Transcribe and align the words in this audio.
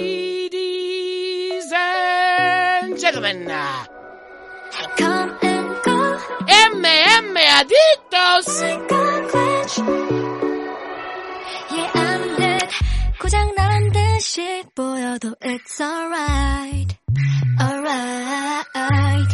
Ladies 0.00 1.72
and 1.72 2.98
gentlemen, 3.00 3.46
Come 4.98 5.30
and 5.42 5.68
go, 5.86 6.18
MM 6.46 7.36
Adictos. 7.56 8.48
yeah 11.70 11.90
I'm 11.94 12.22
dead. 12.36 12.68
고장 13.20 13.54
나란 13.56 13.90
듯이 13.92 14.64
보여도 14.74 15.34
it's 15.42 15.80
alright, 15.80 16.94
alright. 17.58 19.32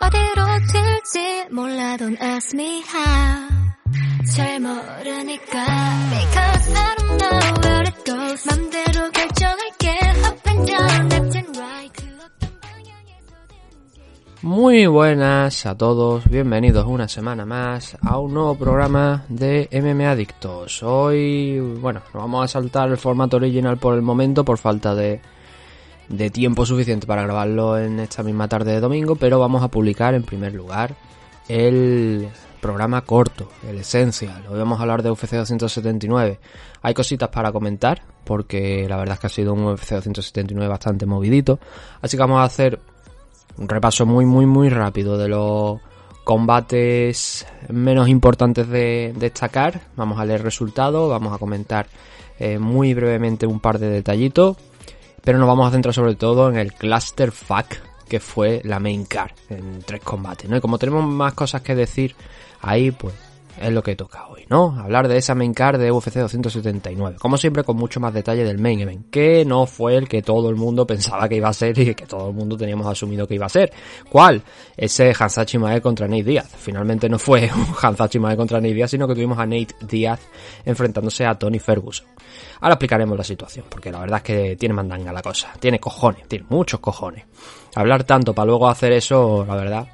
어디로 0.00 0.40
튈지 0.72 1.46
몰라 1.52 1.96
don't 1.98 2.20
ask 2.20 2.52
me 2.54 2.82
how. 2.82 3.48
잘 4.34 4.58
모르니까 4.60 5.66
Because 6.10 6.72
I 6.74 6.94
don't 6.96 7.16
know 7.20 7.38
where 7.62 7.82
it 7.90 7.98
goes 8.04 8.46
맘대로 8.46 8.85
Muy 14.43 14.87
buenas 14.87 15.65
a 15.65 15.75
todos, 15.75 16.29
bienvenidos 16.29 16.85
una 16.85 17.07
semana 17.07 17.45
más 17.45 17.97
a 18.01 18.17
un 18.17 18.33
nuevo 18.33 18.55
programa 18.55 19.25
de 19.29 19.67
MM 19.71 20.05
Adictos. 20.05 20.83
Hoy, 20.83 21.59
bueno, 21.59 22.01
nos 22.13 22.23
vamos 22.23 22.45
a 22.45 22.47
saltar 22.47 22.89
el 22.89 22.97
formato 22.97 23.37
original 23.37 23.77
por 23.77 23.95
el 23.95 24.01
momento 24.01 24.45
por 24.45 24.57
falta 24.57 24.95
de, 24.95 25.19
de 26.07 26.29
tiempo 26.29 26.65
suficiente 26.65 27.07
para 27.07 27.23
grabarlo 27.23 27.77
en 27.77 27.99
esta 27.99 28.23
misma 28.23 28.47
tarde 28.47 28.73
de 28.73 28.79
domingo, 28.79 29.15
pero 29.15 29.39
vamos 29.39 29.63
a 29.63 29.67
publicar 29.67 30.13
en 30.13 30.23
primer 30.23 30.53
lugar 30.53 30.95
el 31.49 32.29
programa 32.61 33.01
corto, 33.01 33.49
el 33.67 33.77
Essential. 33.77 34.45
Hoy 34.49 34.57
vamos 34.57 34.79
a 34.79 34.81
hablar 34.81 35.03
de 35.03 35.11
UFC 35.11 35.31
279. 35.31 36.39
Hay 36.81 36.93
cositas 36.93 37.29
para 37.29 37.51
comentar, 37.51 38.01
porque 38.23 38.85
la 38.89 38.97
verdad 38.97 39.15
es 39.15 39.19
que 39.19 39.27
ha 39.27 39.29
sido 39.29 39.53
un 39.53 39.65
UFC 39.65 39.91
279 39.91 40.67
bastante 40.67 41.05
movidito. 41.05 41.59
Así 42.01 42.17
que 42.17 42.21
vamos 42.21 42.39
a 42.39 42.43
hacer 42.43 42.79
un 43.57 43.69
repaso 43.69 44.05
muy, 44.05 44.25
muy, 44.25 44.45
muy 44.45 44.69
rápido 44.69 45.17
de 45.17 45.27
los 45.27 45.79
combates 46.23 47.47
menos 47.69 48.09
importantes 48.09 48.67
de 48.67 49.13
destacar. 49.15 49.81
Vamos 49.95 50.19
a 50.19 50.25
leer 50.25 50.43
resultados, 50.43 51.09
vamos 51.09 51.33
a 51.33 51.37
comentar 51.37 51.87
eh, 52.39 52.59
muy 52.59 52.93
brevemente 52.93 53.47
un 53.47 53.59
par 53.59 53.79
de 53.79 53.89
detallitos, 53.89 54.57
pero 55.23 55.37
nos 55.37 55.47
vamos 55.47 55.67
a 55.67 55.71
centrar 55.71 55.93
sobre 55.93 56.15
todo 56.15 56.49
en 56.49 56.57
el 56.57 56.73
Cluster 56.73 57.31
Fuck, 57.31 57.77
que 58.07 58.19
fue 58.19 58.61
la 58.63 58.79
main 58.79 59.05
card 59.05 59.31
en 59.49 59.81
tres 59.83 60.01
combates, 60.01 60.49
como 60.61 60.77
tenemos 60.77 61.05
más 61.05 61.33
cosas 61.33 61.61
que 61.61 61.75
decir 61.75 62.15
ahí, 62.61 62.91
pues 62.91 63.13
es 63.59 63.71
lo 63.71 63.81
que 63.81 63.95
toca 63.95 64.27
hoy, 64.27 64.45
¿no? 64.49 64.79
Hablar 64.79 65.07
de 65.07 65.17
esa 65.17 65.35
main 65.35 65.53
card 65.53 65.79
de 65.79 65.91
UFC 65.91 66.13
279. 66.13 67.17
Como 67.19 67.37
siempre, 67.37 67.63
con 67.63 67.75
mucho 67.75 67.99
más 67.99 68.13
detalle 68.13 68.43
del 68.43 68.59
main 68.59 68.79
event, 68.79 69.09
que 69.09 69.45
no 69.45 69.65
fue 69.65 69.95
el 69.95 70.07
que 70.07 70.21
todo 70.21 70.49
el 70.49 70.55
mundo 70.55 70.85
pensaba 70.85 71.27
que 71.27 71.35
iba 71.35 71.49
a 71.49 71.53
ser 71.53 71.77
y 71.79 71.95
que 71.95 72.05
todo 72.05 72.29
el 72.29 72.35
mundo 72.35 72.55
teníamos 72.55 72.85
asumido 72.87 73.27
que 73.27 73.35
iba 73.35 73.45
a 73.45 73.49
ser. 73.49 73.71
¿Cuál? 74.09 74.41
Ese 74.75 75.13
Hansachi 75.17 75.57
Mae 75.57 75.81
contra 75.81 76.07
Nate 76.07 76.23
Díaz. 76.23 76.53
Finalmente 76.57 77.09
no 77.09 77.17
fue 77.17 77.49
un 77.55 77.67
Hansachi 77.81 78.19
Mae 78.19 78.37
contra 78.37 78.59
Nate 78.59 78.73
Díaz, 78.73 78.91
sino 78.91 79.07
que 79.07 79.15
tuvimos 79.15 79.39
a 79.39 79.45
Nate 79.45 79.75
Díaz 79.81 80.19
enfrentándose 80.65 81.25
a 81.25 81.35
Tony 81.35 81.59
Ferguson. 81.59 82.07
Ahora 82.61 82.73
explicaremos 82.73 83.17
la 83.17 83.23
situación, 83.23 83.65
porque 83.69 83.91
la 83.91 83.99
verdad 83.99 84.17
es 84.17 84.23
que 84.23 84.55
tiene 84.55 84.73
mandanga 84.73 85.11
la 85.11 85.21
cosa. 85.21 85.53
Tiene 85.59 85.79
cojones, 85.79 86.27
tiene 86.27 86.45
muchos 86.49 86.79
cojones. 86.79 87.25
Hablar 87.75 88.03
tanto 88.03 88.33
para 88.33 88.47
luego 88.47 88.67
hacer 88.67 88.91
eso, 88.93 89.45
la 89.47 89.55
verdad, 89.55 89.87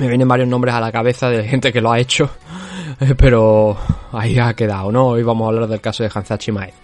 me 0.00 0.08
vienen 0.08 0.26
varios 0.26 0.48
nombres 0.48 0.74
a 0.74 0.80
la 0.80 0.90
cabeza 0.90 1.28
de 1.28 1.46
gente 1.46 1.70
que 1.74 1.82
lo 1.82 1.92
ha 1.92 1.98
hecho, 1.98 2.30
pero 3.18 3.76
ahí 4.12 4.38
ha 4.38 4.54
quedado, 4.54 4.90
¿no? 4.90 5.08
Hoy 5.08 5.22
vamos 5.22 5.44
a 5.44 5.48
hablar 5.48 5.68
del 5.68 5.82
caso 5.82 6.02
de 6.02 6.10
Hansachi 6.12 6.50
Maez. 6.50 6.74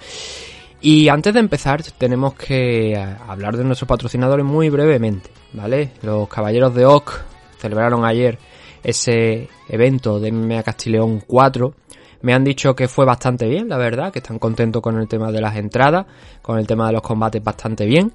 Y 0.82 1.08
antes 1.08 1.32
de 1.32 1.40
empezar, 1.40 1.82
tenemos 1.96 2.34
que 2.34 2.92
eh, 2.92 3.16
hablar 3.26 3.56
de 3.56 3.64
nuestros 3.64 3.88
patrocinadores 3.88 4.44
muy 4.44 4.68
brevemente, 4.68 5.30
¿vale? 5.54 5.92
Los 6.02 6.28
Caballeros 6.28 6.74
de 6.74 6.84
Oc 6.84 7.22
celebraron 7.58 8.04
ayer 8.04 8.38
ese 8.84 9.48
evento 9.70 10.20
de 10.20 10.30
MMA 10.30 10.62
Castileón 10.62 11.22
4. 11.26 11.72
Me 12.20 12.34
han 12.34 12.44
dicho 12.44 12.76
que 12.76 12.86
fue 12.86 13.06
bastante 13.06 13.48
bien, 13.48 13.66
la 13.70 13.78
verdad, 13.78 14.12
que 14.12 14.18
están 14.18 14.38
contentos 14.38 14.82
con 14.82 14.98
el 14.98 15.08
tema 15.08 15.32
de 15.32 15.40
las 15.40 15.56
entradas, 15.56 16.04
con 16.42 16.58
el 16.58 16.66
tema 16.66 16.88
de 16.88 16.92
los 16.92 17.02
combates 17.02 17.42
bastante 17.42 17.86
bien. 17.86 18.12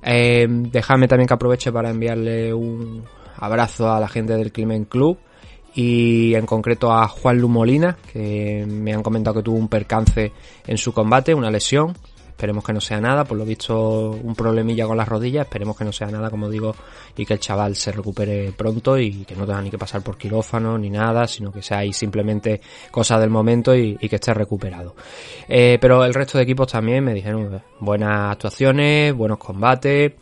Eh, 0.00 0.46
dejadme 0.48 1.08
también 1.08 1.26
que 1.26 1.34
aproveche 1.34 1.72
para 1.72 1.90
enviarle 1.90 2.54
un 2.54 3.02
abrazo 3.36 3.92
a 3.92 4.00
la 4.00 4.08
gente 4.08 4.36
del 4.36 4.52
Climen 4.52 4.84
Club 4.84 5.18
y 5.74 6.34
en 6.34 6.46
concreto 6.46 6.92
a 6.92 7.08
Juan 7.08 7.38
Lu 7.38 7.48
Molina, 7.48 7.96
que 8.12 8.64
me 8.66 8.94
han 8.94 9.02
comentado 9.02 9.36
que 9.36 9.42
tuvo 9.42 9.56
un 9.56 9.68
percance 9.68 10.32
en 10.66 10.78
su 10.78 10.92
combate, 10.92 11.34
una 11.34 11.50
lesión. 11.50 11.94
Esperemos 12.28 12.64
que 12.64 12.72
no 12.72 12.80
sea 12.80 13.00
nada, 13.00 13.24
por 13.24 13.38
lo 13.38 13.44
visto 13.44 14.10
un 14.10 14.34
problemilla 14.34 14.88
con 14.88 14.96
las 14.96 15.08
rodillas, 15.08 15.46
esperemos 15.46 15.76
que 15.76 15.84
no 15.84 15.92
sea 15.92 16.08
nada, 16.08 16.30
como 16.30 16.50
digo, 16.50 16.74
y 17.16 17.24
que 17.24 17.34
el 17.34 17.38
chaval 17.38 17.76
se 17.76 17.92
recupere 17.92 18.52
pronto 18.52 18.98
y 18.98 19.24
que 19.24 19.36
no 19.36 19.46
tenga 19.46 19.62
ni 19.62 19.70
que 19.70 19.78
pasar 19.78 20.02
por 20.02 20.18
quirófano 20.18 20.76
ni 20.76 20.90
nada, 20.90 21.28
sino 21.28 21.52
que 21.52 21.62
sea 21.62 21.78
ahí 21.78 21.92
simplemente 21.92 22.60
cosa 22.90 23.20
del 23.20 23.30
momento 23.30 23.74
y, 23.74 23.96
que 23.96 24.16
esté 24.16 24.34
recuperado. 24.34 24.96
Eh, 25.48 25.78
pero 25.80 26.04
el 26.04 26.12
resto 26.12 26.36
de 26.36 26.44
equipos 26.44 26.72
también 26.72 27.04
me 27.04 27.14
dijeron 27.14 27.54
eh, 27.54 27.60
buenas 27.78 28.32
actuaciones, 28.32 29.14
buenos 29.14 29.38
combates 29.38 30.12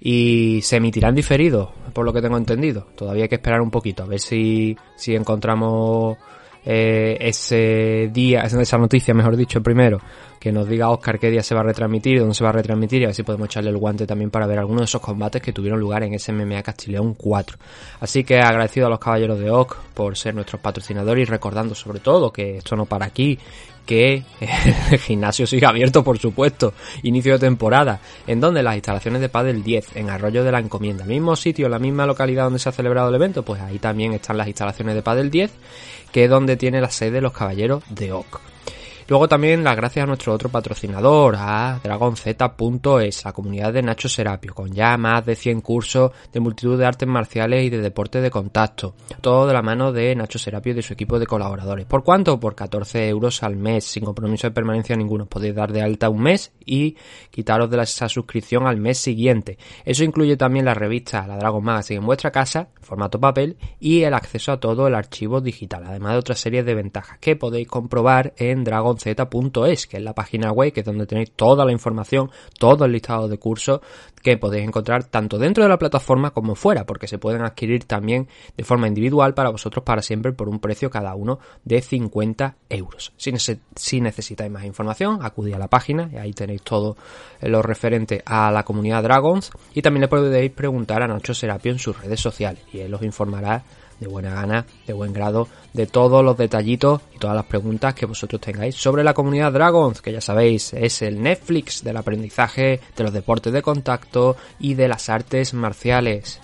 y 0.00 0.60
se 0.62 0.76
emitirán 0.76 1.14
diferidos, 1.14 1.70
por 1.92 2.04
lo 2.04 2.12
que 2.12 2.22
tengo 2.22 2.36
entendido. 2.36 2.86
Todavía 2.94 3.24
hay 3.24 3.28
que 3.28 3.36
esperar 3.36 3.60
un 3.60 3.70
poquito, 3.70 4.02
a 4.02 4.06
ver 4.06 4.20
si, 4.20 4.76
si 4.96 5.14
encontramos 5.14 6.16
eh, 6.64 7.16
ese 7.20 8.10
día, 8.12 8.42
esa 8.42 8.78
noticia, 8.78 9.14
mejor 9.14 9.36
dicho, 9.36 9.62
primero, 9.62 9.98
que 10.38 10.52
nos 10.52 10.68
diga 10.68 10.90
Oscar 10.90 11.18
qué 11.18 11.30
día 11.30 11.42
se 11.42 11.54
va 11.54 11.62
a 11.62 11.64
retransmitir, 11.64 12.20
dónde 12.20 12.34
se 12.34 12.44
va 12.44 12.50
a 12.50 12.52
retransmitir 12.52 13.00
y 13.00 13.04
a 13.04 13.08
ver 13.08 13.14
si 13.14 13.22
podemos 13.22 13.46
echarle 13.46 13.70
el 13.70 13.78
guante 13.78 14.06
también 14.06 14.30
para 14.30 14.46
ver 14.46 14.58
algunos 14.58 14.82
de 14.82 14.84
esos 14.84 15.00
combates 15.00 15.42
que 15.42 15.52
tuvieron 15.52 15.80
lugar 15.80 16.02
en 16.02 16.14
ese 16.14 16.32
MMA 16.32 16.62
Castileón 16.62 17.14
4. 17.14 17.56
Así 18.00 18.22
que 18.22 18.38
agradecido 18.38 18.86
a 18.86 18.90
los 18.90 18.98
caballeros 18.98 19.38
de 19.38 19.50
OC 19.50 19.76
por 19.94 20.16
ser 20.16 20.34
nuestros 20.34 20.60
patrocinadores 20.60 21.26
y 21.26 21.30
recordando 21.30 21.74
sobre 21.74 22.00
todo 22.00 22.32
que 22.32 22.58
esto 22.58 22.76
no 22.76 22.86
para 22.86 23.06
aquí, 23.06 23.38
que 23.88 24.22
el 24.90 24.98
gimnasio 24.98 25.46
sigue 25.46 25.64
abierto, 25.64 26.04
por 26.04 26.18
supuesto. 26.18 26.74
Inicio 27.04 27.32
de 27.32 27.38
temporada. 27.38 28.00
¿En 28.26 28.38
donde 28.38 28.62
Las 28.62 28.74
instalaciones 28.74 29.22
de 29.22 29.30
Padel 29.30 29.62
10, 29.62 29.96
en 29.96 30.10
Arroyo 30.10 30.44
de 30.44 30.52
la 30.52 30.58
Encomienda. 30.58 31.06
Mismo 31.06 31.34
sitio, 31.36 31.70
la 31.70 31.78
misma 31.78 32.04
localidad 32.04 32.44
donde 32.44 32.58
se 32.58 32.68
ha 32.68 32.72
celebrado 32.72 33.08
el 33.08 33.14
evento, 33.14 33.42
pues 33.44 33.62
ahí 33.62 33.78
también 33.78 34.12
están 34.12 34.36
las 34.36 34.46
instalaciones 34.46 34.94
de 34.94 35.00
Padel 35.00 35.30
10, 35.30 35.50
que 36.12 36.24
es 36.24 36.30
donde 36.30 36.58
tiene 36.58 36.82
la 36.82 36.90
sede 36.90 37.22
los 37.22 37.32
caballeros 37.32 37.82
de 37.88 38.12
OC. 38.12 38.40
Luego 39.08 39.26
también 39.26 39.64
las 39.64 39.74
gracias 39.74 40.02
a 40.02 40.06
nuestro 40.06 40.34
otro 40.34 40.50
patrocinador, 40.50 41.34
a 41.38 41.80
dragonz.es, 41.82 43.24
la 43.24 43.32
comunidad 43.32 43.72
de 43.72 43.80
Nacho 43.80 44.06
Serapio, 44.06 44.52
con 44.52 44.70
ya 44.70 44.98
más 44.98 45.24
de 45.24 45.34
100 45.34 45.62
cursos 45.62 46.12
de 46.30 46.40
multitud 46.40 46.78
de 46.78 46.84
artes 46.84 47.08
marciales 47.08 47.64
y 47.64 47.70
de 47.70 47.80
deporte 47.80 48.20
de 48.20 48.30
contacto. 48.30 48.94
Todo 49.22 49.46
de 49.46 49.54
la 49.54 49.62
mano 49.62 49.92
de 49.92 50.14
Nacho 50.14 50.38
Serapio 50.38 50.72
y 50.72 50.76
de 50.76 50.82
su 50.82 50.92
equipo 50.92 51.18
de 51.18 51.26
colaboradores. 51.26 51.86
¿Por 51.86 52.04
cuánto? 52.04 52.38
Por 52.38 52.54
14 52.54 53.08
euros 53.08 53.42
al 53.42 53.56
mes, 53.56 53.86
sin 53.86 54.04
compromiso 54.04 54.46
de 54.46 54.50
permanencia 54.50 54.94
ninguno. 54.94 55.24
Podéis 55.24 55.54
dar 55.54 55.72
de 55.72 55.80
alta 55.80 56.10
un 56.10 56.20
mes 56.20 56.52
y 56.66 56.94
quitaros 57.30 57.70
de 57.70 57.80
esa 57.80 58.10
suscripción 58.10 58.66
al 58.66 58.76
mes 58.76 58.98
siguiente. 58.98 59.56
Eso 59.86 60.04
incluye 60.04 60.36
también 60.36 60.66
la 60.66 60.74
revista, 60.74 61.26
la 61.26 61.38
Dragon 61.38 61.64
Magazine 61.64 62.00
en 62.00 62.06
vuestra 62.06 62.30
casa, 62.30 62.68
formato 62.82 63.18
papel, 63.18 63.56
y 63.80 64.02
el 64.02 64.12
acceso 64.12 64.52
a 64.52 64.60
todo 64.60 64.86
el 64.86 64.94
archivo 64.94 65.40
digital, 65.40 65.84
además 65.86 66.12
de 66.12 66.18
otras 66.18 66.40
series 66.40 66.66
de 66.66 66.74
ventajas 66.74 67.16
que 67.20 67.36
podéis 67.36 67.68
comprobar 67.68 68.34
en 68.36 68.64
Dragon 68.64 68.97
z.es, 68.98 69.86
que 69.86 69.96
es 69.96 70.02
la 70.02 70.14
página 70.14 70.52
web, 70.52 70.72
que 70.72 70.80
es 70.80 70.86
donde 70.86 71.06
tenéis 71.06 71.32
toda 71.32 71.64
la 71.64 71.72
información, 71.72 72.30
todo 72.58 72.84
el 72.84 72.92
listado 72.92 73.28
de 73.28 73.38
cursos 73.38 73.80
que 74.22 74.36
podéis 74.36 74.66
encontrar 74.66 75.04
tanto 75.04 75.38
dentro 75.38 75.62
de 75.62 75.68
la 75.68 75.78
plataforma 75.78 76.30
como 76.30 76.54
fuera, 76.54 76.84
porque 76.84 77.06
se 77.06 77.18
pueden 77.18 77.42
adquirir 77.42 77.84
también 77.84 78.28
de 78.56 78.64
forma 78.64 78.88
individual 78.88 79.34
para 79.34 79.50
vosotros 79.50 79.84
para 79.84 80.02
siempre 80.02 80.32
por 80.32 80.48
un 80.48 80.58
precio 80.58 80.90
cada 80.90 81.14
uno 81.14 81.38
de 81.64 81.80
50 81.80 82.56
euros. 82.68 83.12
Si, 83.16 83.32
si 83.74 84.00
necesitáis 84.00 84.50
más 84.50 84.64
información, 84.64 85.18
acudid 85.22 85.54
a 85.54 85.58
la 85.58 85.68
página 85.68 86.10
y 86.12 86.16
ahí 86.16 86.32
tenéis 86.32 86.62
todo 86.62 86.96
lo 87.40 87.62
referente 87.62 88.22
a 88.26 88.50
la 88.50 88.64
comunidad 88.64 89.02
Dragons 89.02 89.50
y 89.74 89.82
también 89.82 90.02
le 90.02 90.08
podéis 90.08 90.52
preguntar 90.52 91.02
a 91.02 91.08
Nacho 91.08 91.34
Serapio 91.34 91.72
en 91.72 91.78
sus 91.78 92.00
redes 92.00 92.20
sociales 92.20 92.62
y 92.72 92.80
él 92.80 92.92
os 92.94 93.02
informará 93.02 93.62
de 94.00 94.06
buena 94.06 94.30
gana, 94.30 94.66
de 94.86 94.92
buen 94.92 95.12
grado, 95.12 95.48
de 95.72 95.86
todos 95.86 96.24
los 96.24 96.36
detallitos 96.36 97.02
y 97.14 97.18
todas 97.18 97.36
las 97.36 97.46
preguntas 97.46 97.94
que 97.94 98.06
vosotros 98.06 98.40
tengáis 98.40 98.74
sobre 98.74 99.04
la 99.04 99.14
comunidad 99.14 99.52
Dragons, 99.52 100.00
que 100.00 100.12
ya 100.12 100.20
sabéis, 100.20 100.72
es 100.72 101.02
el 101.02 101.22
Netflix 101.22 101.82
del 101.82 101.96
aprendizaje, 101.96 102.80
de 102.96 103.04
los 103.04 103.12
deportes 103.12 103.52
de 103.52 103.62
contacto 103.62 104.36
y 104.58 104.74
de 104.74 104.88
las 104.88 105.08
artes 105.08 105.54
marciales. 105.54 106.40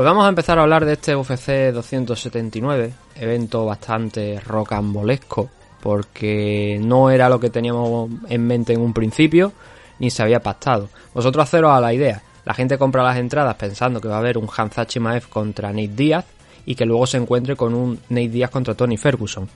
Pues 0.00 0.06
vamos 0.06 0.24
a 0.24 0.30
empezar 0.30 0.58
a 0.58 0.62
hablar 0.62 0.86
de 0.86 0.94
este 0.94 1.14
UFC 1.14 1.74
279, 1.74 2.94
evento 3.16 3.66
bastante 3.66 4.40
rocambolesco, 4.40 5.50
porque 5.82 6.80
no 6.82 7.10
era 7.10 7.28
lo 7.28 7.38
que 7.38 7.50
teníamos 7.50 8.08
en 8.30 8.46
mente 8.46 8.72
en 8.72 8.80
un 8.80 8.94
principio, 8.94 9.52
ni 9.98 10.08
se 10.08 10.22
había 10.22 10.40
pactado. 10.40 10.88
Vosotros 11.12 11.42
haceros 11.42 11.72
a 11.72 11.82
la 11.82 11.92
idea. 11.92 12.22
La 12.46 12.54
gente 12.54 12.78
compra 12.78 13.02
las 13.02 13.18
entradas 13.18 13.56
pensando 13.56 14.00
que 14.00 14.08
va 14.08 14.14
a 14.14 14.20
haber 14.20 14.38
un 14.38 14.48
Hamza 14.56 14.86
Chimaev 14.86 15.28
contra 15.28 15.68
Nate 15.68 15.88
Díaz 15.88 16.24
y 16.64 16.76
que 16.76 16.86
luego 16.86 17.06
se 17.06 17.18
encuentre 17.18 17.54
con 17.54 17.74
un 17.74 18.00
Nate 18.08 18.30
Díaz 18.30 18.48
contra 18.48 18.72
Tony 18.72 18.96
Ferguson. 18.96 19.50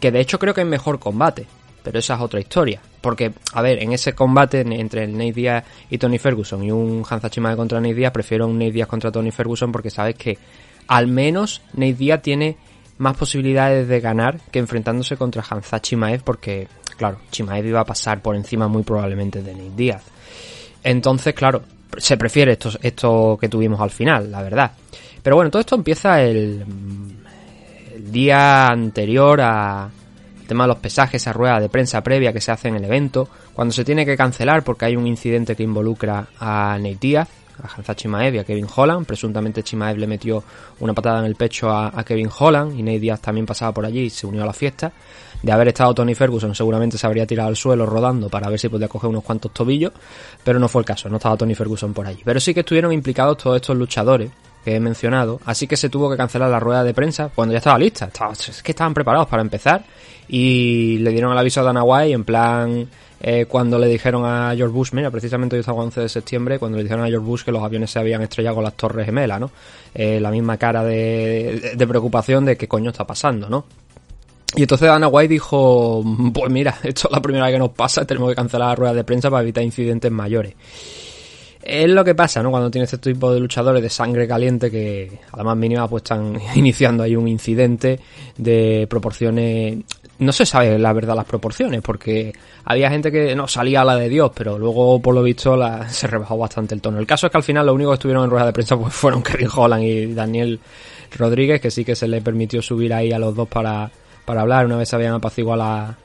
Que 0.00 0.10
de 0.10 0.18
hecho 0.18 0.40
creo 0.40 0.52
que 0.52 0.62
es 0.62 0.66
mejor 0.66 0.98
combate, 0.98 1.46
pero 1.82 1.98
esa 1.98 2.14
es 2.14 2.20
otra 2.20 2.40
historia. 2.40 2.80
Porque, 3.00 3.32
a 3.54 3.62
ver, 3.62 3.82
en 3.82 3.92
ese 3.92 4.12
combate 4.14 4.60
en- 4.60 4.72
entre 4.72 5.04
el 5.04 5.12
Nate 5.16 5.62
y 5.90 5.98
Tony 5.98 6.18
Ferguson 6.18 6.62
y 6.64 6.70
un 6.70 7.04
Hamza 7.08 7.30
Chimaev 7.30 7.56
contra 7.56 7.80
Nate 7.80 7.94
Díaz, 7.94 8.12
prefiero 8.12 8.46
un 8.46 8.58
Nate 8.58 8.72
Díaz 8.72 8.88
contra 8.88 9.10
Tony 9.10 9.30
Ferguson 9.30 9.72
porque 9.72 9.90
sabes 9.90 10.14
que 10.16 10.38
al 10.88 11.06
menos 11.06 11.62
Nate 11.74 11.94
Díaz 11.94 12.22
tiene 12.22 12.56
más 12.98 13.16
posibilidades 13.16 13.88
de 13.88 14.00
ganar 14.00 14.38
que 14.50 14.58
enfrentándose 14.58 15.16
contra 15.16 15.42
Hamza 15.48 15.80
Chimaev 15.80 16.22
porque, 16.22 16.68
claro, 16.98 17.18
Chimaev 17.30 17.66
iba 17.66 17.80
a 17.80 17.84
pasar 17.86 18.20
por 18.20 18.36
encima 18.36 18.68
muy 18.68 18.82
probablemente 18.82 19.42
de 19.42 19.54
Nate 19.54 19.70
Díaz. 19.76 20.02
Entonces, 20.84 21.32
claro, 21.34 21.62
se 21.96 22.16
prefiere 22.16 22.52
esto, 22.52 22.70
esto 22.82 23.38
que 23.40 23.48
tuvimos 23.48 23.80
al 23.80 23.90
final, 23.90 24.30
la 24.30 24.42
verdad. 24.42 24.72
Pero 25.22 25.36
bueno, 25.36 25.50
todo 25.50 25.60
esto 25.60 25.74
empieza 25.74 26.22
el, 26.22 26.64
el 27.94 28.12
día 28.12 28.66
anterior 28.68 29.40
a 29.42 29.90
tema 30.50 30.66
los 30.66 30.78
pesajes, 30.78 31.22
esa 31.22 31.32
rueda 31.32 31.60
de 31.60 31.68
prensa 31.68 32.02
previa 32.02 32.32
que 32.32 32.40
se 32.40 32.50
hace 32.50 32.66
en 32.66 32.74
el 32.74 32.84
evento, 32.84 33.28
cuando 33.54 33.72
se 33.72 33.84
tiene 33.84 34.04
que 34.04 34.16
cancelar 34.16 34.64
porque 34.64 34.84
hay 34.84 34.96
un 34.96 35.06
incidente 35.06 35.54
que 35.54 35.62
involucra 35.62 36.26
a 36.40 36.76
Díaz, 37.00 37.28
a 37.62 37.68
Hansa 37.72 37.94
Chimaev 37.94 38.34
y 38.34 38.38
a 38.38 38.44
Kevin 38.44 38.66
Holland. 38.74 39.06
Presuntamente 39.06 39.62
Chimaev 39.62 39.96
le 39.96 40.08
metió 40.08 40.42
una 40.80 40.92
patada 40.92 41.20
en 41.20 41.26
el 41.26 41.36
pecho 41.36 41.70
a, 41.70 42.02
Kevin 42.02 42.28
Holland 42.36 42.76
y 42.76 42.82
Nate 42.82 42.98
Díaz 42.98 43.20
también 43.20 43.46
pasaba 43.46 43.72
por 43.72 43.86
allí 43.86 44.00
y 44.00 44.10
se 44.10 44.26
unió 44.26 44.42
a 44.42 44.46
la 44.46 44.52
fiesta. 44.52 44.90
De 45.40 45.52
haber 45.52 45.68
estado 45.68 45.94
Tony 45.94 46.16
Ferguson 46.16 46.52
seguramente 46.52 46.98
se 46.98 47.06
habría 47.06 47.26
tirado 47.26 47.48
al 47.48 47.56
suelo 47.56 47.86
rodando 47.86 48.28
para 48.28 48.50
ver 48.50 48.58
si 48.58 48.68
podía 48.68 48.88
coger 48.88 49.08
unos 49.08 49.22
cuantos 49.22 49.54
tobillos, 49.54 49.92
pero 50.42 50.58
no 50.58 50.66
fue 50.66 50.82
el 50.82 50.86
caso, 50.86 51.08
no 51.08 51.16
estaba 51.18 51.36
Tony 51.36 51.54
Ferguson 51.54 51.94
por 51.94 52.08
allí. 52.08 52.22
Pero 52.24 52.40
sí 52.40 52.52
que 52.52 52.60
estuvieron 52.60 52.92
implicados 52.92 53.38
todos 53.38 53.54
estos 53.56 53.76
luchadores 53.76 54.30
que 54.64 54.76
he 54.76 54.80
mencionado, 54.80 55.40
así 55.46 55.66
que 55.66 55.76
se 55.76 55.88
tuvo 55.88 56.10
que 56.10 56.16
cancelar 56.16 56.50
la 56.50 56.60
rueda 56.60 56.84
de 56.84 56.92
prensa 56.94 57.30
cuando 57.34 57.52
ya 57.52 57.58
estaba 57.58 57.78
lista. 57.78 58.06
Estaba- 58.06 58.32
es 58.32 58.62
que 58.62 58.72
estaban 58.72 58.92
preparados 58.94 59.28
para 59.28 59.42
empezar 59.42 59.84
y 60.28 60.98
le 60.98 61.10
dieron 61.10 61.32
el 61.32 61.38
aviso 61.38 61.60
a 61.60 61.64
Dana 61.64 61.82
White 61.82 62.12
en 62.12 62.24
plan 62.24 62.88
eh, 63.22 63.44
cuando 63.46 63.78
le 63.78 63.86
dijeron 63.86 64.24
a 64.24 64.54
George 64.56 64.72
Bush, 64.72 64.92
mira, 64.92 65.10
precisamente 65.10 65.54
hoy 65.56 65.60
estaba 65.60 65.82
11 65.82 66.00
de 66.00 66.08
septiembre, 66.08 66.58
cuando 66.58 66.78
le 66.78 66.84
dijeron 66.84 67.04
a 67.04 67.08
George 67.08 67.26
Bush 67.26 67.42
que 67.44 67.52
los 67.52 67.62
aviones 67.62 67.90
se 67.90 67.98
habían 67.98 68.22
estrellado 68.22 68.54
con 68.56 68.64
las 68.64 68.74
torres 68.74 69.04
gemelas, 69.04 69.38
¿no? 69.38 69.50
Eh, 69.94 70.18
la 70.20 70.30
misma 70.30 70.56
cara 70.56 70.82
de, 70.84 71.72
de 71.76 71.86
preocupación 71.86 72.46
de 72.46 72.56
qué 72.56 72.66
coño 72.66 72.90
está 72.90 73.06
pasando, 73.06 73.48
¿no? 73.50 73.66
Y 74.56 74.62
entonces 74.62 74.88
Dana 74.88 75.08
White 75.08 75.34
dijo, 75.34 76.02
pues 76.32 76.50
mira, 76.50 76.78
esto 76.82 77.08
es 77.08 77.12
la 77.12 77.20
primera 77.20 77.44
vez 77.44 77.54
que 77.54 77.58
nos 77.58 77.70
pasa, 77.72 78.06
tenemos 78.06 78.30
que 78.30 78.36
cancelar 78.36 78.68
la 78.70 78.74
rueda 78.74 78.94
de 78.94 79.04
prensa 79.04 79.28
para 79.30 79.42
evitar 79.42 79.62
incidentes 79.64 80.10
mayores. 80.10 80.54
Es 81.62 81.88
lo 81.90 82.02
que 82.04 82.14
pasa, 82.14 82.42
¿no? 82.42 82.50
Cuando 82.50 82.70
tienes 82.70 82.92
este 82.92 83.12
tipo 83.12 83.32
de 83.32 83.38
luchadores 83.40 83.82
de 83.82 83.90
sangre 83.90 84.26
caliente 84.26 84.70
que 84.70 85.20
a 85.30 85.36
la 85.36 85.44
más 85.44 85.56
mínima 85.56 85.86
pues 85.88 86.02
están 86.02 86.38
iniciando 86.54 87.02
ahí 87.02 87.16
un 87.16 87.28
incidente 87.28 88.00
de 88.36 88.86
proporciones... 88.88 89.78
No 90.18 90.32
se 90.32 90.44
sabe 90.44 90.78
la 90.78 90.92
verdad 90.92 91.16
las 91.16 91.24
proporciones, 91.24 91.80
porque 91.80 92.32
había 92.64 92.90
gente 92.90 93.10
que 93.10 93.34
no 93.34 93.48
salía 93.48 93.80
a 93.80 93.84
la 93.86 93.96
de 93.96 94.10
Dios, 94.10 94.30
pero 94.34 94.58
luego 94.58 95.00
por 95.00 95.14
lo 95.14 95.22
visto 95.22 95.58
se 95.88 96.06
rebajó 96.06 96.36
bastante 96.36 96.74
el 96.74 96.80
tono. 96.82 96.98
El 96.98 97.06
caso 97.06 97.26
es 97.26 97.30
que 97.32 97.38
al 97.38 97.42
final 97.44 97.64
lo 97.66 97.74
único 97.74 97.90
que 97.90 97.94
estuvieron 97.94 98.24
en 98.24 98.30
rueda 98.30 98.46
de 98.46 98.52
prensa 98.52 98.76
pues 98.78 98.92
fueron 98.92 99.22
Kevin 99.24 99.48
Holland 99.54 99.82
y 99.84 100.12
Daniel 100.14 100.60
Rodríguez, 101.18 101.60
que 101.60 101.70
sí 101.70 101.84
que 101.84 101.94
se 101.96 102.06
le 102.08 102.20
permitió 102.20 102.60
subir 102.62 102.92
ahí 102.92 103.12
a 103.12 103.18
los 103.18 103.34
dos 103.34 103.48
para, 103.48 103.90
para 104.24 104.42
hablar 104.42 104.66
una 104.66 104.76
vez 104.76 104.92
habían 104.94 105.14
apaciguado 105.14 105.58
la- 105.58 105.98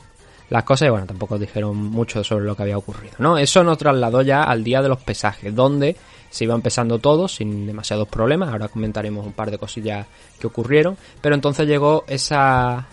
las 0.49 0.63
cosas 0.63 0.87
y 0.87 0.91
bueno, 0.91 1.05
tampoco 1.05 1.39
dijeron 1.39 1.75
mucho 1.75 2.23
sobre 2.23 2.45
lo 2.45 2.55
que 2.55 2.63
había 2.63 2.77
ocurrido, 2.77 3.15
¿no? 3.19 3.37
Eso 3.37 3.63
nos 3.63 3.77
trasladó 3.77 4.21
ya 4.21 4.43
al 4.43 4.63
día 4.63 4.81
de 4.81 4.89
los 4.89 4.99
pesajes, 4.99 5.53
donde 5.53 5.95
se 6.29 6.43
iba 6.43 6.53
empezando 6.53 6.99
todo 6.99 7.27
sin 7.27 7.65
demasiados 7.65 8.07
problemas, 8.07 8.49
ahora 8.49 8.67
comentaremos 8.67 9.25
un 9.25 9.33
par 9.33 9.49
de 9.51 9.57
cosillas 9.57 10.05
que 10.39 10.47
ocurrieron, 10.47 10.97
pero 11.21 11.33
entonces 11.35 11.67
llegó 11.67 12.03
esa 12.07 12.87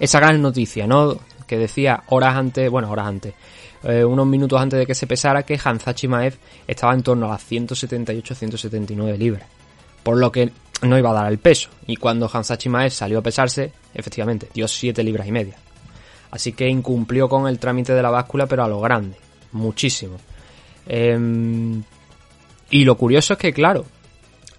esa 0.00 0.18
gran 0.18 0.42
noticia, 0.42 0.86
¿no? 0.86 1.16
Que 1.46 1.58
decía 1.58 2.02
horas 2.08 2.36
antes, 2.36 2.68
bueno, 2.70 2.90
horas 2.90 3.06
antes, 3.06 3.34
eh, 3.84 4.04
unos 4.04 4.26
minutos 4.26 4.60
antes 4.60 4.78
de 4.78 4.86
que 4.86 4.94
se 4.94 5.06
pesara 5.06 5.42
que 5.42 5.60
Hanza 5.62 5.94
Chimaev 5.94 6.36
estaba 6.66 6.94
en 6.94 7.02
torno 7.02 7.26
a 7.26 7.30
las 7.30 7.50
178-179 7.50 9.16
libras, 9.16 9.46
por 10.02 10.16
lo 10.16 10.32
que 10.32 10.50
no 10.82 10.98
iba 10.98 11.10
a 11.10 11.14
dar 11.14 11.30
el 11.30 11.38
peso, 11.38 11.68
y 11.86 11.96
cuando 11.96 12.30
Hansa 12.32 12.58
Chimaev 12.58 12.90
salió 12.90 13.18
a 13.18 13.22
pesarse, 13.22 13.72
efectivamente, 13.94 14.48
dio 14.52 14.66
7 14.66 15.02
libras 15.04 15.28
y 15.28 15.32
media. 15.32 15.56
Así 16.34 16.52
que 16.52 16.68
incumplió 16.68 17.28
con 17.28 17.46
el 17.46 17.60
trámite 17.60 17.94
de 17.94 18.02
la 18.02 18.10
báscula, 18.10 18.46
pero 18.46 18.64
a 18.64 18.68
lo 18.68 18.80
grande. 18.80 19.16
Muchísimo. 19.52 20.16
Em, 20.84 21.80
y 22.70 22.84
lo 22.84 22.96
curioso 22.96 23.34
es 23.34 23.38
que, 23.38 23.52
claro, 23.52 23.84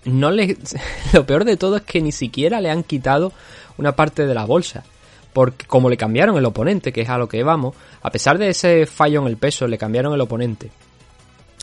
no 0.06 0.32
le, 0.32 0.56
lo 1.14 1.26
peor 1.26 1.44
de 1.44 1.58
todo 1.58 1.76
es 1.76 1.82
que 1.82 2.02
ni 2.02 2.14
siquiera 2.14 2.62
le 2.62 2.72
han 2.72 2.84
quitado 2.84 3.34
una 3.78 3.94
parte 3.94 4.26
de 4.26 4.34
la 4.34 4.46
bolsa. 4.46 4.86
Porque 5.34 5.66
como 5.66 5.90
le 5.90 5.98
cambiaron 5.98 6.38
el 6.38 6.46
oponente, 6.46 6.94
que 6.94 7.02
es 7.02 7.10
a 7.10 7.18
lo 7.18 7.28
que 7.28 7.44
vamos, 7.44 7.76
a 8.02 8.10
pesar 8.10 8.38
de 8.38 8.52
ese 8.52 8.86
fallo 8.86 9.20
en 9.20 9.28
el 9.28 9.36
peso, 9.36 9.68
le 9.68 9.78
cambiaron 9.78 10.14
el 10.14 10.22
oponente. 10.22 10.72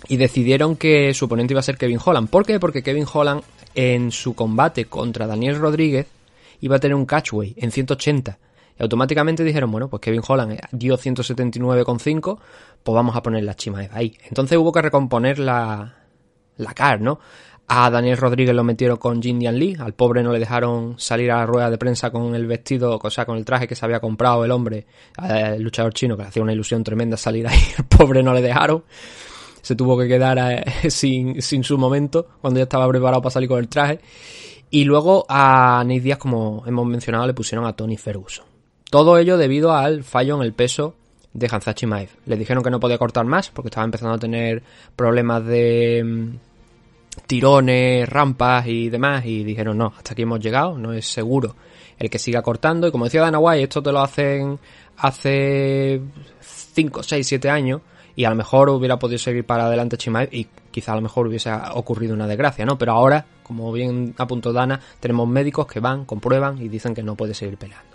Y 0.08 0.18
decidieron 0.18 0.76
que 0.76 1.14
su 1.14 1.24
oponente 1.24 1.54
iba 1.54 1.60
a 1.60 1.62
ser 1.62 1.78
Kevin 1.78 2.00
Holland. 2.04 2.28
¿Por 2.28 2.44
qué? 2.44 2.60
Porque 2.60 2.82
Kevin 2.82 3.06
Holland 3.10 3.42
en 3.74 4.12
su 4.12 4.34
combate 4.34 4.84
contra 4.84 5.26
Daniel 5.26 5.58
Rodríguez 5.58 6.06
iba 6.60 6.76
a 6.76 6.80
tener 6.80 6.96
un 6.96 7.06
catchway 7.06 7.54
en 7.56 7.70
180. 7.70 8.36
Y 8.78 8.82
automáticamente 8.82 9.44
dijeron, 9.44 9.70
bueno, 9.70 9.88
pues 9.88 10.00
Kevin 10.00 10.22
Holland 10.26 10.58
dio 10.72 10.96
179,5, 10.96 12.38
pues 12.82 12.94
vamos 12.94 13.16
a 13.16 13.22
poner 13.22 13.44
la 13.44 13.54
Chimaev 13.54 13.90
ahí. 13.92 14.16
Entonces 14.28 14.58
hubo 14.58 14.72
que 14.72 14.82
recomponer 14.82 15.38
la, 15.38 15.94
la 16.56 16.74
CAR, 16.74 17.00
¿no? 17.00 17.18
A 17.68 17.90
Daniel 17.90 18.18
Rodríguez 18.18 18.54
lo 18.54 18.64
metieron 18.64 18.96
con 18.96 19.22
Jin 19.22 19.38
Dian 19.38 19.58
Lee, 19.58 19.76
al 19.78 19.94
pobre 19.94 20.22
no 20.22 20.32
le 20.32 20.38
dejaron 20.38 20.98
salir 20.98 21.30
a 21.30 21.38
la 21.38 21.46
rueda 21.46 21.70
de 21.70 21.78
prensa 21.78 22.10
con 22.10 22.34
el 22.34 22.46
vestido, 22.46 22.98
o 23.02 23.10
sea, 23.10 23.24
con 23.24 23.38
el 23.38 23.44
traje 23.44 23.66
que 23.66 23.74
se 23.74 23.84
había 23.84 24.00
comprado 24.00 24.44
el 24.44 24.50
hombre, 24.50 24.86
eh, 25.22 25.52
el 25.54 25.62
luchador 25.62 25.94
chino, 25.94 26.16
que 26.16 26.22
le 26.22 26.28
hacía 26.28 26.42
una 26.42 26.52
ilusión 26.52 26.82
tremenda 26.84 27.16
salir 27.16 27.46
ahí, 27.46 27.60
el 27.78 27.84
pobre 27.84 28.22
no 28.22 28.34
le 28.34 28.42
dejaron 28.42 28.84
se 29.62 29.76
tuvo 29.76 29.96
que 29.96 30.08
quedar 30.08 30.38
eh, 30.38 30.90
sin, 30.90 31.40
sin 31.40 31.64
su 31.64 31.78
momento, 31.78 32.26
cuando 32.40 32.58
ya 32.58 32.64
estaba 32.64 32.86
preparado 32.88 33.22
para 33.22 33.30
salir 33.30 33.48
con 33.48 33.60
el 33.60 33.68
traje. 33.68 34.00
Y 34.70 34.84
luego 34.84 35.24
a 35.28 35.82
Nate 35.86 36.00
Díaz, 36.00 36.18
como 36.18 36.64
hemos 36.66 36.86
mencionado, 36.86 37.26
le 37.26 37.34
pusieron 37.34 37.64
a 37.66 37.74
Tony 37.74 37.96
Ferguson. 37.96 38.51
Todo 38.92 39.16
ello 39.16 39.38
debido 39.38 39.72
al 39.72 40.04
fallo 40.04 40.36
en 40.36 40.42
el 40.42 40.52
peso 40.52 40.94
de 41.32 41.48
Hansa 41.50 41.72
Chimaev. 41.74 42.10
Le 42.26 42.36
dijeron 42.36 42.62
que 42.62 42.68
no 42.68 42.78
podía 42.78 42.98
cortar 42.98 43.24
más 43.24 43.48
porque 43.48 43.68
estaba 43.68 43.86
empezando 43.86 44.16
a 44.16 44.18
tener 44.18 44.62
problemas 44.94 45.46
de 45.46 46.02
mm, 46.04 47.16
tirones, 47.26 48.06
rampas 48.06 48.66
y 48.66 48.90
demás. 48.90 49.24
Y 49.24 49.44
dijeron, 49.44 49.78
no, 49.78 49.94
hasta 49.96 50.12
aquí 50.12 50.20
hemos 50.20 50.40
llegado, 50.40 50.76
no 50.76 50.92
es 50.92 51.06
seguro 51.06 51.56
el 51.98 52.10
que 52.10 52.18
siga 52.18 52.42
cortando. 52.42 52.86
Y 52.86 52.90
como 52.90 53.06
decía 53.06 53.22
Dana 53.22 53.38
White, 53.38 53.62
esto 53.62 53.82
te 53.82 53.92
lo 53.92 54.00
hacen 54.00 54.58
hace 54.98 56.02
5, 56.40 57.02
6, 57.02 57.26
7 57.26 57.48
años 57.48 57.80
y 58.14 58.26
a 58.26 58.28
lo 58.28 58.36
mejor 58.36 58.68
hubiera 58.68 58.98
podido 58.98 59.18
seguir 59.18 59.46
para 59.46 59.68
adelante 59.68 59.96
Chimaev 59.96 60.28
y 60.34 60.48
quizá 60.70 60.92
a 60.92 60.96
lo 60.96 61.00
mejor 61.00 61.28
hubiese 61.28 61.50
ocurrido 61.72 62.12
una 62.12 62.26
desgracia, 62.26 62.66
¿no? 62.66 62.76
Pero 62.76 62.92
ahora, 62.92 63.24
como 63.42 63.72
bien 63.72 64.14
apuntó 64.18 64.52
Dana, 64.52 64.78
tenemos 65.00 65.26
médicos 65.26 65.66
que 65.66 65.80
van, 65.80 66.04
comprueban 66.04 66.60
y 66.60 66.68
dicen 66.68 66.94
que 66.94 67.02
no 67.02 67.14
puede 67.14 67.32
seguir 67.32 67.56
peleando. 67.56 67.91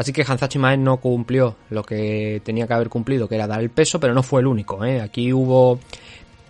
Así 0.00 0.14
que 0.14 0.24
Hansa 0.26 0.48
Chimaev 0.48 0.78
no 0.78 0.96
cumplió 0.96 1.56
lo 1.68 1.82
que 1.82 2.40
tenía 2.42 2.66
que 2.66 2.72
haber 2.72 2.88
cumplido, 2.88 3.28
que 3.28 3.34
era 3.34 3.46
dar 3.46 3.60
el 3.60 3.68
peso, 3.68 4.00
pero 4.00 4.14
no 4.14 4.22
fue 4.22 4.40
el 4.40 4.46
único, 4.46 4.82
¿eh? 4.82 4.98
Aquí 4.98 5.30
hubo... 5.30 5.78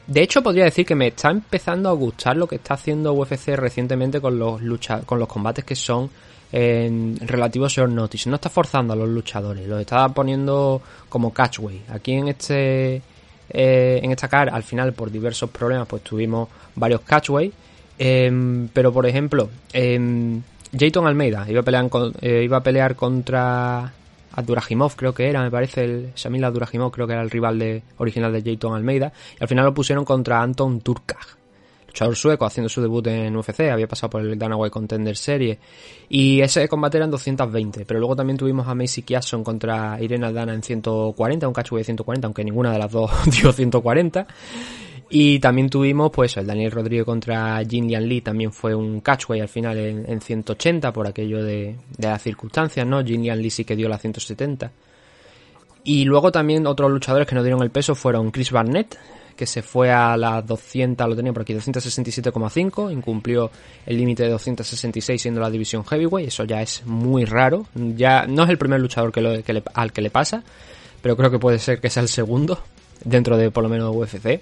De 0.06 0.22
hecho, 0.22 0.40
podría 0.40 0.62
decir 0.62 0.86
que 0.86 0.94
me 0.94 1.08
está 1.08 1.30
empezando 1.30 1.88
a 1.88 1.92
gustar 1.92 2.36
lo 2.36 2.46
que 2.46 2.54
está 2.54 2.74
haciendo 2.74 3.12
UFC 3.12 3.56
recientemente 3.56 4.20
con 4.20 4.38
los 4.38 4.62
lucha 4.62 5.00
con 5.00 5.18
los 5.18 5.26
combates 5.26 5.64
que 5.64 5.74
son 5.74 6.08
en 6.52 7.16
relativos 7.26 7.72
short 7.72 7.90
notice. 7.90 8.30
No 8.30 8.36
está 8.36 8.50
forzando 8.50 8.92
a 8.92 8.96
los 8.96 9.08
luchadores, 9.08 9.66
los 9.66 9.80
está 9.80 10.08
poniendo 10.10 10.80
como 11.08 11.32
catchway. 11.32 11.82
Aquí 11.88 12.12
en 12.12 12.28
este 12.28 13.02
eh, 13.50 13.98
en 14.00 14.12
esta 14.12 14.28
car, 14.28 14.48
al 14.48 14.62
final, 14.62 14.92
por 14.92 15.10
diversos 15.10 15.50
problemas, 15.50 15.88
pues 15.88 16.04
tuvimos 16.04 16.48
varios 16.76 17.00
catchway. 17.00 17.52
Em, 17.98 18.68
pero 18.68 18.92
por 18.92 19.06
ejemplo, 19.06 19.50
em, 19.72 20.40
Jayton 20.76 21.06
Almeida 21.06 21.46
iba 21.48 21.60
a 21.60 21.64
pelear, 21.64 21.88
eh, 22.20 22.42
iba 22.44 22.58
a 22.58 22.62
pelear 22.62 22.96
contra 22.96 23.92
Abduragimov, 24.32 24.94
creo 24.94 25.12
que 25.12 25.28
era, 25.28 25.42
me 25.42 25.50
parece, 25.50 25.84
el 25.84 26.12
Shamil 26.14 26.44
Abduragimov, 26.44 26.92
creo 26.92 27.06
que 27.06 27.14
era 27.14 27.22
el 27.22 27.30
rival 27.30 27.58
de, 27.58 27.82
original 27.98 28.32
de 28.32 28.42
Jayton 28.42 28.74
Almeida. 28.74 29.12
Y 29.38 29.42
al 29.42 29.48
final 29.48 29.64
lo 29.64 29.74
pusieron 29.74 30.04
contra 30.04 30.40
Anton 30.40 30.80
Turkag 30.80 31.40
luchador 31.90 32.16
sueco 32.16 32.44
haciendo 32.44 32.68
su 32.68 32.80
debut 32.80 33.06
en 33.08 33.36
UFC, 33.36 33.60
había 33.70 33.88
pasado 33.88 34.10
por 34.10 34.22
el 34.22 34.38
Dana 34.38 34.56
White 34.56 34.70
Contender 34.70 35.16
Series 35.16 35.58
y 36.08 36.40
ese 36.40 36.68
combate 36.68 36.98
era 36.98 37.04
en 37.04 37.10
220, 37.10 37.84
pero 37.84 37.98
luego 37.98 38.16
también 38.16 38.36
tuvimos 38.36 38.66
a 38.68 38.74
Macy 38.74 39.02
Kiasson 39.02 39.42
contra 39.42 40.00
Irene 40.00 40.26
Aldana 40.26 40.54
en 40.54 40.62
140, 40.62 41.48
un 41.48 41.54
catchway 41.54 41.80
de 41.80 41.84
140, 41.84 42.26
aunque 42.26 42.44
ninguna 42.44 42.72
de 42.72 42.78
las 42.78 42.90
dos 42.90 43.10
dio 43.26 43.52
140 43.52 44.26
Y 45.12 45.40
también 45.40 45.68
tuvimos, 45.68 46.12
pues, 46.12 46.36
el 46.36 46.46
Daniel 46.46 46.70
Rodríguez 46.70 47.04
contra 47.04 47.60
Jin 47.68 47.88
Lian 47.88 48.08
Lee, 48.08 48.20
también 48.20 48.52
fue 48.52 48.76
un 48.76 49.00
catchway 49.00 49.40
al 49.40 49.48
final 49.48 49.76
en, 49.76 50.08
en 50.08 50.20
180 50.20 50.92
por 50.92 51.08
aquello 51.08 51.42
de, 51.42 51.74
las 51.98 52.22
circunstancias, 52.22 52.86
¿no? 52.86 53.04
Jin 53.04 53.24
Lian 53.24 53.42
Lee 53.42 53.50
sí 53.50 53.64
que 53.64 53.74
dio 53.74 53.88
la 53.88 53.98
170. 53.98 54.70
Y 55.82 56.04
luego 56.04 56.30
también 56.30 56.64
otros 56.64 56.92
luchadores 56.92 57.26
que 57.26 57.34
no 57.34 57.42
dieron 57.42 57.60
el 57.62 57.70
peso 57.70 57.96
fueron 57.96 58.30
Chris 58.30 58.52
Barnett, 58.52 58.96
que 59.34 59.46
se 59.46 59.62
fue 59.62 59.90
a 59.90 60.16
las 60.16 60.46
200, 60.46 61.08
lo 61.08 61.16
tenía 61.16 61.32
por 61.32 61.42
aquí, 61.42 61.54
267,5, 61.54 62.92
incumplió 62.92 63.50
el 63.86 63.96
límite 63.96 64.22
de 64.24 64.28
266 64.28 65.20
siendo 65.20 65.40
la 65.40 65.50
división 65.50 65.84
heavyweight, 65.84 66.28
eso 66.28 66.44
ya 66.44 66.62
es 66.62 66.86
muy 66.86 67.24
raro, 67.24 67.66
ya 67.74 68.26
no 68.26 68.44
es 68.44 68.50
el 68.50 68.58
primer 68.58 68.80
luchador 68.80 69.10
que 69.10 69.62
al 69.74 69.92
que 69.92 70.02
le 70.02 70.10
pasa, 70.10 70.44
pero 71.02 71.16
creo 71.16 71.30
que 71.30 71.38
puede 71.38 71.58
ser 71.58 71.80
que 71.80 71.90
sea 71.90 72.02
el 72.02 72.08
segundo 72.08 72.62
dentro 73.04 73.36
de 73.36 73.50
por 73.50 73.64
lo 73.64 73.70
menos 73.70 73.96
UFC. 73.96 74.40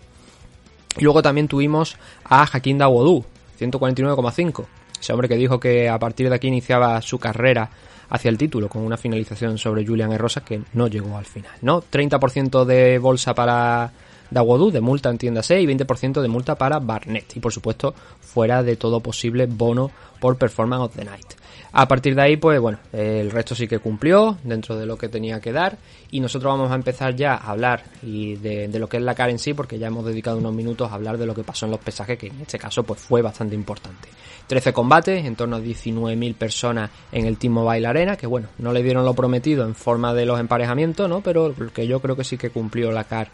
Y 0.97 1.05
luego 1.05 1.23
también 1.23 1.49
tuvimos 1.49 1.97
a 2.25 2.43
Hakim 2.43 2.79
Dawodu, 2.79 3.25
149,5. 3.59 4.67
Ese 5.01 5.13
hombre 5.13 5.29
que 5.29 5.37
dijo 5.37 5.61
que 5.61 5.89
a 5.89 5.99
partir 5.99 6.29
de 6.29 6.35
aquí 6.35 6.49
iniciaba 6.49 7.01
su 7.03 7.19
carrera 7.19 7.71
hacia 8.11 8.29
el 8.29 8.39
título 8.39 8.69
con 8.69 8.83
una 8.83 8.97
finalización 8.97 9.59
sobre 9.59 9.87
Julian. 9.87 10.17
Rosas 10.19 10.43
que 10.43 10.63
no 10.73 10.89
llegó 10.89 11.17
al 11.17 11.27
final, 11.27 11.53
¿no? 11.63 11.83
30% 11.83 12.65
de 12.65 12.99
bolsa 12.99 13.35
para 13.35 13.93
Dawodu, 14.31 14.71
de 14.71 14.81
multa 14.81 15.11
entiéndase, 15.11 15.61
y 15.61 15.67
20% 15.67 16.21
de 16.21 16.29
multa 16.29 16.57
para 16.57 16.79
Barnett. 16.79 17.37
Y 17.37 17.41
por 17.41 17.53
supuesto, 17.53 17.95
fuera 18.21 18.63
de 18.63 18.77
todo 18.77 19.01
posible 19.01 19.47
bono 19.47 19.91
por 20.21 20.37
Performance 20.37 20.85
of 20.85 20.97
the 20.97 21.05
Night. 21.05 21.38
A 21.73 21.87
partir 21.87 22.15
de 22.15 22.23
ahí, 22.23 22.37
pues 22.37 22.61
bueno, 22.61 22.79
el 22.93 23.31
resto 23.31 23.55
sí 23.55 23.69
que 23.69 23.79
cumplió 23.79 24.39
dentro 24.43 24.77
de 24.77 24.87
lo 24.87 24.97
que 24.97 25.09
tenía 25.09 25.41
que 25.41 25.53
dar. 25.53 25.77
Y 26.11 26.21
nosotros 26.21 26.51
vamos 26.51 26.71
a 26.71 26.75
empezar 26.75 27.15
ya 27.15 27.35
a 27.35 27.51
hablar 27.51 27.85
y 28.03 28.37
de, 28.37 28.69
lo 28.79 28.89
que 28.89 28.97
es 28.97 29.03
la 29.03 29.15
cara 29.15 29.31
en 29.31 29.39
sí, 29.39 29.55
porque 29.55 29.79
ya 29.79 29.89
hemos 29.89 30.05
dedicado 30.05 30.39
unos 30.39 30.55
minutos 30.55 30.91
a 30.91 30.95
hablar 30.95 31.19
de 31.19 31.27
lo 31.27 31.35
que 31.35 31.45
pasó 31.45 31.67
en 31.67 31.73
los 31.73 31.81
pesajes, 31.81 32.19
que 32.19 32.29
en 32.29 32.41
este 32.41 32.59
caso 32.59 32.83
pues 32.83 33.01
fue 33.01 33.21
bastante 33.21 33.55
importante. 33.55 34.09
13 34.47 34.73
combates, 34.73 35.27
en 35.27 35.37
torno 35.37 35.57
a 35.57 35.61
19.000 35.61 36.35
personas 36.35 36.91
en 37.13 37.27
el 37.27 37.37
Team 37.37 37.53
Mobile 37.53 37.87
Arena, 37.87 38.17
que 38.17 38.27
bueno, 38.27 38.49
no 38.59 38.73
le 38.73 38.83
dieron 38.83 39.05
lo 39.05 39.13
prometido 39.13 39.67
en 39.67 39.75
forma 39.75 40.15
de 40.15 40.25
los 40.25 40.41
emparejamientos, 40.41 41.07
¿no? 41.09 41.21
Pero 41.21 41.55
que 41.75 41.87
yo 41.87 42.01
creo 42.01 42.17
que 42.17 42.25
sí 42.25 42.39
que 42.39 42.49
cumplió 42.49 42.91
la 42.91 43.05
CAR 43.05 43.29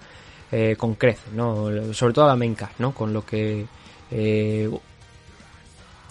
eh, 0.51 0.75
con 0.77 0.97
creces, 0.97 1.33
¿no? 1.33 1.69
Sobre 1.93 2.13
todo 2.13 2.27
la 2.27 2.35
main 2.35 2.57
¿no? 2.79 2.93
Con 2.93 3.13
lo 3.13 3.25
que 3.25 3.65
eh, 4.11 4.69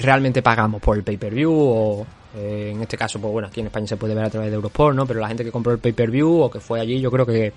realmente 0.03 0.41
pagamos 0.41 0.81
por 0.81 0.97
el 0.97 1.03
pay-per-view 1.03 1.51
o 1.51 2.05
eh, 2.35 2.71
en 2.73 2.81
este 2.81 2.97
caso, 2.97 3.19
pues 3.19 3.31
bueno, 3.31 3.47
aquí 3.47 3.61
en 3.61 3.67
España 3.67 3.87
se 3.87 3.97
puede 3.97 4.13
ver 4.13 4.25
a 4.25 4.29
través 4.29 4.49
de 4.49 4.55
Eurosport, 4.55 4.95
¿no? 4.95 5.05
Pero 5.05 5.19
la 5.19 5.27
gente 5.27 5.43
que 5.43 5.51
compró 5.51 5.71
el 5.71 5.79
pay-per-view 5.79 6.41
o 6.41 6.51
que 6.51 6.59
fue 6.59 6.79
allí, 6.79 6.99
yo 6.99 7.09
creo 7.09 7.25
que 7.25 7.53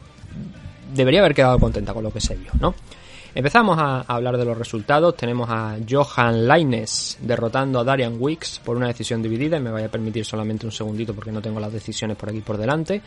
debería 0.95 1.21
haber 1.21 1.35
quedado 1.35 1.59
contenta 1.59 1.93
con 1.93 2.03
lo 2.03 2.13
que 2.13 2.21
se 2.21 2.37
vio, 2.37 2.51
¿no? 2.61 2.75
Empezamos 3.37 3.77
a, 3.79 4.01
hablar 4.01 4.39
de 4.39 4.47
los 4.47 4.57
resultados. 4.57 5.15
Tenemos 5.15 5.51
a 5.51 5.77
Johan 5.87 6.49
Laines 6.49 7.19
derrotando 7.21 7.79
a 7.79 7.85
Darian 7.85 8.17
Wicks 8.19 8.63
por 8.65 8.79
una 8.79 8.87
decisión 8.87 9.21
dividida. 9.21 9.59
Y 9.59 9.61
me 9.61 9.71
voy 9.71 9.83
a 9.83 9.91
permitir 9.91 10.25
solamente 10.25 10.65
un 10.65 10.73
segundito 10.73 11.13
porque 11.13 11.31
no 11.31 11.43
tengo 11.43 11.61
las 11.61 11.71
decisiones 11.71 12.17
por 12.17 12.31
aquí 12.31 12.41
por 12.41 12.57
delante. 12.57 13.03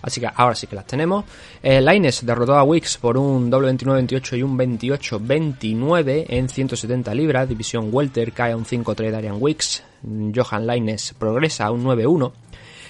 Así 0.00 0.22
que 0.22 0.30
ahora 0.34 0.54
sí 0.54 0.68
que 0.68 0.76
las 0.76 0.86
tenemos. 0.86 1.26
Eh, 1.62 1.82
Laines 1.82 2.24
derrotó 2.24 2.54
a 2.54 2.64
Wicks 2.64 2.96
por 2.96 3.18
un 3.18 3.50
doble 3.50 3.70
29-28 3.74 4.38
y 4.38 4.42
un 4.42 4.56
28-29 4.56 6.24
en 6.30 6.48
170 6.48 7.14
libras. 7.14 7.46
División 7.46 7.90
Welter 7.92 8.32
cae 8.32 8.52
a 8.52 8.56
un 8.56 8.64
5-3 8.64 9.10
Darian 9.10 9.36
Wicks. 9.38 9.82
Johan 10.34 10.66
Laines 10.66 11.12
progresa 11.18 11.66
a 11.66 11.70
un 11.70 11.84
9-1. 11.84 12.32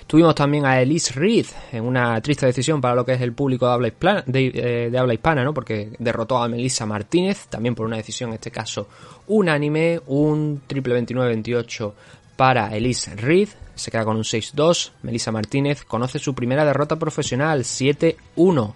Tuvimos 0.07 0.35
también 0.35 0.67
a 0.67 0.81
Elise 0.81 1.15
Reed 1.15 1.47
en 1.73 1.85
una 1.85 2.21
triste 2.21 2.45
decisión 2.47 2.81
para 2.81 2.95
lo 2.95 3.05
que 3.05 3.15
es 3.15 3.21
el 3.21 3.33
público 3.33 3.67
de 3.67 3.73
habla 3.73 3.89
hispana, 3.89 4.23
de, 4.27 4.47
eh, 4.55 4.91
de 4.91 4.99
habla 4.99 5.15
hispana 5.15 5.43
¿no? 5.43 5.55
porque 5.55 5.91
derrotó 5.99 6.39
a 6.39 6.49
Melissa 6.49 6.85
Martínez, 6.85 7.47
también 7.49 7.75
por 7.75 7.87
una 7.87 7.97
decisión 7.97 8.31
en 8.31 8.35
este 8.35 8.51
caso 8.51 8.89
unánime, 9.27 10.01
un 10.07 10.63
triple 10.67 11.01
29-28 11.03 11.93
para 12.37 12.77
Elise 12.77 13.17
Reed, 13.17 13.49
se 13.75 13.91
queda 13.91 14.05
con 14.05 14.17
un 14.17 14.25
6-2, 14.25 14.91
Melissa 15.03 15.33
Martínez 15.33 15.85
conoce 15.85 16.19
su 16.19 16.35
primera 16.35 16.65
derrota 16.65 16.97
profesional, 16.97 17.61
7-1. 17.61 18.75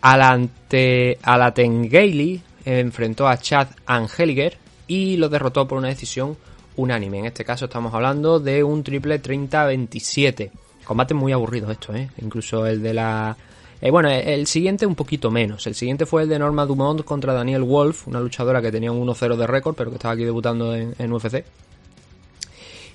Alante, 0.00 1.18
Alatengeli 1.22 2.40
enfrentó 2.64 3.28
a 3.28 3.38
Chad 3.38 3.68
Angeliger 3.86 4.56
y 4.86 5.16
lo 5.16 5.28
derrotó 5.28 5.66
por 5.66 5.78
una 5.78 5.88
decisión 5.88 6.36
unánime. 6.76 7.18
En 7.18 7.26
este 7.26 7.44
caso 7.44 7.66
estamos 7.66 7.92
hablando 7.94 8.40
de 8.40 8.62
un 8.62 8.82
triple 8.82 9.20
30-27. 9.22 10.50
Combate 10.84 11.14
muy 11.14 11.32
aburrido 11.32 11.70
esto, 11.70 11.94
¿eh? 11.94 12.10
Incluso 12.22 12.66
el 12.66 12.82
de 12.82 12.94
la... 12.94 13.36
eh, 13.80 13.90
bueno, 13.90 14.08
el 14.08 14.46
siguiente 14.46 14.86
un 14.86 14.94
poquito 14.94 15.30
menos. 15.30 15.66
El 15.66 15.74
siguiente 15.74 16.06
fue 16.06 16.22
el 16.22 16.28
de 16.28 16.38
Norma 16.38 16.64
Dumont 16.64 17.02
contra 17.04 17.32
Daniel 17.32 17.62
Wolf, 17.62 18.06
una 18.06 18.20
luchadora 18.20 18.62
que 18.62 18.70
tenía 18.70 18.92
un 18.92 19.06
1-0 19.06 19.36
de 19.36 19.46
récord, 19.46 19.74
pero 19.74 19.90
que 19.90 19.96
estaba 19.96 20.14
aquí 20.14 20.24
debutando 20.24 20.74
en, 20.74 20.94
en 20.98 21.12
UFC. 21.12 21.44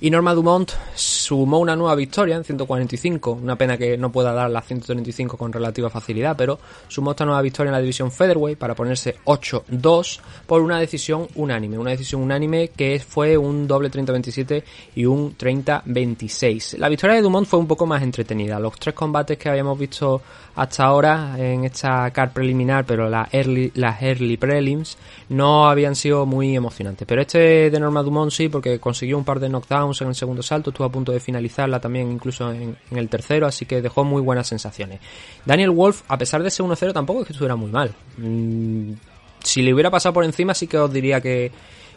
Y 0.03 0.10
Norma 0.10 0.34
Dumont 0.34 0.72
sumó 0.96 1.60
una 1.60 1.75
nueva 1.75 1.93
victoria 1.93 2.36
en 2.36 2.43
145. 2.43 3.34
Una 3.34 3.55
pena 3.55 3.77
que 3.77 4.00
no 4.00 4.12
pueda 4.12 4.34
dar 4.34 4.50
las 4.50 4.65
135 4.65 5.38
con 5.38 5.53
relativa 5.53 5.91
facilidad, 5.91 6.36
pero 6.36 6.58
sumó 6.88 7.12
esta 7.12 7.24
nueva 7.24 7.43
victoria 7.43 7.70
en 7.70 7.74
la 7.74 7.81
división 7.81 8.12
Featherweight 8.12 8.58
para 8.58 8.74
ponerse 8.74 9.17
8-2 9.25 10.20
por 10.48 10.62
una 10.62 10.79
decisión 10.79 11.27
unánime. 11.36 11.77
Una 11.77 11.91
decisión 11.91 12.24
unánime 12.24 12.70
que 12.70 13.00
fue 13.00 13.38
un 13.38 13.67
doble 13.67 13.91
30-27 13.91 14.63
y 14.96 15.05
un 15.05 15.38
30-26. 15.38 16.79
La 16.79 16.89
victoria 16.89 17.17
de 17.17 17.22
Dumont 17.22 17.48
fue 17.48 17.60
un 17.60 17.67
poco 17.67 17.86
más 17.86 18.01
entretenida. 18.01 18.60
Los 18.60 18.79
tres 18.79 18.96
combates 18.96 19.38
que 19.38 19.50
habíamos 19.50 19.77
visto 19.77 20.24
hasta 20.55 20.84
ahora 20.84 21.36
en 21.38 21.63
esta 21.63 22.10
car 22.12 22.34
preliminar, 22.34 22.86
pero 22.86 23.08
la 23.08 23.29
early, 23.31 23.72
las 23.75 24.01
early 24.01 24.38
prelims 24.38 24.98
no 25.29 25.70
habían 25.70 25.96
sido 25.96 26.25
muy 26.25 26.55
emocionantes. 26.55 27.08
Pero 27.08 27.22
este 27.22 27.70
de 27.70 27.79
Norma 27.79 28.01
Dumont 28.01 28.31
sí, 28.31 28.50
porque 28.50 28.79
consiguió 28.79 29.17
un 29.17 29.24
par 29.24 29.39
de 29.39 29.48
knockdowns 29.48 29.90
en 30.00 30.07
el 30.07 30.15
segundo 30.15 30.41
salto, 30.43 30.69
estuvo 30.69 30.86
a 30.86 30.91
punto 30.91 31.12
de 31.12 31.19
finalizarla 31.19 31.79
también 31.79 32.12
incluso 32.12 32.51
en, 32.51 32.77
el 32.91 33.10
tercero, 33.10 33.48
así 33.48 33.65
que 33.65 33.81
dejó 33.81 34.03
muy 34.03 34.21
buenas 34.21 34.48
sensaciones. 34.48 35.00
Daniel 35.45 35.71
Wolf, 35.71 36.03
a 36.07 36.17
pesar 36.17 36.43
de 36.43 36.51
ser 36.51 36.65
1-0, 36.65 36.93
tampoco 36.93 37.21
es 37.21 37.27
que 37.27 37.33
estuviera 37.33 37.55
muy 37.55 37.71
mal. 37.71 37.93
Mm, 38.17 38.93
si 39.43 39.62
le 39.62 39.74
hubiera 39.74 39.89
pasado 39.89 40.13
por 40.13 40.24
encima, 40.24 40.53
sí 40.53 40.67
que 40.67 40.77
os 40.77 40.93
diría 40.93 41.19
que, 41.19 41.51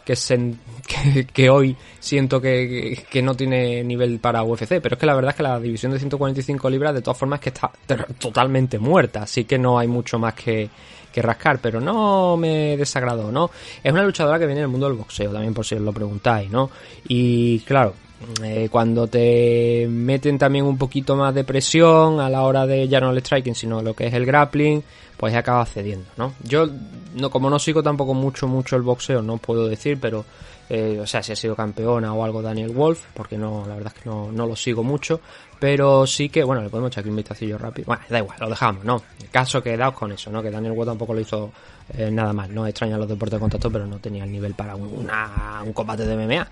que, 0.05 0.13
sen- 0.13 0.57
que, 1.33 1.49
hoy 1.49 1.75
siento 1.99 2.39
que, 2.39 3.03
que- 3.09 3.21
no 3.21 3.35
tiene 3.35 3.83
nivel 3.83 4.19
para 4.19 4.43
UFC, 4.43 4.79
pero 4.81 4.95
es 4.95 4.99
que 4.99 5.05
la 5.05 5.15
verdad 5.15 5.31
es 5.31 5.35
que 5.37 5.43
la 5.43 5.59
división 5.59 5.91
de 5.91 5.99
145 5.99 6.69
libras 6.69 6.93
de 6.93 7.01
todas 7.01 7.17
formas 7.17 7.39
es 7.39 7.43
que 7.43 7.49
está 7.49 7.71
totalmente 8.19 8.77
muerta, 8.79 9.23
así 9.23 9.45
que 9.45 9.57
no 9.57 9.79
hay 9.79 9.87
mucho 9.87 10.19
más 10.19 10.33
que, 10.35 10.69
que 11.11 11.21
rascar, 11.21 11.59
pero 11.59 11.81
no 11.81 12.37
me 12.37 12.77
desagradó, 12.77 13.31
¿no? 13.31 13.49
Es 13.83 13.91
una 13.91 14.03
luchadora 14.03 14.37
que 14.37 14.45
viene 14.45 14.61
del 14.61 14.69
mundo 14.69 14.87
del 14.87 14.97
boxeo, 14.97 15.31
también 15.31 15.53
por 15.53 15.65
si 15.65 15.75
os 15.75 15.81
lo 15.81 15.91
preguntáis, 15.91 16.49
¿no? 16.51 16.69
Y 17.07 17.59
claro, 17.61 17.95
eh, 18.43 18.69
cuando 18.71 19.07
te 19.07 19.87
meten 19.89 20.37
también 20.37 20.65
un 20.65 20.77
poquito 20.77 21.15
más 21.15 21.33
de 21.35 21.43
presión 21.43 22.19
a 22.19 22.29
la 22.29 22.43
hora 22.43 22.65
de 22.65 22.87
ya 22.87 22.99
no 22.99 23.11
el 23.11 23.19
striking, 23.19 23.55
sino 23.55 23.81
lo 23.81 23.93
que 23.93 24.07
es 24.07 24.13
el 24.13 24.25
grappling, 24.25 24.83
pues 25.17 25.33
acaba 25.35 25.65
cediendo, 25.65 26.05
¿no? 26.17 26.33
Yo, 26.43 26.67
no 27.15 27.29
como 27.29 27.49
no 27.49 27.59
sigo 27.59 27.81
tampoco 27.83 28.13
mucho, 28.13 28.47
mucho 28.47 28.75
el 28.75 28.81
boxeo, 28.81 29.21
no 29.21 29.37
puedo 29.37 29.67
decir, 29.67 29.97
pero, 30.01 30.25
eh, 30.69 30.99
o 31.01 31.07
sea, 31.07 31.21
si 31.23 31.31
ha 31.31 31.35
sido 31.35 31.55
campeona 31.55 32.13
o 32.13 32.23
algo 32.23 32.41
Daniel 32.41 32.71
Wolf, 32.71 33.01
porque 33.13 33.37
no, 33.37 33.65
la 33.67 33.75
verdad 33.75 33.93
es 33.95 34.01
que 34.03 34.09
no, 34.09 34.31
no 34.31 34.45
lo 34.47 34.55
sigo 34.55 34.83
mucho, 34.83 35.21
pero 35.59 36.05
sí 36.07 36.27
que, 36.29 36.43
bueno, 36.43 36.61
le 36.61 36.69
podemos 36.69 36.91
echar 36.91 37.01
aquí 37.01 37.09
un 37.09 37.15
vistacillo 37.15 37.57
rápido. 37.57 37.85
Bueno, 37.87 38.03
da 38.09 38.19
igual, 38.19 38.37
lo 38.41 38.49
dejamos, 38.49 38.83
¿no? 38.83 39.01
El 39.21 39.29
caso 39.29 39.61
quedaos 39.63 39.93
con 39.93 40.11
eso, 40.11 40.29
¿no? 40.31 40.41
Que 40.43 40.51
Daniel 40.51 40.73
Wolf 40.73 40.89
tampoco 40.89 41.13
lo 41.13 41.21
hizo 41.21 41.51
eh, 41.97 42.09
nada 42.11 42.33
mal, 42.33 42.53
¿no? 42.53 42.67
Extraña 42.67 42.97
los 42.97 43.07
deportes 43.07 43.35
de 43.37 43.39
contacto, 43.41 43.69
pero 43.71 43.85
no 43.85 43.99
tenía 43.99 44.23
el 44.25 44.31
nivel 44.31 44.53
para 44.53 44.75
un, 44.75 44.87
una- 45.05 45.61
un 45.65 45.71
combate 45.71 46.05
de 46.05 46.15
MMA. 46.15 46.47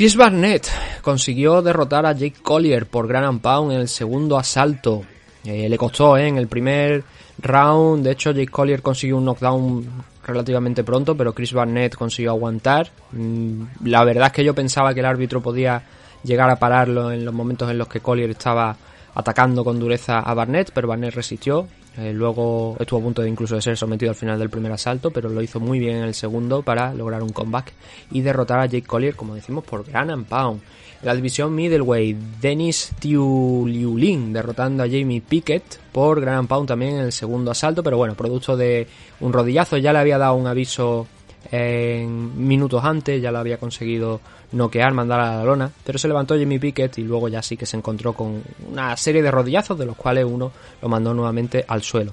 Chris 0.00 0.16
Barnett 0.16 0.66
consiguió 1.02 1.60
derrotar 1.60 2.06
a 2.06 2.12
Jake 2.12 2.40
Collier 2.42 2.86
por 2.86 3.06
Gran 3.06 3.22
and 3.22 3.42
Pound 3.42 3.72
en 3.72 3.80
el 3.80 3.88
segundo 3.88 4.38
asalto. 4.38 5.02
Eh, 5.44 5.68
le 5.68 5.76
costó 5.76 6.16
¿eh? 6.16 6.26
en 6.26 6.38
el 6.38 6.46
primer 6.46 7.04
round. 7.36 8.02
De 8.02 8.12
hecho, 8.12 8.30
Jake 8.30 8.50
Collier 8.50 8.80
consiguió 8.80 9.18
un 9.18 9.26
knockdown 9.26 9.86
relativamente 10.24 10.84
pronto, 10.84 11.14
pero 11.14 11.34
Chris 11.34 11.52
Barnett 11.52 11.96
consiguió 11.96 12.30
aguantar. 12.30 12.88
Mm, 13.12 13.64
La 13.84 14.02
verdad 14.04 14.28
es 14.28 14.32
que 14.32 14.42
yo 14.42 14.54
pensaba 14.54 14.94
que 14.94 15.00
el 15.00 15.06
árbitro 15.06 15.42
podía 15.42 15.82
llegar 16.24 16.48
a 16.48 16.56
pararlo 16.56 17.12
en 17.12 17.22
los 17.22 17.34
momentos 17.34 17.70
en 17.70 17.76
los 17.76 17.88
que 17.88 18.00
Collier 18.00 18.30
estaba 18.30 18.74
atacando 19.14 19.62
con 19.62 19.78
dureza 19.78 20.20
a 20.20 20.32
Barnett, 20.32 20.70
pero 20.72 20.88
Barnett 20.88 21.12
resistió. 21.12 21.68
Eh, 21.96 22.12
luego 22.12 22.76
estuvo 22.78 23.00
a 23.00 23.02
punto 23.02 23.22
de 23.22 23.28
incluso 23.28 23.56
de 23.56 23.62
ser 23.62 23.76
sometido 23.76 24.10
al 24.10 24.16
final 24.16 24.38
del 24.38 24.48
primer 24.48 24.72
asalto, 24.72 25.10
pero 25.10 25.28
lo 25.28 25.42
hizo 25.42 25.58
muy 25.58 25.78
bien 25.78 25.96
en 25.96 26.04
el 26.04 26.14
segundo 26.14 26.62
para 26.62 26.94
lograr 26.94 27.22
un 27.22 27.30
comeback 27.30 27.72
y 28.12 28.20
derrotar 28.20 28.60
a 28.60 28.66
Jake 28.66 28.86
Collier, 28.86 29.16
como 29.16 29.34
decimos, 29.34 29.64
por 29.64 29.84
Gran 29.84 30.24
Pound. 30.24 30.60
La 31.02 31.14
división 31.14 31.54
middleweight, 31.54 32.16
Dennis 32.40 32.92
Tiuliulin 32.98 34.34
derrotando 34.34 34.82
a 34.82 34.86
Jamie 34.86 35.22
Pickett 35.22 35.78
por 35.92 36.20
Gran 36.20 36.46
Pound 36.46 36.68
también 36.68 36.96
en 36.96 37.00
el 37.06 37.12
segundo 37.12 37.50
asalto, 37.50 37.82
pero 37.82 37.96
bueno, 37.96 38.14
producto 38.14 38.56
de 38.56 38.86
un 39.20 39.32
rodillazo, 39.32 39.78
ya 39.78 39.92
le 39.92 39.98
había 39.98 40.18
dado 40.18 40.34
un 40.34 40.46
aviso 40.46 41.06
en 41.50 42.46
minutos 42.46 42.84
antes, 42.84 43.20
ya 43.20 43.30
lo 43.30 43.38
había 43.38 43.58
conseguido 43.58 44.20
noquear, 44.52 44.92
mandar 44.92 45.20
a 45.20 45.36
la 45.36 45.44
lona, 45.44 45.70
pero 45.84 45.98
se 45.98 46.08
levantó 46.08 46.36
Jimmy 46.36 46.58
Pickett 46.58 46.98
y 46.98 47.02
luego 47.02 47.28
ya 47.28 47.42
sí 47.42 47.56
que 47.56 47.66
se 47.66 47.76
encontró 47.76 48.12
con 48.12 48.42
una 48.70 48.96
serie 48.96 49.22
de 49.22 49.30
rodillazos 49.30 49.78
de 49.78 49.86
los 49.86 49.96
cuales 49.96 50.24
uno 50.24 50.50
lo 50.82 50.88
mandó 50.88 51.14
nuevamente 51.14 51.64
al 51.66 51.82
suelo. 51.82 52.12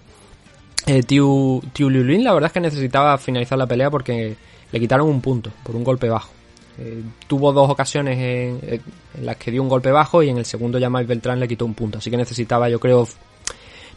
Eh, 0.86 1.04
Tiu, 1.04 1.62
Tiu 1.74 1.90
la 1.90 2.34
verdad 2.34 2.48
es 2.48 2.54
que 2.54 2.60
necesitaba 2.62 3.18
finalizar 3.18 3.58
la 3.58 3.66
pelea 3.68 3.90
porque 3.90 4.36
le 4.72 4.80
quitaron 4.80 5.08
un 5.08 5.22
punto 5.22 5.52
por 5.64 5.76
un 5.76 5.84
golpe 5.84 6.08
bajo. 6.10 6.30
Eh, 6.80 7.02
tuvo 7.28 7.52
dos 7.52 7.70
ocasiones 7.70 8.18
en, 8.18 8.60
en- 8.74 8.82
en 9.18 9.26
las 9.26 9.36
que 9.38 9.50
dio 9.52 9.64
un 9.64 9.68
golpe 9.70 9.92
bajo 9.92 10.22
y 10.22 10.30
en 10.30 10.38
el 10.38 10.46
segundo 10.46 10.78
ya 10.78 10.90
Mike 10.92 11.08
Beltrán 11.08 11.40
le 11.40 11.48
quitó 11.48 11.66
un 11.66 11.74
punto. 11.74 11.98
Así 11.98 12.12
que 12.12 12.18
necesitaba, 12.18 12.70
yo 12.70 12.80
creo, 12.80 13.08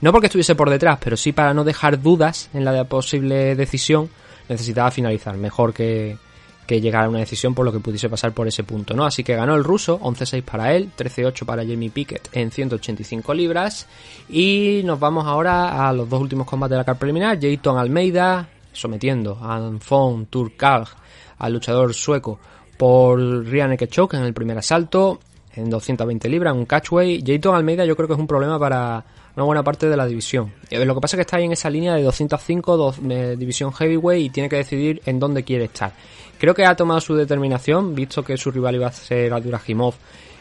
no 0.01 0.13
porque 0.13 0.27
estuviese 0.29 0.55
por 0.55 0.71
detrás, 0.71 0.99
pero 1.05 1.17
sí 1.17 1.33
para 1.33 1.53
no 1.53 1.63
dejar 1.63 2.01
dudas 2.01 2.49
en 2.55 2.65
la 2.65 2.85
posible 2.85 3.55
decisión, 3.55 4.09
necesitaba 4.51 4.91
finalizar 4.91 5.37
mejor 5.37 5.73
que, 5.73 6.19
que 6.67 6.81
llegar 6.81 7.05
a 7.05 7.09
una 7.09 7.21
decisión 7.21 7.55
por 7.55 7.65
lo 7.65 7.73
que 7.73 7.81
pudiese 7.81 8.09
pasar 8.09 8.33
por 8.33 8.47
ese 8.47 8.65
punto, 8.65 8.95
¿no? 8.95 9.07
Así 9.07 9.25
que 9.25 9.35
ganó 9.35 9.55
el 9.55 9.65
ruso, 9.65 9.99
11-6 10.01 10.43
para 10.43 10.75
él, 10.75 10.91
13-8 10.99 11.47
para 11.47 11.63
Jamie 11.63 11.91
Pickett 11.91 12.29
en 12.33 12.51
185 12.51 13.33
libras 13.33 13.87
y 14.29 14.83
nos 14.85 15.01
vamos 15.01 15.25
ahora 15.27 15.89
a 15.89 15.93
los 15.93 16.09
dos 16.09 16.21
últimos 16.21 16.47
combates 16.47 16.73
de 16.73 16.77
la 16.79 16.85
carta 16.85 16.99
preliminar, 16.99 17.41
Jayton 17.41 17.79
Almeida 17.79 18.49
sometiendo 18.73 19.39
a 19.41 19.57
Anfon 19.57 20.27
Turkalj, 20.27 20.91
al 21.39 21.53
luchador 21.53 21.95
sueco, 21.95 22.39
por 22.77 23.19
Ryan 23.19 23.73
Ekechok 23.73 24.15
en 24.15 24.25
el 24.25 24.35
primer 24.35 24.59
asalto, 24.59 25.21
en 25.55 25.69
220 25.69 26.29
libras, 26.29 26.55
un 26.55 26.67
catchway. 26.67 27.23
Jayton 27.25 27.55
Almeida 27.55 27.85
yo 27.85 27.97
creo 27.97 28.09
que 28.09 28.15
es 28.15 28.21
un 28.21 28.27
problema 28.27 28.59
para 28.59 29.05
una 29.37 29.45
buena 29.45 29.63
parte 29.63 29.89
de 29.89 29.97
la 29.97 30.07
división. 30.07 30.53
Lo 30.71 30.95
que 30.95 31.01
pasa 31.01 31.17
es 31.17 31.19
que 31.19 31.23
está 31.23 31.37
ahí 31.37 31.45
en 31.45 31.53
esa 31.53 31.71
línea 31.71 31.95
de 31.95 32.03
205, 32.03 32.77
dos- 32.77 32.97
eh, 33.09 33.37
división 33.39 33.73
heavyweight, 33.73 34.27
y 34.27 34.31
tiene 34.31 34.49
que 34.49 34.57
decidir 34.57 35.01
en 35.07 35.19
dónde 35.19 35.45
quiere 35.45 35.65
estar. 35.65 35.93
Creo 36.39 36.55
que 36.55 36.65
ha 36.65 36.75
tomado 36.75 37.01
su 37.01 37.15
determinación, 37.15 37.95
visto 37.95 38.23
que 38.25 38.37
su 38.37 38.51
rival 38.51 38.75
iba 38.77 38.87
a 38.89 38.93
ser 38.93 39.33
Abduragimov. 39.33 39.95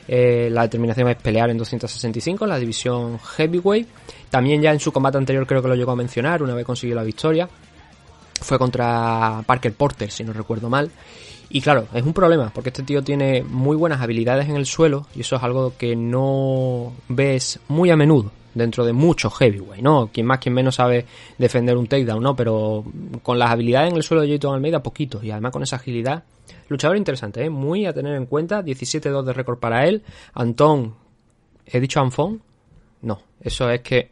Eh, 0.08 0.50
la 0.52 0.64
determinación 0.64 1.08
es 1.10 1.18
pelear 1.18 1.50
en 1.52 1.58
265, 1.58 2.46
en 2.46 2.50
la 2.50 2.58
división 2.58 3.20
heavyweight. 3.20 3.88
También 4.30 4.62
ya 4.62 4.72
en 4.72 4.80
su 4.80 4.92
combate 4.92 5.18
anterior 5.18 5.46
creo 5.46 5.62
que 5.62 5.68
lo 5.68 5.76
llegó 5.76 5.92
a 5.92 5.96
mencionar, 5.96 6.42
una 6.42 6.56
vez 6.56 6.66
consiguió 6.66 6.96
la 6.96 7.04
victoria 7.04 7.48
fue 8.42 8.58
contra 8.58 9.44
Parker 9.46 9.74
Porter, 9.74 10.10
si 10.12 10.24
no 10.24 10.32
recuerdo 10.32 10.70
mal. 10.70 10.90
Y 11.50 11.60
claro, 11.62 11.88
es 11.94 12.04
un 12.04 12.14
problema, 12.14 12.52
porque 12.54 12.70
este 12.70 12.84
tío 12.84 13.04
tiene 13.04 13.44
muy 13.44 13.76
buenas 13.76 14.00
habilidades 14.02 14.48
en 14.48 14.56
el 14.56 14.66
suelo, 14.66 15.08
y 15.14 15.22
eso 15.22 15.36
es 15.36 15.44
algo 15.44 15.74
que 15.78 15.96
no 15.96 16.94
ves 17.10 17.60
muy 17.68 17.90
a 17.90 17.98
menudo 17.98 18.32
dentro 18.54 18.86
de 18.86 18.94
muchos 18.94 19.38
heavyweight, 19.38 19.84
¿no? 19.84 20.10
Quien 20.12 20.26
más, 20.26 20.40
quien 20.40 20.54
menos 20.54 20.76
sabe 20.76 21.06
defender 21.38 21.78
un 21.78 21.88
takedown, 21.88 22.22
¿no? 22.22 22.36
Pero 22.36 22.84
con 23.24 23.40
las 23.40 23.52
habilidades 23.52 23.92
en 23.92 23.98
el 23.98 24.04
suelo 24.04 24.22
de 24.22 24.30
Jayton 24.30 24.56
Almeida, 24.56 24.84
poquito, 24.84 25.24
y 25.24 25.32
además 25.32 25.52
con 25.52 25.64
esa 25.64 25.78
agilidad. 25.78 26.24
Luchador 26.68 26.98
interesante, 26.98 27.44
¿eh? 27.44 27.50
Muy 27.50 27.86
a 27.86 27.94
tener 27.94 28.16
en 28.16 28.26
cuenta, 28.26 28.64
17-2 28.64 29.24
de 29.24 29.34
récord 29.34 29.60
para 29.60 29.88
él. 29.88 30.04
Antón, 30.34 30.96
¿he 31.66 31.80
dicho 31.80 32.00
Anfón? 32.00 32.42
No, 33.02 33.22
eso 33.42 33.70
es 33.70 33.82
que 33.82 34.10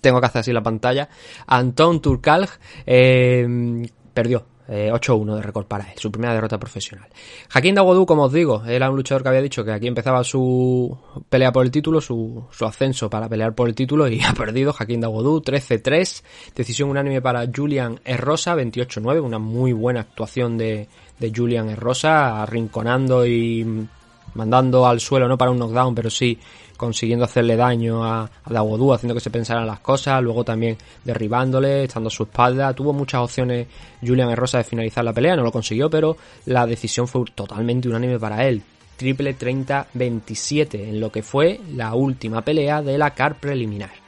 tengo 0.00 0.20
que 0.20 0.26
hacer 0.26 0.40
así 0.40 0.52
la 0.52 0.62
pantalla. 0.62 1.08
Anton 1.46 2.00
Turkalj 2.00 2.50
eh, 2.86 3.86
perdió. 4.14 4.44
Eh, 4.68 4.90
8-1 4.92 5.36
de 5.36 5.42
récord 5.42 5.66
para 5.66 5.84
él, 5.90 5.98
su 5.98 6.12
primera 6.12 6.34
derrota 6.34 6.58
profesional. 6.58 7.08
Hakim 7.52 7.74
Dawodu, 7.74 8.04
como 8.04 8.24
os 8.24 8.32
digo, 8.32 8.62
era 8.66 8.90
un 8.90 8.96
luchador 8.96 9.22
que 9.22 9.30
había 9.30 9.42
dicho 9.42 9.64
que 9.64 9.72
aquí 9.72 9.86
empezaba 9.86 10.22
su 10.22 10.96
pelea 11.28 11.50
por 11.50 11.64
el 11.64 11.70
título, 11.70 12.00
su, 12.00 12.44
ascenso 12.60 13.08
para 13.08 13.28
pelear 13.28 13.54
por 13.54 13.68
el 13.68 13.74
título 13.74 14.06
y 14.08 14.20
ha 14.24 14.34
perdido 14.34 14.74
Hakim 14.78 15.00
Dawodu 15.00 15.40
13-3, 15.40 16.22
decisión 16.54 16.90
unánime 16.90 17.22
para 17.22 17.46
Julian 17.54 18.00
Errosa 18.04 18.54
28-9, 18.54 19.22
una 19.22 19.38
muy 19.38 19.72
buena 19.72 20.00
actuación 20.00 20.58
de, 20.58 20.86
de 21.18 21.32
Julian 21.34 21.70
Errosa, 21.70 22.42
arrinconando 22.42 23.26
y 23.26 23.88
mandando 24.34 24.86
al 24.86 25.00
suelo, 25.00 25.28
no 25.28 25.38
para 25.38 25.50
un 25.50 25.58
knockdown, 25.58 25.94
pero 25.94 26.10
sí 26.10 26.38
consiguiendo 26.78 27.26
hacerle 27.26 27.56
daño 27.56 28.04
a, 28.04 28.22
a 28.22 28.62
haciendo 28.94 29.14
que 29.14 29.20
se 29.20 29.30
pensaran 29.30 29.66
las 29.66 29.80
cosas, 29.80 30.22
luego 30.22 30.44
también 30.44 30.78
derribándole, 31.04 31.84
estando 31.84 32.06
a 32.06 32.10
su 32.10 32.22
espalda. 32.22 32.72
Tuvo 32.72 32.94
muchas 32.94 33.20
opciones 33.20 33.66
Julian 34.00 34.34
Rosa 34.34 34.58
de 34.58 34.64
finalizar 34.64 35.04
la 35.04 35.12
pelea, 35.12 35.36
no 35.36 35.42
lo 35.42 35.52
consiguió, 35.52 35.90
pero 35.90 36.16
la 36.46 36.66
decisión 36.66 37.06
fue 37.06 37.24
totalmente 37.34 37.88
unánime 37.88 38.18
para 38.18 38.46
él. 38.46 38.62
Triple 38.96 39.36
30-27 39.36 40.88
en 40.88 41.00
lo 41.00 41.12
que 41.12 41.22
fue 41.22 41.60
la 41.74 41.94
última 41.94 42.42
pelea 42.42 42.80
de 42.80 42.96
la 42.96 43.10
CAR 43.10 43.38
preliminar. 43.38 44.07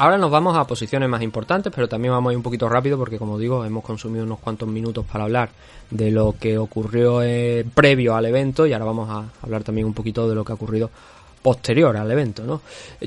Ahora 0.00 0.16
nos 0.16 0.30
vamos 0.30 0.56
a 0.56 0.64
posiciones 0.64 1.08
más 1.08 1.22
importantes, 1.22 1.72
pero 1.74 1.88
también 1.88 2.12
vamos 2.12 2.30
a 2.30 2.32
ir 2.32 2.36
un 2.36 2.42
poquito 2.44 2.68
rápido 2.68 2.96
porque, 2.96 3.18
como 3.18 3.36
digo, 3.36 3.64
hemos 3.64 3.82
consumido 3.82 4.24
unos 4.24 4.38
cuantos 4.38 4.68
minutos 4.68 5.04
para 5.04 5.24
hablar 5.24 5.50
de 5.90 6.12
lo 6.12 6.36
que 6.38 6.56
ocurrió 6.56 7.20
eh, 7.20 7.66
previo 7.74 8.14
al 8.14 8.26
evento 8.26 8.64
y 8.64 8.72
ahora 8.72 8.84
vamos 8.84 9.10
a 9.10 9.24
hablar 9.42 9.64
también 9.64 9.88
un 9.88 9.94
poquito 9.94 10.28
de 10.28 10.36
lo 10.36 10.44
que 10.44 10.52
ha 10.52 10.54
ocurrido 10.54 10.88
posterior 11.42 11.96
al 11.96 12.08
evento, 12.12 12.44
¿no? 12.44 12.60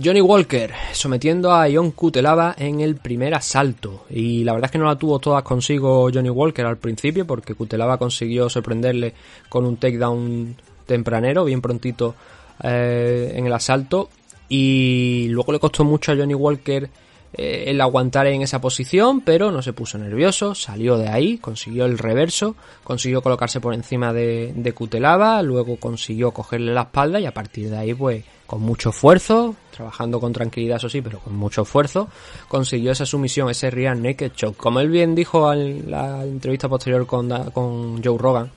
Johnny 0.04 0.20
Walker 0.20 0.74
sometiendo 0.92 1.54
a 1.54 1.70
Ion 1.70 1.92
Kutelava 1.92 2.56
en 2.58 2.82
el 2.82 2.98
primer 2.98 3.36
asalto 3.36 4.06
y 4.10 4.44
la 4.44 4.52
verdad 4.52 4.68
es 4.68 4.72
que 4.72 4.78
no 4.78 4.86
la 4.86 4.98
tuvo 4.98 5.20
todas 5.20 5.44
consigo 5.44 6.10
Johnny 6.14 6.30
Walker 6.30 6.66
al 6.66 6.78
principio 6.78 7.26
porque 7.26 7.56
Kutelava 7.56 7.98
consiguió 7.98 8.50
sorprenderle 8.50 9.14
con 9.48 9.66
un 9.66 9.78
takedown 9.78 10.56
tempranero, 10.86 11.46
bien 11.46 11.62
prontito 11.62 12.16
eh, 12.64 13.32
en 13.36 13.46
el 13.46 13.54
asalto 13.54 14.10
y 14.54 15.30
luego 15.30 15.54
le 15.54 15.60
costó 15.60 15.86
mucho 15.86 16.12
a 16.12 16.16
Johnny 16.18 16.34
Walker 16.34 16.90
eh, 17.34 17.64
el 17.68 17.80
aguantar 17.80 18.28
en 18.28 18.42
esa 18.42 18.60
posición, 18.60 19.22
pero 19.22 19.50
no 19.50 19.62
se 19.62 19.72
puso 19.72 19.98
nervioso, 19.98 20.54
salió 20.56 20.98
de 20.98 21.08
ahí, 21.08 21.38
consiguió 21.38 21.86
el 21.86 21.98
reverso, 21.98 22.58
consiguió 22.84 23.22
colocarse 23.22 23.62
por 23.62 23.74
encima 23.74 24.12
de, 24.12 24.52
de 24.54 24.74
Kutelava, 24.74 25.42
luego 25.42 25.78
consiguió 25.78 26.32
cogerle 26.32 26.74
la 26.74 26.82
espalda 26.82 27.22
y 27.22 27.26
a 27.26 27.34
partir 27.34 27.70
de 27.70 27.78
ahí, 27.78 27.94
pues, 27.94 28.26
con 28.46 28.62
mucho 28.62 28.90
esfuerzo, 28.90 29.56
trabajando 29.74 30.20
con 30.20 30.34
tranquilidad, 30.34 30.76
eso 30.76 30.90
sí, 30.90 31.02
pero 31.02 31.20
con 31.20 31.34
mucho 31.34 31.62
esfuerzo, 31.62 32.10
consiguió 32.50 32.92
esa 32.92 33.06
sumisión, 33.06 33.50
ese 33.50 33.70
rear 33.70 33.96
naked 33.96 34.34
choke. 34.34 34.58
Como 34.58 34.82
él 34.82 34.90
bien 34.90 35.16
dijo 35.16 35.54
en 35.54 35.90
la 35.90 36.26
entrevista 36.26 36.68
posterior 36.68 37.08
con, 37.08 37.30
con 37.52 38.04
Joe 38.04 38.18
Rogan, 38.18 38.52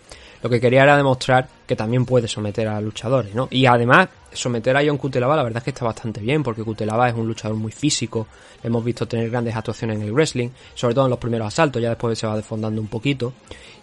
lo 0.44 0.50
que 0.50 0.60
quería 0.60 0.82
era 0.82 0.96
demostrar 0.96 1.48
que 1.66 1.74
también 1.74 2.04
puede 2.04 2.28
someter 2.28 2.68
a 2.68 2.78
luchadores, 2.78 3.34
¿no? 3.34 3.48
Y 3.50 3.64
además, 3.64 4.08
someter 4.34 4.76
a 4.76 4.82
John 4.84 4.98
Kutelava 4.98 5.36
la 5.36 5.42
verdad 5.42 5.58
es 5.58 5.64
que 5.64 5.70
está 5.70 5.84
bastante 5.84 6.20
bien, 6.20 6.42
porque 6.42 6.62
Kutelava 6.62 7.08
es 7.08 7.14
un 7.14 7.26
luchador 7.26 7.56
muy 7.56 7.72
físico, 7.72 8.26
hemos 8.62 8.84
visto 8.84 9.06
tener 9.06 9.30
grandes 9.30 9.56
actuaciones 9.56 9.96
en 9.96 10.02
el 10.04 10.12
wrestling, 10.12 10.50
sobre 10.74 10.94
todo 10.94 11.04
en 11.04 11.10
los 11.10 11.18
primeros 11.18 11.48
asaltos, 11.48 11.80
ya 11.80 11.90
después 11.90 12.18
se 12.18 12.26
va 12.26 12.36
desfondando 12.36 12.80
un 12.80 12.88
poquito, 12.88 13.32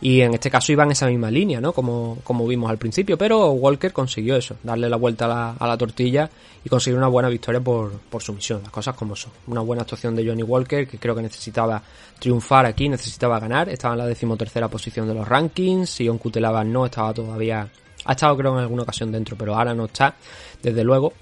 y 0.02 0.22
en 0.22 0.34
este 0.34 0.50
caso 0.50 0.72
iba 0.72 0.84
en 0.84 0.92
esa 0.92 1.08
misma 1.08 1.30
línea, 1.30 1.62
¿no? 1.62 1.74
Como, 1.74 2.18
como 2.24 2.48
vimos 2.48 2.70
al 2.70 2.78
principio, 2.78 3.18
pero 3.18 3.52
Walker 3.52 3.94
consiguió 3.94 4.36
eso, 4.36 4.56
darle 4.64 4.90
la 4.90 4.98
vuelta 4.98 5.56
a 5.58 5.68
la, 5.68 5.78
tortilla 5.78 6.30
y 6.64 6.70
conseguir 6.70 6.98
una 6.98 7.08
buena 7.08 7.30
victoria 7.30 7.62
por, 7.62 7.92
por 7.92 8.22
sumisión, 8.22 8.62
las 8.64 8.72
cosas 8.72 8.96
como 8.96 9.16
son. 9.16 9.32
Una 9.48 9.62
buena 9.62 9.84
actuación 9.84 10.16
de 10.16 10.26
Johnny 10.26 10.44
Walker, 10.44 10.88
que 10.88 10.98
creo 10.98 11.16
que 11.16 11.22
necesitaba 11.22 11.82
triunfar 12.20 12.66
aquí, 12.66 12.90
necesitaba 12.90 13.40
ganar, 13.40 13.70
estaba 13.70 13.94
en 13.94 14.00
la 14.00 14.06
decimotercera 14.06 14.68
posición 14.68 15.08
de 15.08 15.14
los 15.14 15.28
rankings, 15.28 15.90
Sion 15.90 16.18
Kutelava 16.18 16.64
no 16.64 16.86
estaba 16.86 17.14
todavía, 17.14 17.68
ha 18.06 18.12
estado 18.12 18.38
creo 18.38 18.54
en 18.54 18.60
alguna 18.60 18.84
ocasión 18.84 19.12
dentro, 19.12 19.36
pero 19.38 19.56
ahora 19.56 19.74
no 19.74 19.86
está, 19.86 20.16
desde 20.62 20.84
luego. 20.84 21.14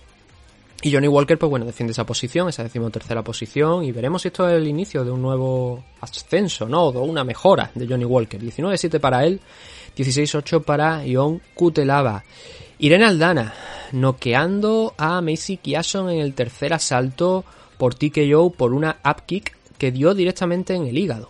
Y 0.81 0.93
Johnny 0.93 1.09
Walker, 1.09 1.37
pues 1.37 1.49
bueno, 1.49 1.65
defiende 1.65 1.91
esa 1.91 2.05
posición, 2.05 2.47
esa 2.47 2.63
decimotercera 2.63 3.21
posición, 3.21 3.83
y 3.83 3.91
veremos 3.91 4.21
si 4.21 4.29
esto 4.29 4.47
es 4.47 4.55
el 4.55 4.67
inicio 4.67 5.03
de 5.03 5.11
un 5.11 5.21
nuevo 5.21 5.83
ascenso, 5.99 6.69
¿no? 6.69 6.83
O 6.85 7.03
una 7.03 7.25
mejora 7.25 7.69
de 7.75 7.85
Johnny 7.85 8.05
Walker. 8.05 8.39
19-7 8.41 8.99
para 8.99 9.25
él, 9.25 9.41
16-8 9.97 10.63
para 10.63 11.05
Ion 11.05 11.41
Kutelava. 11.53 12.23
Irene 12.77 13.05
Aldana, 13.05 13.53
noqueando 13.91 14.93
a 14.97 15.19
Macy 15.19 15.57
Kiason 15.57 16.09
en 16.11 16.19
el 16.21 16.33
tercer 16.33 16.73
asalto 16.73 17.43
por 17.77 17.95
TKO 17.95 18.51
por 18.51 18.73
una 18.73 18.99
upkick 19.03 19.57
que 19.77 19.91
dio 19.91 20.13
directamente 20.13 20.75
en 20.75 20.87
el 20.87 20.97
hígado. 20.97 21.29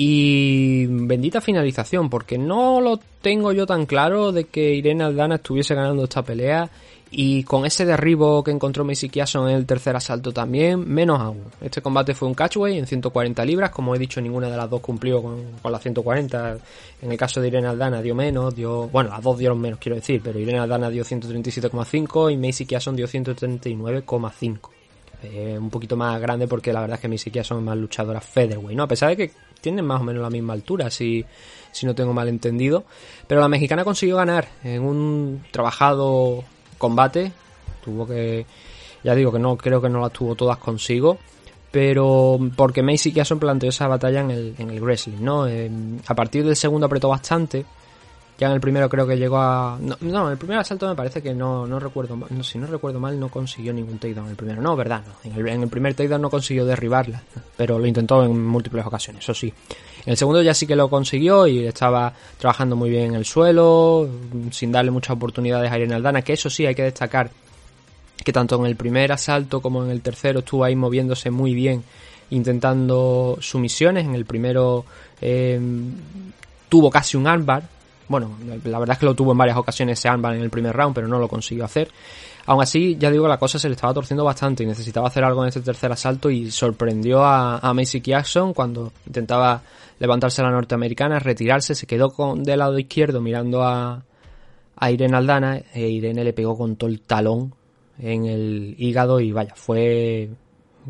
Y 0.00 0.86
bendita 0.86 1.40
finalización, 1.40 2.08
porque 2.08 2.38
no 2.38 2.80
lo 2.80 3.00
tengo 3.20 3.50
yo 3.50 3.66
tan 3.66 3.84
claro 3.84 4.30
de 4.30 4.44
que 4.44 4.72
Irene 4.72 5.02
Aldana 5.02 5.34
estuviese 5.34 5.74
ganando 5.74 6.04
esta 6.04 6.22
pelea. 6.22 6.70
Y 7.10 7.42
con 7.42 7.66
ese 7.66 7.84
derribo 7.84 8.44
que 8.44 8.52
encontró 8.52 8.84
Macy 8.84 9.08
Kiason 9.08 9.50
en 9.50 9.56
el 9.56 9.66
tercer 9.66 9.96
asalto 9.96 10.30
también, 10.30 10.88
menos 10.88 11.20
aún. 11.20 11.42
Este 11.60 11.82
combate 11.82 12.14
fue 12.14 12.28
un 12.28 12.34
catchway 12.34 12.78
en 12.78 12.86
140 12.86 13.44
libras. 13.44 13.70
Como 13.70 13.92
he 13.92 13.98
dicho, 13.98 14.20
ninguna 14.20 14.48
de 14.48 14.56
las 14.56 14.70
dos 14.70 14.80
cumplió 14.82 15.20
con, 15.20 15.42
las 15.64 15.82
140. 15.82 16.58
En 17.02 17.10
el 17.10 17.18
caso 17.18 17.40
de 17.40 17.48
Irene 17.48 17.66
Aldana 17.66 18.00
dio 18.00 18.14
menos, 18.14 18.54
dio. 18.54 18.86
Bueno, 18.86 19.10
las 19.10 19.20
dos 19.20 19.36
dieron 19.36 19.60
menos, 19.60 19.80
quiero 19.80 19.96
decir, 19.96 20.20
pero 20.22 20.38
Irene 20.38 20.60
Aldana 20.60 20.90
dio 20.90 21.02
137,5 21.02 22.32
y 22.32 22.36
Macy 22.36 22.66
Kiason 22.66 22.94
dio 22.94 23.08
139,5 23.08 24.58
eh, 25.22 25.56
un 25.58 25.68
poquito 25.68 25.96
más 25.96 26.20
grande 26.20 26.46
porque 26.46 26.72
la 26.72 26.80
verdad 26.80 26.94
es 26.94 27.00
que 27.00 27.08
mis 27.08 27.20
psiquias 27.20 27.46
son 27.46 27.64
más 27.64 27.76
luchadoras 27.76 28.24
featherweight, 28.24 28.76
¿no? 28.76 28.84
A 28.84 28.88
pesar 28.88 29.08
de 29.10 29.16
que 29.16 29.32
tienen 29.60 29.84
más 29.84 30.00
o 30.00 30.04
menos 30.04 30.22
la 30.22 30.30
misma 30.30 30.52
altura, 30.52 30.90
si, 30.90 31.24
si 31.72 31.86
no 31.86 31.94
tengo 31.94 32.12
mal 32.12 32.28
entendido. 32.28 32.84
Pero 33.26 33.40
la 33.40 33.48
mexicana 33.48 33.84
consiguió 33.84 34.16
ganar 34.16 34.48
en 34.64 34.82
un 34.82 35.44
trabajado 35.50 36.44
combate. 36.78 37.32
Tuvo 37.84 38.06
que 38.06 38.46
Ya 39.04 39.14
digo 39.14 39.32
que 39.32 39.38
no 39.38 39.56
creo 39.56 39.80
que 39.80 39.88
no 39.88 40.00
las 40.00 40.12
tuvo 40.12 40.34
todas 40.34 40.58
consigo, 40.58 41.18
pero 41.70 42.38
porque 42.56 42.82
Macy 42.82 43.12
Kiason 43.12 43.38
planteó 43.38 43.68
esa 43.68 43.86
batalla 43.86 44.20
en 44.20 44.30
el, 44.30 44.54
en 44.58 44.70
el 44.70 44.80
wrestling, 44.80 45.20
¿no? 45.20 45.46
Eh, 45.46 45.70
a 46.06 46.14
partir 46.14 46.44
del 46.44 46.56
segundo 46.56 46.86
apretó 46.86 47.08
bastante. 47.08 47.64
Ya 48.38 48.46
en 48.46 48.52
el 48.52 48.60
primero 48.60 48.88
creo 48.88 49.04
que 49.04 49.16
llegó 49.16 49.38
a... 49.38 49.78
No, 49.80 49.96
no, 50.00 50.30
el 50.30 50.38
primer 50.38 50.58
asalto 50.58 50.88
me 50.88 50.94
parece 50.94 51.20
que 51.20 51.34
no, 51.34 51.66
no 51.66 51.80
recuerdo 51.80 52.16
mal. 52.16 52.28
No, 52.32 52.44
si 52.44 52.56
no 52.56 52.68
recuerdo 52.68 53.00
mal, 53.00 53.18
no 53.18 53.28
consiguió 53.28 53.72
ningún 53.72 53.98
takedown 53.98 54.26
en 54.26 54.30
el 54.30 54.36
primero. 54.36 54.62
No, 54.62 54.76
verdad. 54.76 55.02
En 55.24 55.32
el, 55.32 55.48
en 55.48 55.62
el 55.64 55.68
primer 55.68 55.94
takedown 55.94 56.22
no 56.22 56.30
consiguió 56.30 56.64
derribarla. 56.64 57.20
Pero 57.56 57.80
lo 57.80 57.86
intentó 57.86 58.24
en 58.24 58.46
múltiples 58.46 58.86
ocasiones, 58.86 59.24
eso 59.24 59.34
sí. 59.34 59.52
En 60.06 60.12
el 60.12 60.16
segundo 60.16 60.40
ya 60.40 60.54
sí 60.54 60.68
que 60.68 60.76
lo 60.76 60.88
consiguió 60.88 61.48
y 61.48 61.66
estaba 61.66 62.12
trabajando 62.38 62.76
muy 62.76 62.90
bien 62.90 63.06
en 63.06 63.14
el 63.16 63.24
suelo, 63.24 64.08
sin 64.52 64.70
darle 64.70 64.92
muchas 64.92 65.16
oportunidades 65.16 65.70
a 65.72 65.76
Irene 65.76 65.96
Aldana, 65.96 66.22
que 66.22 66.34
eso 66.34 66.48
sí 66.48 66.64
hay 66.64 66.74
que 66.74 66.84
destacar 66.84 67.30
que 68.24 68.32
tanto 68.32 68.56
en 68.56 68.66
el 68.66 68.76
primer 68.76 69.12
asalto 69.12 69.60
como 69.60 69.82
en 69.84 69.90
el 69.90 70.00
tercero 70.00 70.40
estuvo 70.40 70.64
ahí 70.64 70.76
moviéndose 70.76 71.30
muy 71.30 71.54
bien, 71.54 71.82
intentando 72.30 73.38
sumisiones. 73.40 74.04
En 74.04 74.14
el 74.14 74.24
primero 74.24 74.84
eh, 75.20 75.60
tuvo 76.68 76.90
casi 76.90 77.16
un 77.16 77.26
armbar. 77.26 77.77
Bueno, 78.08 78.30
la 78.64 78.78
verdad 78.78 78.94
es 78.94 78.98
que 78.98 79.06
lo 79.06 79.14
tuvo 79.14 79.32
en 79.32 79.38
varias 79.38 79.56
ocasiones 79.56 79.98
ese 79.98 80.08
armbar 80.08 80.34
en 80.34 80.42
el 80.42 80.50
primer 80.50 80.74
round, 80.74 80.94
pero 80.94 81.08
no 81.08 81.18
lo 81.18 81.28
consiguió 81.28 81.64
hacer. 81.64 81.90
Aún 82.46 82.62
así, 82.62 82.96
ya 82.98 83.10
digo, 83.10 83.28
la 83.28 83.36
cosa 83.36 83.58
se 83.58 83.68
le 83.68 83.74
estaba 83.74 83.92
torciendo 83.92 84.24
bastante 84.24 84.64
y 84.64 84.66
necesitaba 84.66 85.08
hacer 85.08 85.22
algo 85.22 85.42
en 85.42 85.48
este 85.48 85.60
tercer 85.60 85.92
asalto 85.92 86.30
y 86.30 86.50
sorprendió 86.50 87.22
a, 87.22 87.58
a 87.58 87.74
Macy 87.74 88.00
Jackson 88.00 88.54
cuando 88.54 88.92
intentaba 89.06 89.60
levantarse 89.98 90.40
a 90.40 90.46
la 90.46 90.52
norteamericana, 90.52 91.18
retirarse, 91.18 91.74
se 91.74 91.86
quedó 91.86 92.08
con, 92.08 92.42
del 92.42 92.60
lado 92.60 92.78
izquierdo 92.78 93.20
mirando 93.20 93.62
a, 93.62 94.02
a 94.76 94.90
Irene 94.90 95.16
Aldana 95.16 95.60
e 95.74 95.88
Irene 95.88 96.24
le 96.24 96.32
pegó 96.32 96.56
con 96.56 96.76
todo 96.76 96.88
el 96.88 97.00
talón 97.00 97.54
en 97.98 98.26
el 98.26 98.76
hígado 98.78 99.20
y 99.20 99.32
vaya, 99.32 99.54
fue 99.56 100.30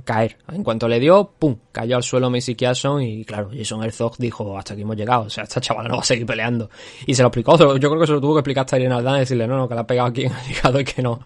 caer. 0.05 0.39
En 0.53 0.63
cuanto 0.63 0.89
le 0.89 1.01
dio, 1.01 1.33
¡pum! 1.39 1.57
Cayó 1.73 1.97
al 1.97 2.03
suelo 2.03 2.31
Macy 2.31 2.55
Jackson 2.55 3.03
y 3.03 3.25
claro, 3.25 3.51
Jason 3.57 3.83
Herzog 3.83 4.17
dijo, 4.19 4.57
hasta 4.59 4.75
aquí 4.75 4.83
hemos 4.83 4.97
llegado, 4.97 5.23
o 5.23 5.31
sea, 5.31 5.45
esta 5.45 5.61
chavala 5.61 5.89
no 5.89 5.97
va 5.97 6.01
a 6.01 6.05
seguir 6.05 6.27
peleando. 6.27 6.71
Y 7.07 7.15
se 7.15 7.23
lo 7.23 7.29
explicó, 7.29 7.57
yo 7.59 7.91
creo 7.91 8.01
que 8.01 8.07
se 8.07 8.13
lo 8.13 8.21
tuvo 8.21 8.35
que 8.35 8.41
explicar 8.41 8.65
hasta 8.65 8.79
Irene 8.79 8.95
Aldana 8.95 9.19
y 9.19 9.21
decirle, 9.21 9.47
no, 9.47 9.57
no, 9.57 9.69
que 9.69 9.75
la 9.75 9.83
ha 9.83 9.87
pegado 9.87 10.09
aquí 10.09 10.23
en 10.27 10.33
el 10.33 10.51
hígado 10.51 10.81
y 10.81 10.85
que 10.85 11.03
no, 11.03 11.21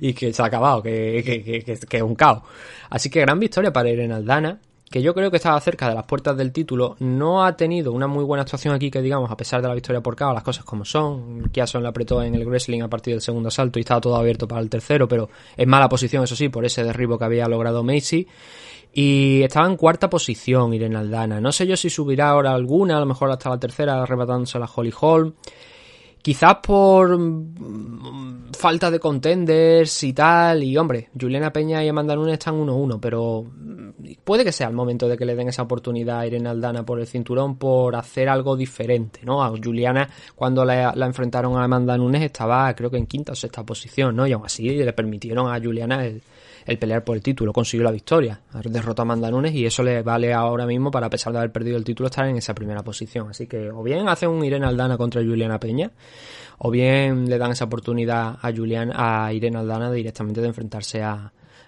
y 0.00 0.12
que 0.14 0.32
se 0.32 0.42
ha 0.42 0.46
acabado, 0.46 0.82
que, 0.82 1.22
que, 1.24 1.42
que, 1.42 1.62
que, 1.62 1.78
que 1.78 1.96
es 1.96 2.02
un 2.02 2.14
caos. 2.14 2.42
Así 2.90 3.10
que 3.10 3.20
gran 3.20 3.38
victoria 3.38 3.72
para 3.72 3.88
Irene 3.90 4.14
Aldana, 4.14 4.60
que 4.90 5.02
yo 5.02 5.14
creo 5.14 5.30
que 5.30 5.36
estaba 5.36 5.60
cerca 5.60 5.88
de 5.88 5.94
las 5.94 6.04
puertas 6.04 6.36
del 6.36 6.52
título, 6.52 6.96
no 7.00 7.44
ha 7.44 7.56
tenido 7.56 7.92
una 7.92 8.06
muy 8.06 8.24
buena 8.24 8.42
actuación 8.42 8.74
aquí, 8.74 8.90
que 8.90 9.02
digamos, 9.02 9.30
a 9.30 9.36
pesar 9.36 9.60
de 9.60 9.68
la 9.68 9.74
victoria 9.74 10.00
por 10.00 10.14
KO, 10.14 10.32
las 10.32 10.44
cosas 10.44 10.64
como 10.64 10.84
son. 10.84 11.48
Kiason 11.50 11.82
le 11.82 11.88
apretó 11.88 12.22
en 12.22 12.34
el 12.34 12.46
wrestling 12.46 12.82
a 12.82 12.88
partir 12.88 13.14
del 13.14 13.20
segundo 13.20 13.48
asalto 13.48 13.78
y 13.78 13.82
estaba 13.82 14.00
todo 14.00 14.16
abierto 14.16 14.46
para 14.46 14.60
el 14.60 14.70
tercero, 14.70 15.08
pero 15.08 15.28
en 15.56 15.68
mala 15.68 15.88
posición, 15.88 16.22
eso 16.22 16.36
sí, 16.36 16.48
por 16.48 16.64
ese 16.64 16.84
derribo 16.84 17.18
que 17.18 17.24
había 17.24 17.48
logrado 17.48 17.82
Macy. 17.82 18.28
Y 18.92 19.42
estaba 19.42 19.66
en 19.66 19.76
cuarta 19.76 20.08
posición 20.08 20.72
Irene 20.72 20.96
Aldana. 20.96 21.40
No 21.40 21.52
sé 21.52 21.66
yo 21.66 21.76
si 21.76 21.90
subirá 21.90 22.30
ahora 22.30 22.52
alguna, 22.52 22.96
a 22.96 23.00
lo 23.00 23.06
mejor 23.06 23.30
hasta 23.30 23.50
la 23.50 23.58
tercera, 23.58 24.02
arrebatándose 24.02 24.56
a 24.56 24.60
la 24.60 24.70
Holly 24.74 24.92
Holm. 24.98 25.34
Quizás 26.26 26.56
por 26.56 27.16
mm, 27.16 28.50
falta 28.52 28.90
de 28.90 28.98
contenders 28.98 30.02
y 30.02 30.12
tal. 30.12 30.64
Y 30.64 30.76
hombre, 30.76 31.08
Juliana 31.16 31.52
Peña 31.52 31.84
y 31.84 31.88
Amanda 31.88 32.16
Nunes 32.16 32.32
están 32.32 32.58
1-1, 32.58 32.98
pero 33.00 33.44
mm, 33.44 34.14
puede 34.24 34.42
que 34.42 34.50
sea 34.50 34.66
el 34.66 34.74
momento 34.74 35.06
de 35.06 35.16
que 35.16 35.24
le 35.24 35.36
den 35.36 35.50
esa 35.50 35.62
oportunidad 35.62 36.18
a 36.18 36.26
Irene 36.26 36.48
Aldana 36.48 36.84
por 36.84 36.98
el 36.98 37.06
cinturón 37.06 37.58
por 37.58 37.94
hacer 37.94 38.28
algo 38.28 38.56
diferente, 38.56 39.20
¿no? 39.22 39.40
A 39.40 39.50
Juliana, 39.50 40.10
cuando 40.34 40.64
la, 40.64 40.92
la 40.96 41.06
enfrentaron 41.06 41.56
a 41.58 41.62
Amanda 41.62 41.96
Nunes, 41.96 42.22
estaba 42.22 42.74
creo 42.74 42.90
que 42.90 42.98
en 42.98 43.06
quinta 43.06 43.30
o 43.30 43.36
sexta 43.36 43.62
posición, 43.62 44.16
¿no? 44.16 44.26
Y 44.26 44.32
aún 44.32 44.46
así 44.46 44.68
le 44.68 44.92
permitieron 44.92 45.48
a 45.48 45.60
Juliana 45.60 46.04
el, 46.04 46.22
el 46.66 46.78
pelear 46.78 47.04
por 47.04 47.16
el 47.16 47.22
título, 47.22 47.52
consiguió 47.52 47.84
la 47.84 47.92
victoria, 47.92 48.40
derrotó 48.64 49.02
a 49.02 49.04
Amanda 49.04 49.30
Nunes 49.30 49.54
y 49.54 49.64
eso 49.64 49.82
le 49.82 50.02
vale 50.02 50.34
ahora 50.34 50.66
mismo 50.66 50.90
para, 50.90 51.06
a 51.06 51.10
pesar 51.10 51.32
de 51.32 51.38
haber 51.38 51.52
perdido 51.52 51.76
el 51.76 51.84
título, 51.84 52.08
estar 52.08 52.26
en 52.26 52.36
esa 52.36 52.54
primera 52.54 52.82
posición. 52.82 53.30
Así 53.30 53.46
que 53.46 53.70
o 53.70 53.82
bien 53.82 54.08
hace 54.08 54.26
un 54.26 54.44
Irene 54.44 54.66
Aldana 54.66 54.96
contra 54.96 55.22
Juliana 55.22 55.60
Peña, 55.60 55.92
o 56.58 56.70
bien 56.70 57.28
le 57.28 57.38
dan 57.38 57.52
esa 57.52 57.66
oportunidad 57.66 58.38
a 58.42 58.52
Julián, 58.52 58.90
a 58.94 59.32
Irene 59.32 59.58
Aldana 59.58 59.92
directamente 59.92 60.40
de 60.40 60.48
enfrentarse 60.48 61.02
a, 61.02 61.12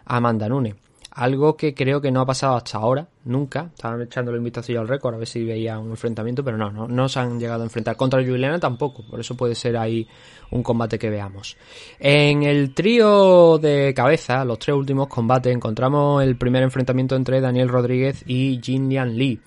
a 0.05 0.17
Amanda 0.17 0.49
Nunes. 0.49 0.75
Algo 1.11 1.57
que 1.57 1.75
creo 1.75 2.01
que 2.01 2.11
no 2.11 2.21
ha 2.21 2.27
pasado 2.27 2.57
hasta 2.57 2.79
ahora, 2.79 3.09
nunca. 3.25 3.71
Estaban 3.75 4.03
echándole 4.03 4.39
un 4.39 4.45
vistacillo 4.45 4.81
al 4.81 4.89
récord 4.89 5.15
a 5.15 5.19
ver 5.19 5.27
si 5.27 5.43
veía 5.45 5.79
un 5.79 5.91
enfrentamiento, 5.91 6.45
pero 6.45 6.57
no, 6.57 6.71
no, 6.71 6.87
no 6.87 7.09
se 7.09 7.19
han 7.21 7.41
llegado 7.41 7.63
a 7.63 7.65
enfrentar. 7.65 7.97
Contra 7.97 8.25
Juliana 8.25 8.59
tampoco, 8.59 9.05
por 9.09 9.19
eso 9.19 9.37
puede 9.37 9.55
ser 9.55 9.77
ahí 9.77 10.07
un 10.51 10.63
combate 10.63 10.99
que 10.99 11.11
veamos. 11.11 11.57
En 11.99 12.43
el 12.43 12.75
trío 12.75 13.59
de 13.59 13.93
cabeza, 13.95 14.45
los 14.45 14.59
tres 14.59 14.77
últimos 14.77 15.09
combates, 15.09 15.55
encontramos 15.55 16.23
el 16.23 16.37
primer 16.37 16.63
enfrentamiento 16.63 17.17
entre 17.17 17.41
Daniel 17.41 17.69
Rodríguez 17.69 18.23
y 18.27 18.61
Jin 18.63 18.89
Lian 18.89 19.17
Lee. 19.17 19.41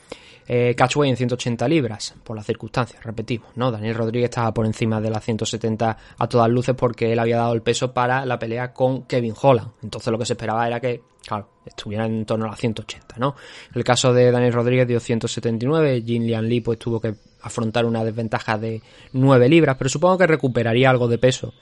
Eh, 0.48 0.76
catchweight 0.76 1.12
en 1.12 1.18
180 1.18 1.68
libras, 1.68 2.16
por 2.24 2.36
las 2.36 2.46
circunstancias, 2.46 3.02
repetimos, 3.04 3.56
¿no? 3.56 3.72
Daniel 3.72 3.96
Rodríguez 3.96 4.32
estaba 4.32 4.54
por 4.54 4.66
encima 4.66 5.00
de 5.00 5.10
las 5.10 5.24
170 5.24 5.98
a 6.18 6.28
todas 6.28 6.50
luces 6.50 6.76
porque 6.76 7.14
él 7.14 7.20
había 7.20 7.38
dado 7.38 7.54
el 7.54 7.62
peso 7.62 7.94
para 7.94 8.26
la 8.26 8.38
pelea 8.38 8.74
con 8.74 9.04
Kevin 9.04 9.34
Holland. 9.40 9.72
Entonces 9.82 10.12
lo 10.12 10.18
que 10.18 10.26
se 10.26 10.34
esperaba 10.34 10.68
era 10.68 10.82
que, 10.82 11.04
claro, 11.26 11.48
estuviera 11.66 12.06
en 12.06 12.26
torno 12.26 12.46
a 12.46 12.50
las 12.50 12.60
180, 12.60 13.16
¿no? 13.18 13.36
El 13.74 13.84
caso 13.84 14.14
de 14.14 14.32
Daniel 14.32 14.54
Rodríguez 14.54 14.88
dio 14.88 15.00
179, 15.00 16.04
Jin 16.06 16.26
Lian 16.26 16.48
Lee 16.48 16.62
pues 16.62 16.80
tuvo 16.80 17.00
que 17.00 17.16
afrontar 17.42 17.86
una 17.86 18.04
desventaja 18.04 18.58
de 18.58 18.82
9 19.14 19.50
libras, 19.50 19.78
pero 19.78 19.90
supongo 19.90 20.18
que 20.18 20.28
recuperaría 20.28 20.90
algo 20.90 21.08
de 21.08 21.18
peso 21.18 21.54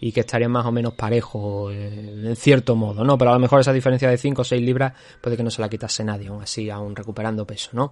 y 0.00 0.12
que 0.12 0.20
estaría 0.20 0.48
más 0.48 0.64
o 0.64 0.72
menos 0.72 0.94
parejo 0.94 1.70
eh, 1.70 2.24
en 2.24 2.36
cierto 2.36 2.76
modo, 2.76 3.04
¿no? 3.04 3.18
Pero 3.18 3.30
a 3.30 3.34
lo 3.34 3.40
mejor 3.40 3.60
esa 3.60 3.72
diferencia 3.72 4.08
de 4.08 4.18
5 4.18 4.42
o 4.42 4.44
6 4.44 4.62
libras 4.62 4.92
puede 5.20 5.36
que 5.36 5.42
no 5.42 5.50
se 5.50 5.60
la 5.60 5.68
quitase 5.68 6.04
nadie, 6.04 6.28
aún 6.28 6.42
así, 6.42 6.70
aún 6.70 6.94
recuperando 6.94 7.46
peso, 7.46 7.70
¿no? 7.72 7.90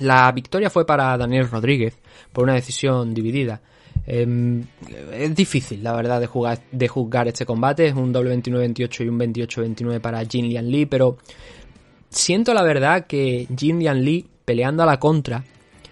La 0.00 0.30
victoria 0.32 0.68
fue 0.68 0.84
para 0.84 1.16
Daniel 1.16 1.48
Rodríguez 1.48 1.98
por 2.32 2.44
una 2.44 2.52
decisión 2.52 3.14
dividida. 3.14 3.62
Eh, 4.06 4.62
es 5.12 5.34
difícil, 5.34 5.82
la 5.82 5.92
verdad, 5.94 6.20
de, 6.20 6.26
jugar, 6.26 6.60
de 6.70 6.88
juzgar 6.88 7.28
este 7.28 7.44
combate. 7.44 7.86
Es 7.86 7.94
un 7.94 8.12
doble 8.12 8.36
29-28 8.36 9.04
y 9.04 9.08
un 9.08 9.18
28-29 9.18 10.00
para 10.00 10.24
Jin 10.24 10.48
Lian 10.48 10.70
Lee, 10.70 10.86
pero 10.86 11.18
siento 12.08 12.54
la 12.54 12.62
verdad 12.62 13.06
que 13.06 13.46
Jin 13.56 13.80
Lian 13.80 14.04
Lee, 14.04 14.26
peleando 14.44 14.82
a 14.82 14.86
la 14.86 14.98
contra, 14.98 15.42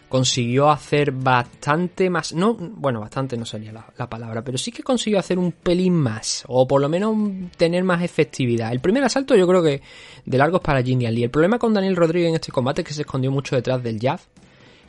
consiguió 0.08 0.70
hacer 0.70 1.10
bastante 1.10 2.08
más. 2.08 2.32
No, 2.32 2.54
bueno, 2.54 3.00
bastante 3.00 3.36
no 3.36 3.44
sería 3.44 3.72
la, 3.72 3.84
la, 3.98 4.08
palabra, 4.08 4.42
pero 4.44 4.56
sí 4.58 4.70
que 4.70 4.84
consiguió 4.84 5.18
hacer 5.18 5.40
un 5.40 5.50
pelín 5.50 5.94
más, 5.94 6.44
o 6.46 6.68
por 6.68 6.80
lo 6.80 6.88
menos 6.88 7.16
tener 7.56 7.82
más 7.82 8.00
efectividad. 8.00 8.70
El 8.70 8.78
primer 8.78 9.02
asalto, 9.02 9.34
yo 9.34 9.48
creo 9.48 9.60
que 9.60 9.82
de 10.24 10.38
largos 10.38 10.60
para 10.60 10.82
Jin 10.82 11.00
Lee. 11.00 11.24
El 11.24 11.30
problema 11.30 11.58
con 11.58 11.74
Daniel 11.74 11.96
Rodríguez 11.96 12.28
en 12.28 12.36
este 12.36 12.52
combate 12.52 12.82
es 12.82 12.88
que 12.88 12.94
se 12.94 13.02
escondió 13.02 13.32
mucho 13.32 13.56
detrás 13.56 13.82
del 13.82 13.98
jab 13.98 14.20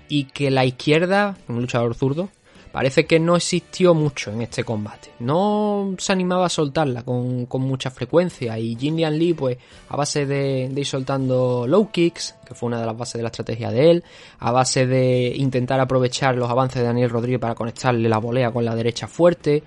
y 0.07 0.25
que 0.25 0.51
la 0.51 0.63
izquierda, 0.63 1.35
un 1.47 1.61
luchador 1.61 1.95
zurdo, 1.95 2.29
parece 2.75 3.05
que 3.05 3.21
no 3.21 3.37
existió 3.37 3.93
mucho 3.93 4.33
en 4.33 4.41
este 4.41 4.65
combate. 4.65 5.11
No 5.19 5.95
se 5.97 6.11
animaba 6.11 6.47
a 6.47 6.49
soltarla 6.49 7.03
con, 7.03 7.45
con 7.45 7.61
mucha 7.61 7.89
frecuencia 7.89 8.59
y 8.59 8.75
Jin 8.75 8.97
Lian 8.97 9.17
Lee, 9.17 9.33
pues 9.33 9.57
a 9.87 9.95
base 9.95 10.25
de, 10.25 10.67
de, 10.69 10.81
ir 10.81 10.85
soltando 10.85 11.65
low 11.69 11.89
kicks, 11.89 12.35
que 12.45 12.53
fue 12.53 12.67
una 12.67 12.81
de 12.81 12.85
las 12.85 12.97
bases 12.97 13.13
de 13.13 13.21
la 13.21 13.29
estrategia 13.29 13.71
de 13.71 13.91
él, 13.91 14.03
a 14.39 14.51
base 14.51 14.85
de 14.87 15.33
intentar 15.37 15.79
aprovechar 15.79 16.35
los 16.35 16.49
avances 16.49 16.81
de 16.81 16.87
Daniel 16.89 17.11
Rodríguez 17.11 17.39
para 17.39 17.55
conectarle 17.55 18.09
la 18.09 18.17
volea 18.17 18.51
con 18.51 18.65
la 18.65 18.75
derecha 18.75 19.07
fuerte, 19.07 19.63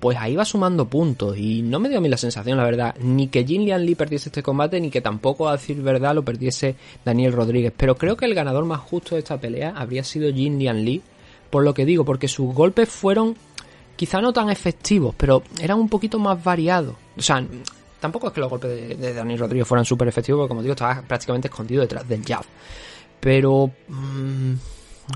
pues 0.00 0.16
ahí 0.16 0.34
va 0.34 0.46
sumando 0.46 0.86
puntos 0.86 1.36
y 1.36 1.60
no 1.60 1.78
me 1.80 1.90
dio 1.90 1.98
a 1.98 2.00
mí 2.00 2.08
la 2.08 2.16
sensación, 2.16 2.56
la 2.56 2.64
verdad, 2.64 2.94
ni 2.98 3.28
que 3.28 3.44
Jin 3.44 3.66
Lian 3.66 3.84
Lee 3.84 3.94
perdiese 3.94 4.30
este 4.30 4.42
combate, 4.42 4.80
ni 4.80 4.88
que 4.88 5.02
tampoco, 5.02 5.50
a 5.50 5.52
decir 5.52 5.82
verdad, 5.82 6.14
lo 6.14 6.24
perdiese 6.24 6.76
Daniel 7.04 7.34
Rodríguez. 7.34 7.74
Pero 7.76 7.98
creo 7.98 8.16
que 8.16 8.24
el 8.24 8.34
ganador 8.34 8.64
más 8.64 8.80
justo 8.80 9.16
de 9.16 9.18
esta 9.18 9.38
pelea 9.38 9.74
habría 9.76 10.02
sido 10.02 10.32
Jin 10.32 10.58
Lian 10.58 10.82
Lee, 10.82 11.02
por 11.50 11.64
lo 11.64 11.74
que 11.74 11.84
digo, 11.84 12.04
porque 12.04 12.28
sus 12.28 12.54
golpes 12.54 12.88
fueron 12.88 13.36
quizá 13.96 14.20
no 14.20 14.32
tan 14.32 14.50
efectivos, 14.50 15.14
pero 15.16 15.42
eran 15.60 15.78
un 15.78 15.88
poquito 15.88 16.18
más 16.18 16.42
variados. 16.42 16.94
O 17.16 17.22
sea, 17.22 17.44
tampoco 18.00 18.28
es 18.28 18.32
que 18.32 18.40
los 18.40 18.50
golpes 18.50 18.70
de, 18.70 18.94
de 18.94 19.14
Daniel 19.14 19.40
Rodríguez 19.40 19.66
fueran 19.66 19.84
súper 19.84 20.08
efectivos, 20.08 20.40
porque 20.40 20.48
como 20.48 20.62
digo, 20.62 20.72
estaba 20.72 21.02
prácticamente 21.02 21.48
escondido 21.48 21.82
detrás 21.82 22.08
del 22.08 22.24
jab. 22.24 22.44
Pero 23.20 23.70
mmm, 23.88 24.54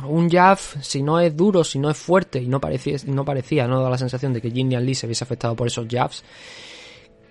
un 0.07 0.31
jab, 0.31 0.59
si 0.81 1.03
no 1.03 1.21
es 1.21 1.37
duro, 1.37 1.64
si 1.64 1.79
no 1.79 1.90
es 1.90 1.97
fuerte, 1.97 2.40
y 2.40 2.49
no 2.49 2.61
parecía, 2.61 3.66
no 3.68 3.83
da 3.83 3.90
la 3.90 3.99
sensación 3.99 4.33
de 4.33 4.40
que 4.40 4.51
Jin 4.51 4.71
Lee 4.85 4.95
se 4.95 5.07
hubiese 5.07 5.25
afectado 5.25 5.55
por 5.55 5.66
esos 5.66 5.87
jabs, 5.88 6.25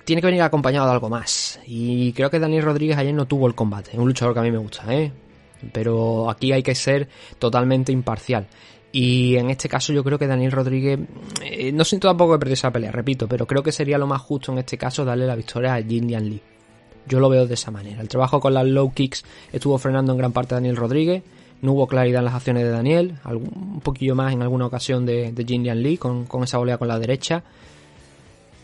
tiene 0.06 0.22
que 0.22 0.28
venir 0.28 0.42
acompañado 0.42 0.86
de 0.88 0.94
algo 0.94 1.10
más. 1.10 1.60
Y 1.66 2.14
creo 2.14 2.30
que 2.30 2.40
Daniel 2.40 2.64
Rodríguez 2.64 2.98
ayer 2.98 3.14
no 3.14 3.26
tuvo 3.26 3.48
el 3.48 3.56
combate. 3.56 3.92
Es 3.92 3.98
un 3.98 4.08
luchador 4.08 4.34
que 4.34 4.40
a 4.40 4.44
mí 4.44 4.52
me 4.52 4.58
gusta, 4.58 4.84
¿eh? 4.94 5.12
Pero 5.72 6.30
aquí 6.30 6.52
hay 6.52 6.64
que 6.64 6.76
ser 6.76 7.08
totalmente 7.38 7.92
imparcial. 7.92 8.48
Y 8.92 9.36
en 9.38 9.50
este 9.50 9.70
caso 9.70 9.94
yo 9.94 10.04
creo 10.04 10.20
que 10.20 10.28
Daniel 10.28 10.52
Rodríguez, 10.52 11.00
eh, 11.44 11.72
no 11.72 11.86
siento 11.86 12.08
tampoco 12.08 12.34
que 12.34 12.40
perdiese 12.40 12.68
la 12.68 12.74
pelea, 12.74 12.92
repito, 12.92 13.28
pero 13.28 13.48
creo 13.48 13.64
que 13.64 13.72
sería 13.72 13.98
lo 13.98 14.06
más 14.06 14.22
justo 14.22 14.52
en 14.52 14.58
este 14.58 14.78
caso 14.78 15.06
darle 15.06 15.26
la 15.26 15.36
victoria 15.36 15.76
a 15.76 15.82
Jin 15.82 16.08
Lian 16.08 16.30
Lee. 16.30 16.42
Yo 17.08 17.20
lo 17.20 17.30
veo 17.30 17.48
de 17.48 17.54
esa 17.54 17.72
manera. 17.72 18.02
El 18.02 18.10
trabajo 18.10 18.40
con 18.40 18.54
las 18.54 18.66
low 18.66 18.94
kicks 18.94 19.24
estuvo 19.52 19.78
frenando 19.78 20.12
en 20.12 20.18
gran 20.18 20.34
parte 20.34 20.54
a 20.54 20.58
Daniel 20.58 20.76
Rodríguez. 20.76 21.24
No 21.62 21.74
hubo 21.74 21.88
claridad 21.88 22.20
en 22.20 22.26
las 22.26 22.36
acciones 22.36 22.64
de 22.64 22.70
Daniel. 22.70 23.16
Algún, 23.24 23.50
un 23.76 23.82
poquillo 23.82 24.16
más 24.16 24.34
en 24.34 24.42
alguna 24.42 24.66
ocasión 24.66 25.06
de, 25.06 25.32
de 25.32 25.46
Jin 25.46 25.64
Lee 25.82 25.98
con, 25.98 26.26
con 26.26 26.44
esa 26.44 26.58
volea 26.58 26.78
con 26.78 26.88
la 26.88 27.00
derecha. 27.00 27.44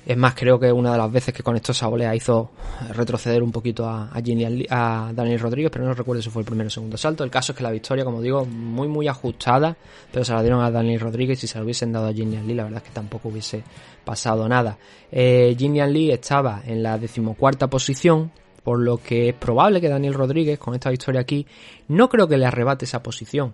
Es 0.07 0.15
más, 0.15 0.35
creo 0.35 0.57
que 0.57 0.71
una 0.71 0.93
de 0.93 0.97
las 0.97 1.11
veces 1.11 1.33
que 1.33 1.43
con 1.43 1.57
esa 1.57 1.85
volea 1.87 2.15
hizo 2.15 2.51
retroceder 2.93 3.43
un 3.43 3.51
poquito 3.51 3.85
a, 3.85 4.09
a, 4.09 5.11
Daniel 5.13 5.37
Rodríguez, 5.37 5.69
pero 5.69 5.83
no 5.83 5.93
recuerdo 5.93 6.21
si 6.21 6.29
fue 6.29 6.43
el 6.43 6.45
primero 6.45 6.67
o 6.67 6.69
segundo 6.69 6.95
salto. 6.95 7.25
El 7.25 7.29
caso 7.29 7.51
es 7.51 7.57
que 7.57 7.63
la 7.63 7.71
victoria, 7.71 8.05
como 8.05 8.21
digo, 8.21 8.45
muy 8.45 8.87
muy 8.87 9.09
ajustada, 9.09 9.75
pero 10.09 10.23
se 10.23 10.31
la 10.31 10.41
dieron 10.41 10.63
a 10.63 10.71
Daniel 10.71 11.01
Rodríguez 11.01 11.39
y 11.39 11.41
si 11.41 11.47
se 11.47 11.57
la 11.57 11.65
hubiesen 11.65 11.91
dado 11.91 12.07
a 12.07 12.13
Gillian 12.13 12.47
Lee, 12.47 12.53
la 12.53 12.63
verdad 12.63 12.81
es 12.81 12.87
que 12.87 12.95
tampoco 12.95 13.27
hubiese 13.27 13.63
pasado 14.05 14.47
nada. 14.47 14.77
Eh, 15.11 15.53
Gillian 15.59 15.91
Lee 15.91 16.11
estaba 16.11 16.61
en 16.65 16.83
la 16.83 16.97
decimocuarta 16.97 17.69
posición, 17.69 18.31
por 18.63 18.79
lo 18.79 18.99
que 18.99 19.27
es 19.27 19.35
probable 19.35 19.81
que 19.81 19.89
Daniel 19.89 20.13
Rodríguez, 20.13 20.57
con 20.57 20.73
esta 20.73 20.89
victoria 20.89 21.19
aquí, 21.19 21.45
no 21.89 22.07
creo 22.07 22.29
que 22.29 22.37
le 22.37 22.45
arrebate 22.45 22.85
esa 22.85 23.03
posición. 23.03 23.53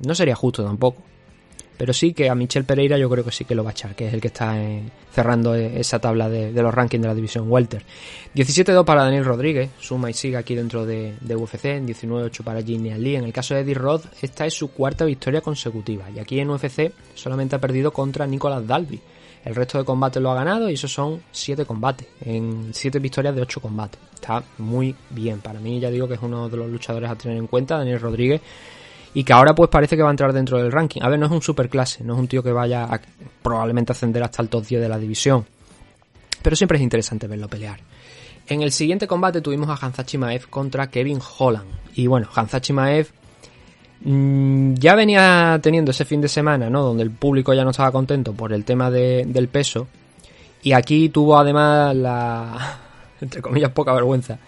No 0.00 0.14
sería 0.14 0.34
justo 0.34 0.62
tampoco. 0.62 1.00
Pero 1.76 1.92
sí 1.92 2.12
que 2.12 2.28
a 2.28 2.34
Michel 2.34 2.64
Pereira 2.64 2.98
yo 2.98 3.08
creo 3.10 3.24
que 3.24 3.32
sí 3.32 3.44
que 3.44 3.54
lo 3.54 3.64
va 3.64 3.70
a 3.70 3.72
echar, 3.72 3.94
que 3.94 4.08
es 4.08 4.14
el 4.14 4.20
que 4.20 4.28
está 4.28 4.56
cerrando 5.12 5.54
eh, 5.54 5.80
esa 5.80 5.98
tabla 5.98 6.28
de, 6.28 6.52
los 6.52 6.74
rankings 6.74 7.02
de 7.02 7.08
la 7.08 7.14
división 7.14 7.50
Welter. 7.50 7.84
17-2 8.34 8.84
para 8.84 9.04
Daniel 9.04 9.24
Rodríguez, 9.24 9.70
suma 9.80 10.10
y 10.10 10.14
sigue 10.14 10.36
aquí 10.36 10.54
dentro 10.54 10.86
de, 10.86 11.14
de 11.20 11.36
UFC, 11.36 11.80
19-8 11.80 12.42
para 12.42 12.62
Gillian 12.62 13.02
Lee. 13.02 13.16
En 13.16 13.24
el 13.24 13.32
caso 13.32 13.54
de 13.54 13.60
Eddie 13.60 13.74
Roth, 13.74 14.04
esta 14.22 14.46
es 14.46 14.54
su 14.54 14.70
cuarta 14.70 15.04
victoria 15.04 15.40
consecutiva, 15.40 16.10
y 16.10 16.18
aquí 16.18 16.38
en 16.38 16.50
UFC 16.50 16.92
solamente 17.14 17.56
ha 17.56 17.60
perdido 17.60 17.92
contra 17.92 18.26
Nicolas 18.26 18.66
Dalby. 18.66 19.00
El 19.44 19.56
resto 19.56 19.76
de 19.76 19.84
combates 19.84 20.22
lo 20.22 20.30
ha 20.30 20.36
ganado 20.36 20.70
y 20.70 20.74
esos 20.74 20.92
son 20.92 21.20
7 21.32 21.64
combates, 21.64 22.06
en 22.20 22.70
7 22.72 23.00
victorias 23.00 23.34
de 23.34 23.42
8 23.42 23.60
combates. 23.60 23.98
Está 24.14 24.44
muy 24.58 24.94
bien, 25.10 25.40
para 25.40 25.58
mí 25.58 25.80
ya 25.80 25.90
digo 25.90 26.06
que 26.06 26.14
es 26.14 26.22
uno 26.22 26.48
de 26.48 26.56
los 26.56 26.70
luchadores 26.70 27.10
a 27.10 27.16
tener 27.16 27.36
en 27.36 27.48
cuenta, 27.48 27.76
Daniel 27.76 28.00
Rodríguez 28.00 28.40
y 29.14 29.24
que 29.24 29.32
ahora 29.32 29.54
pues 29.54 29.68
parece 29.70 29.96
que 29.96 30.02
va 30.02 30.08
a 30.08 30.12
entrar 30.12 30.32
dentro 30.32 30.58
del 30.58 30.72
ranking. 30.72 31.02
A 31.02 31.08
ver, 31.08 31.18
no 31.18 31.26
es 31.26 31.32
un 31.32 31.42
superclase, 31.42 32.02
no 32.04 32.14
es 32.14 32.18
un 32.20 32.28
tío 32.28 32.42
que 32.42 32.52
vaya 32.52 32.84
a 32.84 33.00
probablemente 33.42 33.92
ascender 33.92 34.22
hasta 34.22 34.42
el 34.42 34.48
top 34.48 34.64
10 34.66 34.80
de 34.82 34.88
la 34.88 34.98
división, 34.98 35.44
pero 36.42 36.56
siempre 36.56 36.78
es 36.78 36.82
interesante 36.82 37.26
verlo 37.26 37.48
pelear. 37.48 37.78
En 38.48 38.62
el 38.62 38.72
siguiente 38.72 39.06
combate 39.06 39.40
tuvimos 39.40 39.68
a 39.68 39.84
Hanzachi 39.86 40.18
Maev 40.18 40.48
contra 40.48 40.88
Kevin 40.88 41.20
Holland. 41.38 41.68
Y 41.94 42.06
bueno, 42.08 42.28
Hanzachi 42.34 42.72
Maev 42.72 43.06
mm, 44.00 44.74
ya 44.74 44.94
venía 44.94 45.58
teniendo 45.62 45.90
ese 45.92 46.04
fin 46.04 46.20
de 46.20 46.28
semana, 46.28 46.68
¿no? 46.68 46.82
Donde 46.82 47.02
el 47.02 47.10
público 47.10 47.54
ya 47.54 47.64
no 47.64 47.70
estaba 47.70 47.92
contento 47.92 48.32
por 48.32 48.52
el 48.52 48.64
tema 48.64 48.90
de- 48.90 49.24
del 49.26 49.48
peso. 49.48 49.86
Y 50.62 50.72
aquí 50.72 51.08
tuvo 51.08 51.38
además 51.38 51.94
la, 51.94 52.78
entre 53.20 53.40
comillas, 53.42 53.70
poca 53.70 53.92
vergüenza 53.92 54.38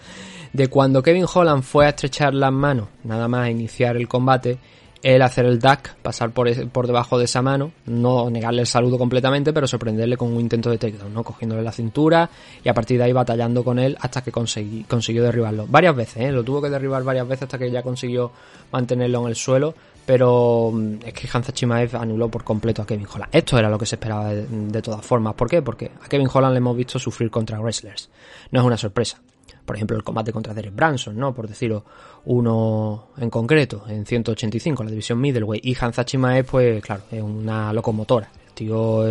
de 0.55 0.69
cuando 0.69 1.03
Kevin 1.03 1.25
Holland 1.31 1.63
fue 1.63 1.85
a 1.85 1.89
estrechar 1.89 2.33
las 2.33 2.51
manos, 2.51 2.87
nada 3.03 3.27
más 3.27 3.49
iniciar 3.49 3.97
el 3.97 4.07
combate, 4.07 4.57
él 5.03 5.21
hacer 5.21 5.45
el 5.45 5.59
duck, 5.59 5.89
pasar 6.01 6.31
por, 6.31 6.49
por 6.69 6.87
debajo 6.87 7.19
de 7.19 7.25
esa 7.25 7.41
mano, 7.41 7.73
no 7.85 8.29
negarle 8.29 8.61
el 8.61 8.67
saludo 8.67 8.97
completamente, 8.97 9.51
pero 9.51 9.67
sorprenderle 9.67 10.15
con 10.15 10.31
un 10.31 10.39
intento 10.39 10.69
de 10.69 10.77
takedown, 10.77 11.13
¿no? 11.13 11.23
Cogiéndole 11.25 11.61
la 11.61 11.73
cintura 11.73 12.29
y 12.63 12.69
a 12.69 12.73
partir 12.73 12.97
de 12.97 13.03
ahí 13.03 13.11
batallando 13.11 13.65
con 13.65 13.79
él 13.79 13.97
hasta 13.99 14.23
que 14.23 14.31
consiguió 14.31 15.23
derribarlo. 15.23 15.67
Varias 15.67 15.93
veces, 15.93 16.23
¿eh? 16.23 16.31
Lo 16.31 16.43
tuvo 16.43 16.61
que 16.61 16.69
derribar 16.69 17.03
varias 17.03 17.27
veces 17.27 17.43
hasta 17.43 17.57
que 17.57 17.69
ya 17.69 17.83
consiguió 17.83 18.31
mantenerlo 18.71 19.23
en 19.23 19.27
el 19.27 19.35
suelo, 19.35 19.75
pero 20.05 20.71
mm, 20.73 20.99
es 21.05 21.13
que 21.13 21.27
Hansa 21.31 21.51
Chimaev 21.51 21.97
anuló 21.97 22.29
por 22.29 22.45
completo 22.45 22.81
a 22.81 22.87
Kevin 22.87 23.07
Holland. 23.13 23.29
Esto 23.35 23.59
era 23.59 23.69
lo 23.69 23.77
que 23.77 23.85
se 23.85 23.95
esperaba 23.95 24.29
de, 24.29 24.47
de 24.47 24.81
todas 24.81 25.05
formas. 25.05 25.35
¿Por 25.35 25.49
qué? 25.49 25.61
Porque 25.61 25.91
a 26.01 26.07
Kevin 26.07 26.29
Holland 26.33 26.53
le 26.53 26.59
hemos 26.59 26.77
visto 26.77 26.97
sufrir 26.97 27.29
contra 27.29 27.59
wrestlers. 27.59 28.09
No 28.51 28.61
es 28.61 28.65
una 28.65 28.77
sorpresa 28.77 29.19
por 29.65 29.75
ejemplo, 29.75 29.97
el 29.97 30.03
combate 30.03 30.31
contra 30.31 30.53
Derek 30.53 30.75
Branson, 30.75 31.17
¿no? 31.17 31.33
Por 31.33 31.47
decirlo 31.47 31.83
uno 32.25 33.07
en 33.17 33.29
concreto, 33.29 33.83
en 33.87 34.05
185, 34.05 34.83
la 34.83 34.89
división 34.89 35.19
middleweight. 35.19 35.65
Y 35.65 35.75
Hansa 35.79 36.05
Chimaev, 36.05 36.45
pues, 36.45 36.83
claro, 36.83 37.03
es 37.11 37.21
una 37.21 37.73
locomotora. 37.73 38.29
El 38.47 38.53
tío 38.53 39.03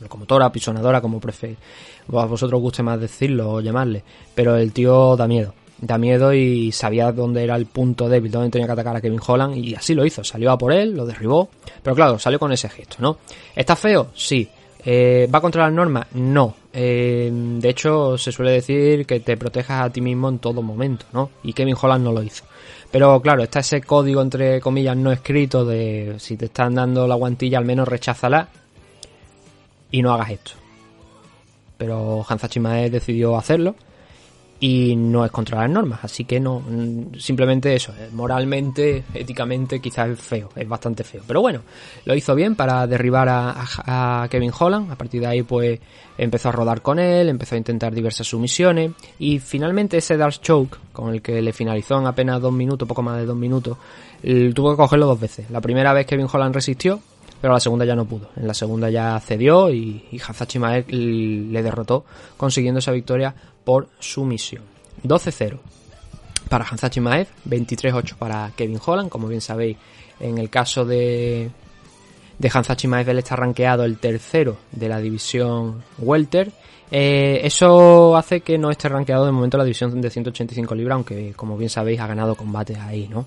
locomotora, 0.00 0.52
pisonadora, 0.52 1.00
como 1.00 1.20
preferís. 1.20 1.56
A 2.08 2.26
vosotros 2.26 2.58
os 2.58 2.62
guste 2.62 2.82
más 2.82 3.00
decirlo 3.00 3.50
o 3.50 3.60
llamarle. 3.60 4.02
Pero 4.34 4.56
el 4.56 4.72
tío 4.72 5.16
da 5.16 5.26
miedo. 5.26 5.54
Da 5.80 5.98
miedo 5.98 6.32
y 6.32 6.70
sabía 6.70 7.10
dónde 7.10 7.42
era 7.42 7.56
el 7.56 7.66
punto 7.66 8.08
débil, 8.08 8.30
dónde 8.30 8.50
tenía 8.50 8.66
que 8.66 8.72
atacar 8.72 8.96
a 8.96 9.00
Kevin 9.00 9.20
Holland. 9.26 9.56
Y 9.56 9.74
así 9.74 9.94
lo 9.94 10.04
hizo. 10.04 10.22
Salió 10.22 10.52
a 10.52 10.58
por 10.58 10.72
él, 10.72 10.94
lo 10.94 11.06
derribó. 11.06 11.48
Pero 11.82 11.96
claro, 11.96 12.18
salió 12.18 12.38
con 12.38 12.52
ese 12.52 12.68
gesto, 12.68 12.96
¿no? 13.00 13.18
¿Está 13.54 13.74
feo? 13.74 14.08
Sí. 14.14 14.48
Eh, 14.84 15.28
¿Va 15.32 15.40
contra 15.40 15.64
las 15.64 15.72
normas? 15.72 16.06
No. 16.14 16.54
De 16.72 17.68
hecho, 17.68 18.16
se 18.16 18.32
suele 18.32 18.52
decir 18.52 19.04
que 19.04 19.20
te 19.20 19.36
protejas 19.36 19.84
a 19.84 19.90
ti 19.90 20.00
mismo 20.00 20.28
en 20.30 20.38
todo 20.38 20.62
momento, 20.62 21.04
¿no? 21.12 21.30
Y 21.42 21.52
Kevin 21.52 21.76
Holland 21.80 22.02
no 22.04 22.12
lo 22.12 22.22
hizo. 22.22 22.44
Pero 22.90 23.20
claro, 23.20 23.42
está 23.42 23.60
ese 23.60 23.82
código 23.82 24.22
entre 24.22 24.60
comillas 24.60 24.96
no 24.96 25.12
escrito 25.12 25.64
de 25.64 26.14
si 26.18 26.36
te 26.36 26.46
están 26.46 26.74
dando 26.74 27.06
la 27.06 27.14
guantilla, 27.14 27.58
al 27.58 27.64
menos 27.64 27.88
recházala 27.88 28.48
y 29.90 30.02
no 30.02 30.12
hagas 30.12 30.30
esto. 30.30 30.52
Pero 31.76 32.24
Hansa 32.26 32.48
Chimaev 32.48 32.90
decidió 32.90 33.36
hacerlo 33.36 33.74
y 34.62 34.94
no 34.94 35.24
es 35.24 35.32
contra 35.32 35.62
las 35.62 35.70
normas, 35.70 36.04
así 36.04 36.24
que 36.24 36.38
no, 36.38 36.62
simplemente 37.18 37.74
eso, 37.74 37.92
eh, 37.98 38.10
moralmente, 38.12 39.02
éticamente 39.12 39.80
quizás 39.80 40.10
es 40.10 40.20
feo, 40.20 40.50
es 40.54 40.68
bastante 40.68 41.02
feo, 41.02 41.24
pero 41.26 41.40
bueno, 41.40 41.62
lo 42.04 42.14
hizo 42.14 42.32
bien 42.36 42.54
para 42.54 42.86
derribar 42.86 43.26
a, 43.28 44.28
Kevin 44.30 44.52
Holland, 44.56 44.92
a 44.92 44.94
partir 44.94 45.20
de 45.20 45.26
ahí 45.26 45.42
pues 45.42 45.80
empezó 46.16 46.50
a 46.50 46.52
rodar 46.52 46.80
con 46.80 47.00
él, 47.00 47.28
empezó 47.28 47.56
a 47.56 47.58
intentar 47.58 47.92
diversas 47.92 48.28
sumisiones 48.28 48.92
y 49.18 49.40
finalmente 49.40 49.96
ese 49.96 50.16
Dark 50.16 50.40
Choke, 50.40 50.78
con 50.92 51.12
el 51.12 51.20
que 51.20 51.42
le 51.42 51.52
finalizó 51.52 51.98
en 51.98 52.06
apenas 52.06 52.40
dos 52.40 52.52
minutos, 52.52 52.86
poco 52.86 53.02
más 53.02 53.18
de 53.18 53.26
dos 53.26 53.36
minutos, 53.36 53.76
tuvo 54.54 54.70
que 54.70 54.76
cogerlo 54.76 55.06
dos 55.06 55.18
veces, 55.18 55.50
la 55.50 55.60
primera 55.60 55.92
vez 55.92 56.06
Kevin 56.06 56.28
Holland 56.32 56.54
resistió, 56.54 57.00
pero 57.40 57.54
la 57.54 57.58
segunda 57.58 57.84
ya 57.84 57.96
no 57.96 58.04
pudo. 58.04 58.28
En 58.36 58.46
la 58.46 58.54
segunda 58.54 58.88
ya 58.88 59.18
cedió 59.18 59.68
y, 59.68 60.04
y 60.12 60.58
Maek 60.60 60.86
le 60.92 61.62
derrotó, 61.64 62.04
consiguiendo 62.36 62.78
esa 62.78 62.92
victoria 62.92 63.34
por 63.64 63.88
sumisión. 63.98 64.64
12-0 65.04 65.58
para 66.48 66.66
Hansachi 66.66 67.00
Maev, 67.00 67.28
23-8 67.48 68.16
para 68.16 68.52
Kevin 68.56 68.78
Holland. 68.84 69.08
Como 69.08 69.26
bien 69.28 69.40
sabéis, 69.40 69.76
en 70.20 70.38
el 70.38 70.50
caso 70.50 70.84
de, 70.84 71.50
de 72.38 72.50
Hansachi 72.52 72.88
Maev, 72.88 73.08
él 73.08 73.18
está 73.18 73.36
rankeado 73.36 73.84
el 73.84 73.98
tercero 73.98 74.58
de 74.70 74.88
la 74.88 74.98
división 74.98 75.82
Welter. 75.98 76.52
Eh, 76.90 77.40
eso 77.44 78.16
hace 78.16 78.42
que 78.42 78.58
no 78.58 78.70
esté 78.70 78.88
rankeado 78.88 79.24
de 79.24 79.32
momento 79.32 79.56
la 79.56 79.64
división 79.64 79.98
de 79.98 80.10
185 80.10 80.74
libras, 80.74 80.96
aunque 80.96 81.32
como 81.34 81.56
bien 81.56 81.70
sabéis 81.70 82.00
ha 82.00 82.06
ganado 82.06 82.34
combates 82.34 82.76
ahí, 82.78 83.08
¿no? 83.08 83.24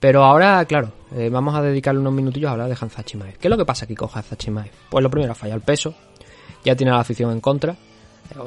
Pero 0.00 0.24
ahora, 0.24 0.64
claro, 0.64 0.92
eh, 1.14 1.28
vamos 1.30 1.54
a 1.54 1.62
dedicarle 1.62 2.00
unos 2.00 2.12
minutillos 2.12 2.48
a 2.48 2.52
hablar 2.52 2.68
de 2.68 2.76
Hansachi 2.80 3.16
Maev. 3.18 3.36
¿Qué 3.38 3.48
es 3.48 3.50
lo 3.50 3.56
que 3.58 3.64
pasa 3.64 3.84
aquí 3.84 3.94
con 3.94 4.08
Hansachi 4.12 4.50
Maev? 4.50 4.70
Pues 4.88 5.02
lo 5.02 5.10
primero, 5.10 5.34
falla 5.34 5.54
el 5.54 5.60
peso, 5.60 5.94
ya 6.64 6.74
tiene 6.74 6.90
a 6.92 6.94
la 6.94 7.00
afición 7.00 7.32
en 7.32 7.40
contra, 7.40 7.76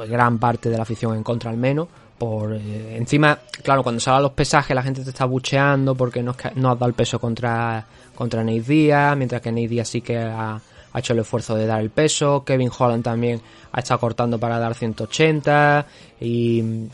gran 0.08 0.38
parte 0.38 0.70
de 0.70 0.78
la 0.78 0.84
afición 0.84 1.16
en 1.16 1.24
contra 1.24 1.52
al 1.52 1.58
menos, 1.58 1.88
por 2.18 2.54
eh, 2.54 2.98
encima, 2.98 3.40
claro, 3.64 3.82
cuando 3.82 4.00
salen 4.02 4.24
los 4.24 4.34
pesajes 4.34 4.76
la 4.76 4.84
gente 4.84 5.04
te 5.04 5.10
está 5.10 5.26
bucheando 5.26 5.96
porque 5.96 6.22
no, 6.22 6.36
no 6.56 6.72
has 6.72 6.78
dado 6.78 6.88
el 6.88 6.94
peso 6.94 7.18
contra, 7.20 7.86
contra 8.14 8.44
Nate 8.44 8.62
Díaz, 8.62 9.16
mientras 9.18 9.42
que 9.42 9.52
Nate 9.52 9.68
Díaz 9.70 9.88
sí 9.88 10.02
que 10.02 10.18
ha, 10.18 10.60
hecho 10.94 11.14
el 11.14 11.20
esfuerzo 11.20 11.56
de 11.56 11.66
dar 11.66 11.80
el 11.80 11.92
peso, 11.92 12.44
Kevin 12.44 12.70
Holland 12.78 13.04
también 13.04 13.40
ha 13.72 13.80
estado 13.80 14.00
cortando 14.02 14.38
para 14.38 14.60
dar 14.60 14.76
180 14.76 15.86
y 16.20 16.88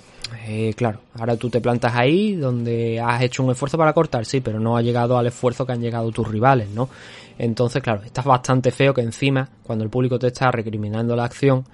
eh, 0.48 0.74
claro, 0.76 1.00
ahora 1.18 1.36
tú 1.38 1.50
te 1.50 1.62
plantas 1.62 1.96
ahí 1.96 2.36
donde 2.36 3.00
has 3.00 3.22
hecho 3.22 3.42
un 3.42 3.52
esfuerzo 3.52 3.78
para 3.78 3.94
cortar, 3.94 4.26
sí, 4.26 4.42
pero 4.42 4.60
no 4.60 4.78
ha 4.78 4.82
llegado 4.82 5.18
al 5.18 5.28
esfuerzo 5.28 5.66
que 5.66 5.72
han 5.72 5.82
llegado 5.82 6.12
tus 6.12 6.28
rivales, 6.28 6.70
¿no? 6.70 6.90
Entonces, 7.38 7.82
claro, 7.82 8.02
está 8.04 8.22
bastante 8.22 8.72
feo 8.72 8.94
que 8.94 9.02
encima, 9.02 9.48
cuando 9.64 9.84
el 9.84 9.90
público 9.90 10.20
te 10.20 10.28
está 10.28 10.52
recriminando 10.52 11.16
la 11.16 11.26
acción 11.26 11.66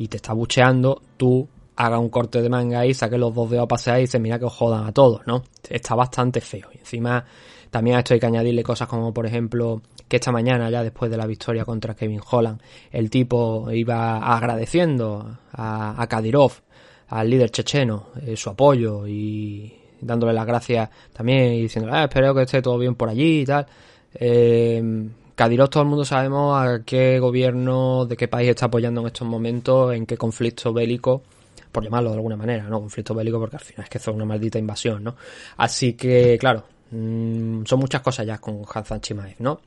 y 0.00 0.08
te 0.08 0.16
está 0.16 0.32
bucheando, 0.32 1.02
tú 1.18 1.46
haga 1.76 1.98
un 1.98 2.08
corte 2.08 2.40
de 2.40 2.48
manga 2.48 2.80
ahí, 2.80 2.94
saque 2.94 3.18
los 3.18 3.34
dos 3.34 3.50
dedos 3.50 3.64
a 3.64 3.68
pasear 3.68 3.98
y 3.98 4.02
dices, 4.02 4.18
mira 4.18 4.38
que 4.38 4.46
os 4.46 4.54
jodan 4.54 4.86
a 4.86 4.92
todos, 4.92 5.20
¿no? 5.26 5.42
Está 5.68 5.94
bastante 5.94 6.40
feo. 6.40 6.68
Y 6.74 6.78
encima, 6.78 7.22
también 7.70 7.96
a 7.96 7.98
esto 7.98 8.14
hay 8.14 8.20
que 8.20 8.24
añadirle 8.24 8.62
cosas 8.62 8.88
como, 8.88 9.12
por 9.12 9.26
ejemplo, 9.26 9.82
que 10.08 10.16
esta 10.16 10.32
mañana, 10.32 10.70
ya 10.70 10.82
después 10.82 11.10
de 11.10 11.18
la 11.18 11.26
victoria 11.26 11.66
contra 11.66 11.94
Kevin 11.94 12.22
Holland, 12.30 12.62
el 12.90 13.10
tipo 13.10 13.70
iba 13.72 14.16
agradeciendo 14.16 15.36
a, 15.52 16.02
a 16.02 16.48
al 17.08 17.28
líder 17.28 17.50
checheno, 17.50 18.06
eh, 18.24 18.38
su 18.38 18.48
apoyo 18.48 19.06
y 19.06 19.70
dándole 20.00 20.32
las 20.32 20.46
gracias 20.46 20.88
también 21.12 21.52
y 21.52 21.60
diciendo, 21.60 21.90
ah, 21.92 22.04
espero 22.04 22.34
que 22.34 22.42
esté 22.42 22.62
todo 22.62 22.78
bien 22.78 22.94
por 22.94 23.10
allí 23.10 23.40
y 23.40 23.44
tal. 23.44 23.66
Eh, 24.14 25.10
Kadyrov 25.40 25.70
todo 25.70 25.82
el 25.84 25.88
mundo 25.88 26.04
sabemos 26.04 26.54
a 26.62 26.82
qué 26.84 27.18
gobierno, 27.18 28.04
de 28.04 28.14
qué 28.14 28.28
país 28.28 28.50
está 28.50 28.66
apoyando 28.66 29.00
en 29.00 29.06
estos 29.06 29.26
momentos, 29.26 29.94
en 29.94 30.04
qué 30.04 30.18
conflicto 30.18 30.70
bélico, 30.74 31.22
por 31.72 31.82
llamarlo 31.82 32.10
de 32.10 32.16
alguna 32.16 32.36
manera, 32.36 32.64
¿no? 32.64 32.78
Conflicto 32.78 33.14
bélico 33.14 33.38
porque 33.40 33.56
al 33.56 33.62
final 33.62 33.84
es 33.84 33.88
que 33.88 33.96
es 33.96 34.06
una 34.08 34.26
maldita 34.26 34.58
invasión, 34.58 35.02
¿no? 35.02 35.16
Así 35.56 35.94
que, 35.94 36.36
claro, 36.38 36.64
mm, 36.90 37.64
son 37.64 37.78
muchas 37.78 38.02
cosas 38.02 38.26
ya 38.26 38.36
con 38.36 38.62
Hansan 38.70 39.00
Chimaev, 39.00 39.36
¿no? 39.38 39.62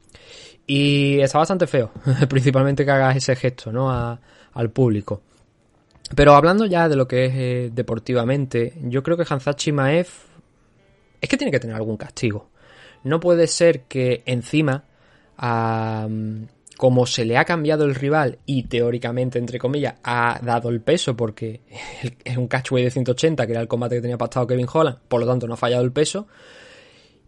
Y 0.68 1.20
está 1.22 1.40
bastante 1.40 1.66
feo, 1.66 1.90
principalmente 2.30 2.86
que 2.86 2.92
hagas 2.92 3.16
ese 3.18 3.36
gesto, 3.36 3.72
¿no? 3.72 3.90
A- 3.90 4.20
al 4.54 4.70
público. 4.70 5.22
Pero 6.16 6.36
hablando 6.36 6.68
ya 6.68 6.88
de 6.88 6.96
lo 6.96 7.08
que 7.08 7.26
es 7.26 7.34
eh, 7.36 7.70
deportivamente, 7.74 8.74
yo 8.84 9.02
creo 9.02 9.18
que 9.18 9.26
Hansachi 9.28 9.72
Maev 9.72 10.06
es 11.20 11.28
que 11.30 11.38
tiene 11.38 11.50
que 11.50 11.60
tener 11.60 11.76
algún 11.76 11.98
castigo. 11.98 12.50
No 13.04 13.20
puede 13.20 13.48
ser 13.48 13.82
que 13.86 14.22
encima, 14.28 14.84
am, 15.46 16.48
como 16.78 17.06
se 17.06 17.26
le 17.26 17.38
ha 17.38 17.44
cambiado 17.44 17.84
el 17.84 17.96
rival 17.96 18.40
y 18.46 18.64
teóricamente, 18.64 19.40
entre 19.40 19.60
comillas, 19.60 19.96
ha 20.04 20.40
dado 20.42 20.70
el 20.70 20.82
peso 20.82 21.18
porque 21.18 21.62
es 22.24 22.38
un 22.38 22.48
catchweight 22.48 22.86
de 22.86 22.92
180, 22.92 23.46
que 23.46 23.52
era 23.52 23.62
el 23.62 23.68
combate 23.68 23.96
que 23.96 24.02
tenía 24.02 24.18
pactado 24.18 24.48
Kevin 24.48 24.68
Holland, 24.72 25.00
por 25.08 25.20
lo 25.20 25.28
tanto 25.28 25.46
no 25.46 25.56
ha 25.56 25.58
fallado 25.58 25.84
el 25.84 25.92
peso, 25.92 26.28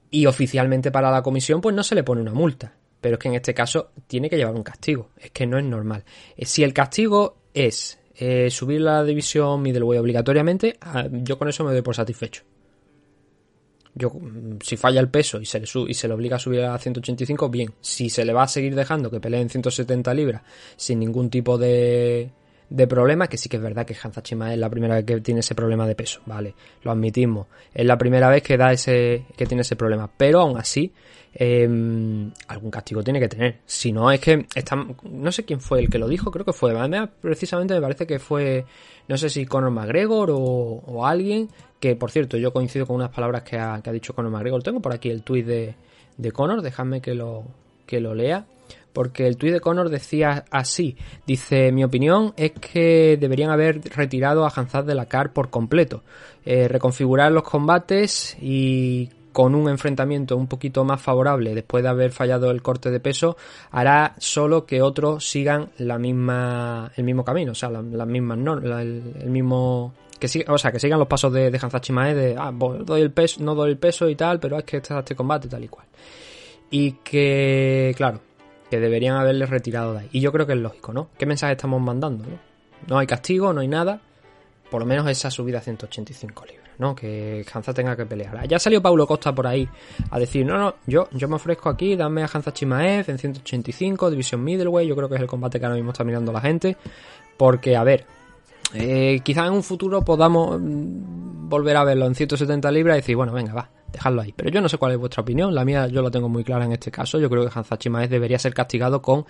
y 0.10 0.25
oficialmente 0.25 0.91
para 0.91 1.12
la 1.12 1.21
comisión 1.21 1.60
pues 1.60 1.75
no 1.75 1.84
se 1.84 1.95
le 1.95 2.04
pone 2.04 2.21
una 2.21 2.34
multa. 2.34 2.73
Pero 3.01 3.15
es 3.15 3.19
que 3.19 3.28
en 3.28 3.36
este 3.36 3.54
caso 3.54 3.91
tiene 4.08 4.30
que 4.30 4.38
llevar 4.38 4.56
un 4.56 4.63
castigo. 4.63 5.10
Es 5.17 5.30
que 5.32 5.45
no 5.45 5.60
es 5.60 5.65
normal. 5.65 6.06
Eh, 6.38 6.45
Si 6.45 6.63
el 6.63 6.73
castigo 6.73 7.38
es 7.54 7.99
eh, 8.15 8.49
subir 8.49 8.82
la 8.82 9.04
división 9.04 9.62
middleweight 9.62 10.01
obligatoriamente, 10.01 10.78
ah, 10.82 11.06
yo 11.12 11.38
con 11.38 11.49
eso 11.49 11.63
me 11.65 11.71
doy 11.73 11.82
por 11.82 11.95
satisfecho. 11.95 12.43
Yo, 13.95 14.10
mm, 14.10 14.60
si 14.62 14.77
falla 14.77 14.99
el 14.99 15.10
peso 15.10 15.41
y 15.41 15.45
se, 15.45 15.60
le 15.60 15.65
y 15.88 15.93
se 15.93 16.08
le 16.08 16.13
obliga 16.13 16.36
a 16.36 16.39
subir 16.39 16.62
a 16.62 16.77
185, 16.77 17.49
bien. 17.49 17.73
Si 17.81 18.10
se 18.10 18.25
le 18.25 18.34
va 18.34 18.43
a 18.43 18.47
seguir 18.47 18.75
dejando 18.75 19.10
que 19.10 19.19
pelee 19.19 19.41
en 19.41 19.49
170 19.49 20.13
libras 20.13 20.41
sin 20.75 20.99
ningún 20.99 21.29
tipo 21.29 21.58
de, 21.58 22.29
de 22.69 22.88
problema, 22.88 23.28
que 23.28 23.38
sí 23.38 23.49
que 23.49 23.58
es 23.58 23.63
verdad 23.63 23.86
que 23.86 23.95
Hansa 24.01 24.23
Chima 24.23 24.54
es 24.54 24.60
la 24.60 24.69
primera 24.69 24.95
vez 24.95 25.06
que 25.06 25.21
tiene 25.21 25.41
ese 25.41 25.56
problema 25.56 25.88
de 25.88 25.95
peso, 25.95 26.21
vale, 26.25 26.56
lo 26.84 26.91
admitimos. 26.91 27.47
Es 27.73 27.86
la 27.86 27.97
primera 27.97 28.30
vez 28.30 28.41
que 28.43 28.58
da 28.58 28.71
ese, 28.71 29.25
que 29.36 29.45
tiene 29.45 29.62
ese 29.62 29.75
problema. 29.75 30.10
Pero 30.17 30.41
aún 30.41 30.58
así, 30.58 30.91
eh, 31.34 31.67
algún 32.47 32.71
castigo 32.71 33.04
tiene 33.04 33.19
que 33.19 33.28
tener. 33.28 33.60
Si 33.65 33.91
no, 33.91 34.10
es 34.10 34.19
que 34.19 34.45
está, 34.56 34.75
no 35.04 35.32
sé 35.32 35.43
quién 35.43 35.60
fue 35.60 35.80
el 35.80 35.89
que 35.89 35.99
lo 35.99 36.08
dijo, 36.08 36.32
creo 36.32 36.45
que 36.45 36.54
fue. 36.54 36.73
Precisamente 37.21 37.73
me 37.73 37.82
parece 37.82 38.08
que 38.08 38.19
fue, 38.19 38.65
no 39.08 39.17
sé 39.17 39.30
si 39.30 39.45
Conor 39.45 39.71
McGregor 39.71 40.32
o, 40.32 40.39
o 40.39 41.06
alguien, 41.06 41.49
que 41.80 41.95
por 41.95 42.10
cierto, 42.10 42.38
yo 42.38 42.54
coincido 42.54 42.88
con 42.88 42.95
unas 42.95 43.10
palabras 43.10 43.43
que 43.43 43.58
ha, 43.58 43.82
que 43.84 43.89
ha 43.89 43.93
dicho 43.93 44.15
Conor 44.15 44.32
McGregor. 44.32 44.63
Tengo 44.63 44.80
por 44.80 44.93
aquí 44.93 45.10
el 45.10 45.23
tuit 45.23 45.45
de, 45.45 45.75
de 46.17 46.32
Conor, 46.32 46.62
dejadme 46.62 47.01
que 47.01 47.13
lo, 47.13 47.43
que 47.86 47.99
lo 47.99 48.15
lea. 48.15 48.45
Porque 48.95 49.27
el 49.27 49.36
tuit 49.36 49.51
de 49.51 49.60
Conor 49.60 49.89
decía 49.89 50.45
así, 50.49 50.95
dice, 51.27 51.73
mi 51.73 51.84
opinión 51.84 52.34
es 52.38 52.53
que 52.53 53.17
deberían 53.19 53.51
haber 53.51 53.81
retirado 53.93 54.45
a 54.45 54.49
Hanzad 54.55 54.86
de 54.86 54.95
la 54.95 55.08
CAR 55.08 55.34
por 55.34 55.49
completo, 55.49 56.01
eh, 56.45 56.69
reconfigurar 56.69 57.29
los 57.34 57.43
combates 57.43 58.38
y 58.41 59.10
con 59.34 59.53
un 59.53 59.67
enfrentamiento 59.67 60.38
un 60.38 60.47
poquito 60.47 60.86
más 60.86 61.01
favorable 61.01 61.53
después 61.53 61.84
de 61.84 61.89
haber 61.89 62.12
fallado 62.13 62.51
el 62.51 62.62
corte 62.62 62.89
de 62.89 63.01
peso, 63.01 63.36
hará 63.69 64.15
solo 64.17 64.65
que 64.65 64.81
otros 64.81 65.27
sigan 65.29 65.71
la 65.77 65.97
misma, 65.99 66.89
el 66.95 67.03
mismo 67.03 67.25
camino, 67.25 67.51
o 67.51 67.55
sea, 67.55 67.69
la- 67.69 67.81
las 67.81 68.08
mismas 68.08 68.38
la- 68.63 68.81
el, 68.81 69.03
mismo 69.29 69.93
que 70.17 70.29
siga- 70.29 70.53
o 70.53 70.58
sea, 70.58 70.71
que 70.71 70.79
sigan 70.79 70.99
los 70.99 71.10
pasos 71.10 71.34
de, 71.34 71.51
de 71.51 71.60
Hanzad 71.62 71.81
de 71.81 72.36
ah, 72.39 72.53
doy 72.53 73.01
el 73.01 73.12
peso, 73.12 73.43
no 73.43 73.55
doy 73.55 73.71
el 73.71 73.77
peso 73.77 74.08
y 74.08 74.15
tal, 74.15 74.39
pero 74.39 74.58
es 74.58 74.63
que 74.63 74.77
está 74.77 74.99
este 74.99 75.15
combate 75.17 75.49
tal 75.49 75.65
y 75.65 75.67
cual. 75.67 75.86
Y 76.71 76.93
que, 77.03 77.93
claro, 77.97 78.21
que 78.69 78.80
deberían 78.80 79.15
haberle 79.15 79.45
retirado 79.45 79.93
de 79.93 79.99
ahí. 80.01 80.10
Y 80.12 80.21
yo 80.21 80.32
creo 80.32 80.45
que 80.45 80.54
es 80.54 80.60
lógico, 80.60 80.93
¿no? 80.93 81.10
¿Qué 81.17 81.25
mensaje 81.25 81.54
estamos 81.54 81.82
mandando? 81.82 82.25
No, 82.25 82.38
no 82.88 82.97
hay 82.97 83.08
castigo, 83.08 83.54
no 83.54 83.62
hay 83.62 83.67
nada. 83.67 84.01
Por 84.69 84.82
lo 84.82 84.86
menos 84.86 85.08
esa 85.08 85.30
subida 85.30 85.60
a 85.60 85.62
185 85.62 86.45
libras, 86.45 86.69
¿no? 86.80 86.95
Que 86.95 87.45
Hanza 87.54 87.73
tenga 87.73 87.95
que 87.95 88.06
pelear. 88.06 88.47
Ya 88.47 88.58
salió 88.58 88.82
Paulo 88.82 89.06
Costa 89.06 89.34
por 89.34 89.45
ahí 89.45 89.69
a 90.10 90.19
decir, 90.19 90.45
no, 90.45 90.58
no, 90.58 90.75
yo, 90.88 91.08
yo 91.12 91.28
me 91.28 91.36
ofrezco 91.36 91.69
aquí, 91.69 91.95
dame 91.95 92.23
a 92.23 92.30
Hanza 92.32 92.51
Chimaev 92.51 93.10
en 93.10 93.17
185, 93.17 94.10
división 94.10 94.43
middleweight, 94.43 94.89
yo 94.89 94.95
creo 94.95 95.08
que 95.08 95.15
es 95.15 95.21
el 95.21 95.28
combate 95.28 95.60
que 95.60 95.65
ahora 95.65 95.75
mismo 95.75 95.91
está 95.91 96.04
mirando 96.04 96.32
la 96.32 96.41
gente. 96.41 96.75
Porque, 97.38 97.75
a 97.75 97.84
ver, 97.84 98.06
eh, 98.73 99.21
quizás 99.23 99.47
en 99.47 99.54
un 99.54 99.63
futuro 99.63 100.04
podamos 100.04 100.60
mm, 100.60 101.47
volver 101.47 101.78
a 101.78 101.84
verlo 101.84 102.08
en 102.08 102.15
170 102.15 102.71
libras 102.71 102.97
y 102.97 103.01
decir, 103.01 103.15
bueno, 103.15 103.34
venga, 103.34 103.54
va, 103.54 103.69
dejadlo 103.95 104.21
ahí. 104.21 104.34
Pero 104.36 104.49
yo 104.49 104.62
no 104.62 104.69
sé 104.69 104.77
cuál 104.77 104.93
es 104.93 104.97
vuestra 104.97 105.21
opinión, 105.21 105.53
la 105.53 105.65
mía 105.65 105.88
yo 105.88 106.01
la 106.01 106.12
tengo 106.12 106.29
muy 106.29 106.43
clara 106.43 106.65
en 106.65 106.71
este 106.71 106.91
caso. 106.91 107.19
Yo 107.19 107.29
creo 107.29 107.47
que 107.47 107.51
Hanza 107.53 107.77
Chimaev 107.77 108.10
debería 108.10 108.39
ser 108.39 108.53
castigado 108.53 109.01
con 109.01 109.25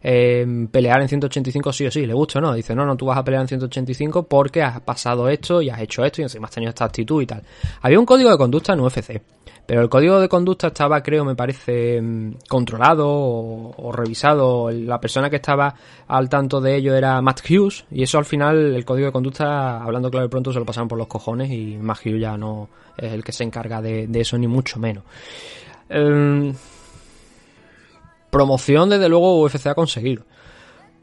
eh, 0.00 0.46
pelear 0.70 1.00
en 1.00 1.08
185 1.08 1.72
sí 1.72 1.86
o 1.86 1.90
sí, 1.90 2.06
le 2.06 2.14
gusta 2.14 2.38
o 2.38 2.42
no. 2.42 2.54
Dice, 2.54 2.74
no, 2.74 2.84
no, 2.84 2.96
tú 2.96 3.06
vas 3.06 3.18
a 3.18 3.24
pelear 3.24 3.42
en 3.42 3.48
185 3.48 4.28
porque 4.28 4.62
has 4.62 4.80
pasado 4.80 5.28
esto 5.28 5.62
y 5.62 5.70
has 5.70 5.80
hecho 5.80 6.04
esto 6.04 6.20
y 6.20 6.24
encima 6.24 6.46
has 6.46 6.54
tenido 6.54 6.70
esta 6.70 6.84
actitud 6.84 7.22
y 7.22 7.26
tal. 7.26 7.42
Había 7.82 7.98
un 7.98 8.06
código 8.06 8.30
de 8.30 8.38
conducta 8.38 8.72
en 8.72 8.80
UFC, 8.80 9.20
pero 9.68 9.82
el 9.82 9.90
código 9.90 10.18
de 10.18 10.30
conducta 10.30 10.68
estaba, 10.68 11.02
creo, 11.02 11.26
me 11.26 11.36
parece, 11.36 12.00
mm, 12.00 12.36
controlado 12.48 13.06
o, 13.06 13.92
revisado. 13.92 14.70
La 14.70 14.98
persona 14.98 15.28
que 15.28 15.36
estaba 15.36 15.74
al 16.06 16.30
tanto 16.30 16.58
de 16.58 16.76
ello 16.76 16.94
era 16.94 17.20
Matt 17.20 17.42
Hughes 17.42 17.84
y 17.90 18.02
eso 18.02 18.16
al 18.16 18.24
final, 18.24 18.74
el 18.74 18.86
código 18.86 19.08
de 19.08 19.12
conducta, 19.12 19.82
hablando 19.82 20.10
claro 20.10 20.24
y 20.24 20.30
pronto, 20.30 20.54
se 20.54 20.58
lo 20.58 20.64
pasaron 20.64 20.88
por 20.88 20.96
los 20.96 21.06
cojones 21.06 21.50
y 21.50 21.76
Matt 21.76 21.98
Hughes 21.98 22.18
ya 22.18 22.38
no 22.38 22.70
es 22.96 23.12
el 23.12 23.22
que 23.22 23.32
se 23.32 23.44
encarga 23.44 23.82
de, 23.82 24.06
de 24.06 24.20
eso, 24.22 24.38
ni 24.38 24.46
mucho 24.46 24.78
menos. 24.78 25.04
Em, 25.90 26.54
promoción, 28.30 28.88
desde 28.88 29.10
luego, 29.10 29.42
UFC 29.42 29.66
ha 29.66 29.74
conseguido. 29.74 30.24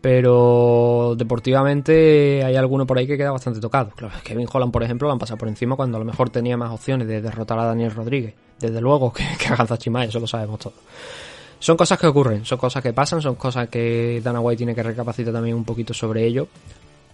Pero 0.05 1.15
deportivamente 1.17 2.43
hay 2.43 2.55
alguno 2.55 2.85
por 2.85 2.95
ahí 2.95 3.07
que 3.07 3.17
queda 3.17 3.31
bastante 3.31 3.59
tocado. 3.59 3.89
Claro, 3.95 4.13
Kevin 4.23 4.47
Holland, 4.53 4.71
por 4.71 4.83
ejemplo, 4.83 5.07
lo 5.07 5.13
han 5.13 5.17
pasado 5.17 5.39
por 5.39 5.47
encima 5.47 5.75
cuando 5.75 5.97
a 5.97 5.99
lo 5.99 6.05
mejor 6.05 6.29
tenía 6.29 6.55
más 6.55 6.69
opciones 6.71 7.07
de 7.07 7.23
derrotar 7.23 7.57
a 7.57 7.65
Daniel 7.65 7.89
Rodríguez. 7.89 8.35
Desde 8.59 8.79
luego 8.81 9.11
que, 9.11 9.25
que 9.39 9.47
a 9.47 9.55
Ganza 9.55 9.79
Chimae, 9.79 10.09
eso 10.09 10.19
lo 10.19 10.27
sabemos 10.27 10.59
todos. 10.59 10.77
Son 11.57 11.75
cosas 11.75 11.97
que 11.97 12.05
ocurren, 12.05 12.45
son 12.45 12.59
cosas 12.59 12.83
que 12.83 12.93
pasan, 12.93 13.19
son 13.19 13.33
cosas 13.33 13.67
que 13.67 14.21
Dana 14.23 14.41
White 14.41 14.57
tiene 14.57 14.75
que 14.75 14.83
recapacitar 14.83 15.33
también 15.33 15.55
un 15.55 15.65
poquito 15.65 15.91
sobre 15.91 16.23
ello. 16.23 16.49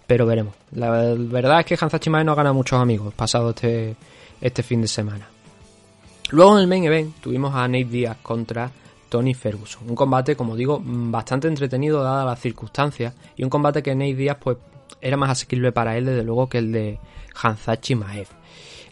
Pero 0.05 0.25
veremos. 0.25 0.53
La 0.73 0.89
verdad 1.15 1.61
es 1.61 1.65
que 1.65 1.77
Hanza 1.79 1.97
Chimae 1.97 2.25
no 2.25 2.35
gana 2.35 2.51
muchos 2.51 2.77
amigos 2.77 3.13
pasado 3.13 3.51
este, 3.51 3.95
este 4.41 4.63
fin 4.63 4.81
de 4.81 4.89
semana. 4.89 5.29
Luego 6.31 6.57
en 6.57 6.63
el 6.63 6.67
main 6.67 6.83
event 6.83 7.15
tuvimos 7.21 7.55
a 7.55 7.65
Nate 7.69 7.85
Diaz 7.85 8.17
contra 8.21 8.69
Tony 9.11 9.33
Ferguson. 9.33 9.89
Un 9.89 9.95
combate, 9.95 10.37
como 10.37 10.55
digo, 10.55 10.81
bastante 10.81 11.49
entretenido 11.49 12.01
dadas 12.01 12.25
las 12.25 12.39
circunstancias 12.39 13.13
y 13.35 13.43
un 13.43 13.49
combate 13.49 13.83
que 13.83 13.93
Nate 13.93 14.15
Diaz 14.15 14.37
pues 14.39 14.57
era 15.01 15.17
más 15.17 15.29
asequible 15.29 15.73
para 15.73 15.97
él 15.97 16.05
desde 16.05 16.23
luego 16.23 16.47
que 16.47 16.59
el 16.59 16.71
de 16.71 16.97
Hanza 17.35 17.79
Chimaev. 17.79 18.29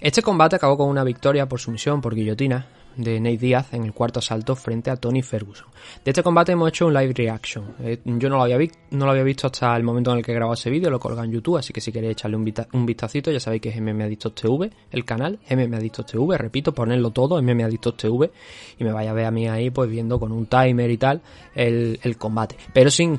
Este 0.02 0.22
combate 0.22 0.58
acabó 0.58 0.78
con 0.78 0.90
una 0.90 1.06
victoria 1.06 1.48
por 1.48 1.62
sumisión 1.62 2.02
por 2.02 2.16
guillotina 2.16 2.68
de 2.98 3.22
Nate 3.22 3.38
Diaz 3.38 3.74
en 3.74 3.86
el 3.86 3.94
cuarto 3.94 4.20
asalto 4.20 4.58
frente 4.58 4.92
a 4.92 4.98
Tony 4.98 5.22
Ferguson. 5.22 5.69
De 6.04 6.12
este 6.12 6.24
combate 6.24 6.52
hemos 6.54 6.70
hecho 6.70 6.88
un 6.88 6.94
live 6.94 7.14
reaction. 7.14 7.76
Eh, 7.82 8.00
yo 8.06 8.30
no 8.30 8.38
lo, 8.38 8.44
había 8.44 8.58
vi- 8.58 8.72
no 8.92 9.06
lo 9.06 9.12
había 9.12 9.24
visto 9.24 9.48
hasta 9.48 9.76
el 9.76 9.84
momento 9.84 10.12
en 10.12 10.20
el 10.20 10.24
que 10.26 10.34
grabado 10.34 10.54
ese 10.54 10.70
vídeo, 10.70 10.90
lo 10.90 11.00
colga 11.00 11.24
en 11.24 11.32
YouTube, 11.32 11.58
así 11.58 11.74
que 11.74 11.82
si 11.82 11.92
queréis 11.92 12.14
echarle 12.14 12.38
un, 12.38 12.54
un 12.74 12.86
vistacito, 12.86 13.32
ya 13.32 13.40
sabéis 13.40 13.62
que 13.62 13.70
es 13.70 13.82
MMA 13.82 14.06
Adictos 14.06 14.34
TV, 14.36 14.70
el 14.92 15.06
canal, 15.06 15.40
MMA 15.50 15.78
Adictos 15.78 16.06
TV, 16.06 16.38
repito, 16.38 16.74
ponerlo 16.74 17.12
todo, 17.12 17.42
MMA 17.42 17.66
Adictos 17.66 17.98
TV, 17.98 18.32
y 18.80 18.84
me 18.84 18.92
vaya 18.92 19.12
a 19.12 19.14
ver 19.14 19.26
a 19.26 19.32
mí 19.32 19.48
ahí 19.48 19.70
pues 19.70 19.90
viendo 19.90 20.20
con 20.20 20.32
un 20.32 20.46
timer 20.46 20.90
y 20.90 20.98
tal 20.98 21.22
el, 21.56 22.00
el 22.04 22.18
combate. 22.18 22.56
Pero 22.74 22.90
sin, 22.90 23.18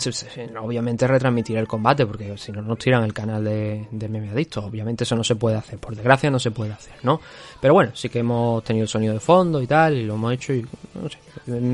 obviamente 0.61 1.07
retransmitir 1.07 1.57
el 1.59 1.69
combate, 1.69 2.07
porque 2.07 2.37
si 2.39 2.53
no 2.53 2.63
nos 2.63 2.79
tiran 2.79 3.05
el 3.05 3.13
canal 3.13 3.45
de, 3.45 3.87
de 3.91 4.09
MMA 4.09 4.33
Adictos, 4.33 4.65
obviamente 4.65 5.05
eso 5.05 5.17
no 5.17 5.25
se 5.25 5.37
puede 5.37 5.57
hacer, 5.57 5.79
por 5.79 5.95
desgracia 5.95 6.31
no 6.31 6.39
se 6.39 6.51
puede 6.51 6.73
hacer, 6.73 6.95
¿no? 7.03 7.21
Pero 7.61 7.75
bueno, 7.75 7.93
sí 7.95 8.09
que 8.09 8.21
hemos 8.21 8.65
tenido 8.65 8.85
el 8.85 8.89
sonido 8.89 9.15
de 9.15 9.21
fondo 9.21 9.61
y 9.61 9.67
tal, 9.67 9.97
y 9.97 10.05
lo 10.05 10.15
hemos 10.15 10.33
hecho 10.33 10.53
y 10.55 10.63
no 10.95 11.09
sé, 11.09 11.19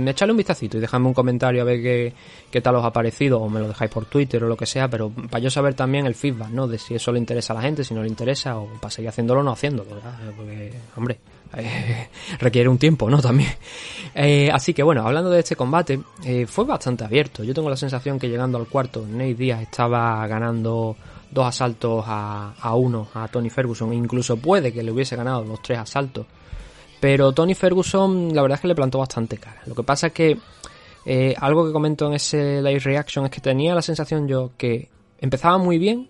echarle 0.06 0.32
un 0.32 0.36
vistacito 0.36 0.76
y 0.76 0.80
dejadme 0.80 1.06
un 1.06 1.14
comentario 1.14 1.62
a 1.62 1.64
ver 1.64 1.82
qué, 1.82 2.12
qué 2.50 2.60
tal 2.60 2.76
os 2.76 2.84
ha 2.84 2.92
parecido, 2.92 3.40
o 3.40 3.48
me 3.48 3.60
lo 3.60 3.68
dejáis 3.68 3.90
por 3.90 4.06
Twitter 4.06 4.42
o 4.44 4.48
lo 4.48 4.56
que 4.56 4.66
sea, 4.66 4.88
pero 4.88 5.10
para 5.10 5.38
yo 5.42 5.50
saber 5.50 5.74
también 5.74 6.06
el 6.06 6.14
feedback, 6.14 6.50
¿no? 6.50 6.66
De 6.66 6.78
si 6.78 6.94
eso 6.94 7.12
le 7.12 7.18
interesa 7.18 7.52
a 7.52 7.56
la 7.56 7.62
gente, 7.62 7.84
si 7.84 7.94
no 7.94 8.02
le 8.02 8.08
interesa, 8.08 8.58
o 8.58 8.66
para 8.80 8.90
seguir 8.90 9.08
haciéndolo 9.08 9.40
o 9.40 9.42
no 9.42 9.52
haciéndolo, 9.52 9.94
¿verdad? 9.94 10.14
Porque, 10.36 10.72
hombre, 10.96 11.18
eh, 11.56 12.08
requiere 12.38 12.68
un 12.68 12.78
tiempo, 12.78 13.08
¿no? 13.08 13.20
También. 13.20 13.50
Eh, 14.14 14.50
así 14.52 14.74
que 14.74 14.82
bueno, 14.82 15.06
hablando 15.06 15.30
de 15.30 15.40
este 15.40 15.56
combate, 15.56 16.00
eh, 16.24 16.46
fue 16.46 16.64
bastante 16.64 17.04
abierto. 17.04 17.44
Yo 17.44 17.54
tengo 17.54 17.70
la 17.70 17.76
sensación 17.76 18.18
que 18.18 18.28
llegando 18.28 18.58
al 18.58 18.66
cuarto, 18.66 19.06
Nate 19.06 19.34
Díaz 19.34 19.62
estaba 19.62 20.26
ganando 20.26 20.96
dos 21.30 21.46
asaltos 21.46 22.04
a, 22.06 22.54
a 22.58 22.74
uno 22.74 23.08
a 23.14 23.28
Tony 23.28 23.50
Ferguson, 23.50 23.92
incluso 23.92 24.36
puede 24.36 24.72
que 24.72 24.82
le 24.82 24.92
hubiese 24.92 25.16
ganado 25.16 25.44
los 25.44 25.60
tres 25.60 25.78
asaltos. 25.78 26.26
Pero 27.00 27.32
Tony 27.32 27.54
Ferguson, 27.54 28.34
la 28.34 28.42
verdad 28.42 28.56
es 28.56 28.62
que 28.62 28.68
le 28.68 28.74
plantó 28.74 28.98
bastante 28.98 29.36
cara. 29.36 29.62
Lo 29.66 29.74
que 29.74 29.82
pasa 29.82 30.08
es 30.08 30.12
que 30.12 30.38
eh, 31.04 31.34
algo 31.38 31.66
que 31.66 31.72
comento 31.72 32.06
en 32.06 32.14
ese 32.14 32.62
live 32.62 32.80
reaction 32.80 33.24
es 33.24 33.30
que 33.30 33.40
tenía 33.40 33.74
la 33.74 33.82
sensación 33.82 34.26
yo 34.26 34.52
que 34.56 34.88
empezaba 35.20 35.58
muy 35.58 35.78
bien, 35.78 36.08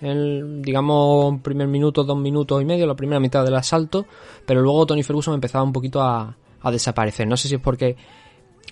el, 0.00 0.62
digamos, 0.62 1.40
primer 1.40 1.66
minuto, 1.68 2.04
dos 2.04 2.18
minutos 2.18 2.60
y 2.60 2.64
medio, 2.64 2.86
la 2.86 2.94
primera 2.94 3.20
mitad 3.20 3.44
del 3.44 3.54
asalto, 3.54 4.06
pero 4.46 4.60
luego 4.60 4.86
Tony 4.86 5.02
Ferguson 5.02 5.34
empezaba 5.34 5.64
un 5.64 5.72
poquito 5.72 6.02
a, 6.02 6.36
a 6.60 6.70
desaparecer. 6.70 7.26
No 7.26 7.36
sé 7.36 7.48
si 7.48 7.54
es 7.54 7.60
porque 7.60 7.96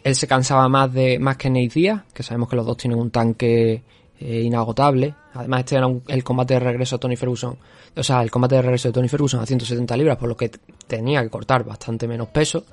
él 0.05 0.15
se 0.15 0.27
cansaba 0.27 0.69
más 0.69 0.93
de 0.93 1.19
más 1.19 1.37
que 1.37 1.49
Nate 1.49 1.71
Diaz, 1.75 2.03
que 2.13 2.23
sabemos 2.23 2.49
que 2.49 2.57
los 2.57 2.67
dos 2.67 2.77
tienen 2.77 2.99
un 2.99 3.11
tanque 3.11 3.83
eh, 4.25 4.41
inagotable. 4.43 5.15
Además, 5.35 5.61
este 5.61 5.77
era 5.77 5.87
un- 5.87 6.03
el 6.09 6.23
combate 6.25 6.55
de 6.55 6.61
regreso 6.61 6.97
a 6.97 6.99
Tony 6.99 7.17
Ferguson, 7.17 7.57
o 7.97 8.03
sea, 8.03 8.23
el 8.23 8.31
combate 8.31 8.55
de 8.57 8.63
regreso 8.63 8.89
de 8.89 8.93
Tony 8.93 9.09
Ferguson 9.09 9.41
a 9.41 9.47
170 9.47 9.97
libras, 9.97 10.17
por 10.17 10.29
lo 10.29 10.37
que 10.37 10.51
tenía 10.87 11.23
que 11.23 11.31
cortar 11.31 11.65
bastante 11.65 12.07
menos 12.09 12.29
peso. 12.29 12.65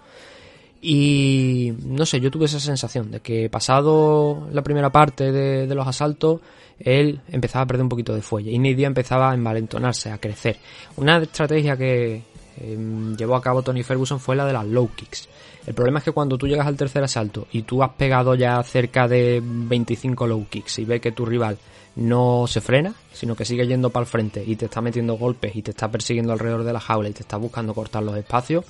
Y 0.81 1.73
no 1.83 2.05
sé, 2.05 2.19
yo 2.21 2.31
tuve 2.31 2.45
esa 2.45 2.59
sensación 2.59 3.11
de 3.11 3.19
que 3.19 3.49
pasado 3.49 4.47
la 4.53 4.61
primera 4.61 4.89
parte 4.91 5.31
de, 5.31 5.75
los 5.75 5.85
asaltos, 5.85 6.39
él 6.79 7.19
empezaba 7.29 7.63
a 7.63 7.67
perder 7.67 7.83
un 7.83 7.89
poquito 7.89 8.15
de 8.15 8.21
fuelle 8.21 8.51
y 8.51 8.59
Nidia 8.59 8.87
empezaba 8.87 9.31
a 9.31 9.33
envalentonarse, 9.33 10.09
a 10.09 10.17
crecer. 10.19 10.57
Una 10.95 11.17
estrategia 11.17 11.75
que 11.75 12.23
eh, 12.57 13.13
llevó 13.17 13.35
a 13.35 13.41
cabo 13.41 13.61
Tony 13.61 13.83
Ferguson 13.83 14.21
fue 14.21 14.37
la 14.37 14.45
de 14.45 14.53
las 14.53 14.65
low 14.65 14.89
kicks, 14.95 15.27
El 15.67 15.73
problema 15.73 15.99
es 15.99 16.05
que 16.05 16.11
cuando 16.11 16.37
tú 16.37 16.47
llegas 16.47 16.67
al 16.67 16.77
tercer 16.77 17.03
asalto 17.03 17.47
y 17.51 17.63
tú 17.63 17.83
has 17.83 17.91
pegado 17.91 18.33
ya 18.35 18.61
cerca 18.63 19.07
de 19.07 19.41
25 19.43 20.25
low 20.27 20.47
kicks 20.49 20.79
y 20.79 20.85
ves 20.85 21.01
que 21.01 21.11
tu 21.11 21.25
rival 21.25 21.57
no 21.95 22.45
se 22.47 22.61
frena, 22.61 22.93
sino 23.11 23.35
que 23.35 23.45
sigue 23.45 23.67
yendo 23.67 23.89
para 23.89 24.03
el 24.03 24.09
frente 24.09 24.43
y 24.45 24.55
te 24.55 24.65
está 24.65 24.81
metiendo 24.81 25.15
golpes 25.15 25.55
y 25.55 25.61
te 25.61 25.71
está 25.71 25.91
persiguiendo 25.91 26.31
alrededor 26.31 26.63
de 26.63 26.73
la 26.73 26.79
jaula 26.79 27.09
y 27.09 27.13
te 27.13 27.21
está 27.21 27.37
buscando 27.37 27.73
cortar 27.73 28.03
los 28.03 28.15
espacios, 28.15 28.65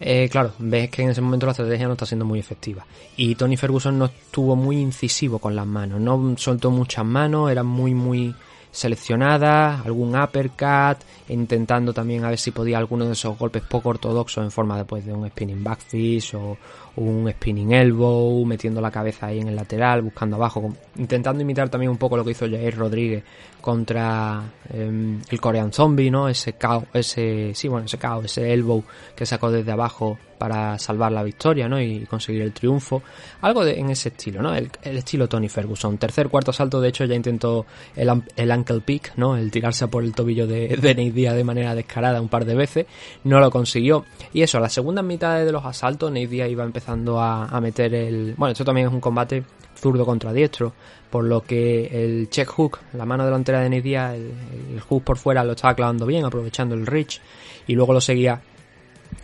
eh, 0.00 0.28
claro, 0.30 0.52
ves 0.58 0.90
que 0.90 1.02
en 1.02 1.10
ese 1.10 1.20
momento 1.20 1.46
la 1.46 1.52
estrategia 1.52 1.86
no 1.86 1.94
está 1.94 2.06
siendo 2.06 2.24
muy 2.24 2.38
efectiva. 2.38 2.86
Y 3.16 3.34
Tony 3.34 3.56
Ferguson 3.56 3.98
no 3.98 4.04
estuvo 4.06 4.54
muy 4.54 4.76
incisivo 4.78 5.38
con 5.38 5.56
las 5.56 5.66
manos, 5.66 6.00
no 6.00 6.34
soltó 6.36 6.70
muchas 6.70 7.04
manos, 7.04 7.50
era 7.50 7.62
muy, 7.62 7.94
muy 7.94 8.34
seleccionada, 8.70 9.80
algún 9.82 10.18
uppercut, 10.18 10.98
intentando 11.28 11.92
también 11.92 12.24
a 12.24 12.30
ver 12.30 12.38
si 12.38 12.50
podía 12.50 12.78
alguno 12.78 13.06
de 13.06 13.12
esos 13.12 13.38
golpes 13.38 13.62
poco 13.62 13.90
ortodoxos 13.90 14.44
en 14.44 14.50
forma 14.50 14.76
después 14.76 15.04
de 15.04 15.12
un 15.12 15.28
spinning 15.28 15.62
backfish 15.62 16.34
o 16.34 16.56
un 16.98 17.30
spinning 17.30 17.72
elbow, 17.72 18.44
metiendo 18.44 18.80
la 18.80 18.90
cabeza 18.90 19.26
ahí 19.26 19.40
en 19.40 19.48
el 19.48 19.56
lateral, 19.56 20.02
buscando 20.02 20.36
abajo, 20.36 20.72
intentando 20.96 21.42
imitar 21.42 21.68
también 21.68 21.90
un 21.90 21.98
poco 21.98 22.16
lo 22.16 22.24
que 22.24 22.32
hizo 22.32 22.48
Jair 22.48 22.76
Rodríguez 22.76 23.24
contra 23.60 24.42
em, 24.70 25.20
el 25.28 25.40
Korean 25.40 25.72
Zombie, 25.72 26.10
¿no? 26.10 26.28
Ese 26.28 26.54
KO, 26.54 26.86
ese, 26.92 27.52
sí, 27.54 27.68
bueno, 27.68 27.86
ese 27.86 27.98
KO, 27.98 28.22
ese 28.24 28.52
elbow 28.52 28.82
que 29.14 29.26
sacó 29.26 29.50
desde 29.50 29.72
abajo 29.72 30.18
para 30.38 30.78
salvar 30.78 31.12
la 31.12 31.22
victoria, 31.22 31.68
¿no? 31.68 31.80
Y 31.80 32.06
conseguir 32.06 32.42
el 32.42 32.52
triunfo. 32.52 33.02
Algo 33.42 33.66
en 33.66 33.90
ese 33.90 34.10
estilo, 34.10 34.40
¿no? 34.40 34.54
El, 34.54 34.70
estilo 34.82 35.28
Tony 35.28 35.48
Ferguson. 35.48 35.98
Tercer, 35.98 36.28
cuarto 36.28 36.52
salto, 36.52 36.80
de 36.80 36.88
hecho, 36.88 37.04
ya 37.04 37.14
intentó 37.14 37.66
el, 37.96 38.22
el 38.36 38.50
ankle 38.50 38.80
pick, 38.80 39.16
¿no? 39.16 39.36
El 39.36 39.50
tirarse 39.50 39.84
a 39.84 39.88
por 39.88 40.04
el 40.04 40.14
tobillo 40.14 40.46
de, 40.46 40.68
de 40.80 40.94
Nate 40.94 41.10
Diaz 41.10 41.34
de 41.34 41.44
manera 41.44 41.74
descarada 41.74 42.20
un 42.20 42.28
par 42.28 42.44
de 42.44 42.54
veces. 42.54 42.86
No 43.24 43.40
lo 43.40 43.50
consiguió. 43.50 44.04
Y 44.32 44.42
eso, 44.42 44.58
a 44.58 44.60
las 44.60 44.72
segundas 44.72 45.04
mitades 45.04 45.44
de 45.44 45.52
los 45.52 45.64
asaltos, 45.64 46.10
Nate 46.10 46.28
Diaz 46.28 46.48
iba 46.48 46.64
empezando 46.88 47.20
a, 47.20 47.60
meter 47.60 47.94
el... 47.94 48.34
Bueno, 48.36 48.52
esto 48.52 48.64
también 48.64 48.86
es 48.86 48.92
un 48.92 49.00
combate 49.00 49.44
zurdo 49.76 50.06
contra 50.06 50.32
diestro, 50.32 50.72
por 51.10 51.24
lo 51.24 51.42
que 51.42 51.86
el 51.86 52.30
check 52.30 52.48
hook, 52.48 52.78
la 52.94 53.04
mano 53.04 53.24
delantera 53.24 53.60
de 53.60 53.68
Nate 53.68 53.82
Diaz, 53.82 54.14
el, 54.14 54.32
el 54.72 54.80
hook 54.80 55.04
por 55.04 55.18
fuera 55.18 55.44
lo 55.44 55.52
estaba 55.52 55.74
clavando 55.74 56.06
bien, 56.06 56.24
aprovechando 56.24 56.74
el 56.74 56.86
reach, 56.86 57.20
y 57.66 57.74
luego 57.74 57.92
lo 57.92 58.00
seguía 58.00 58.40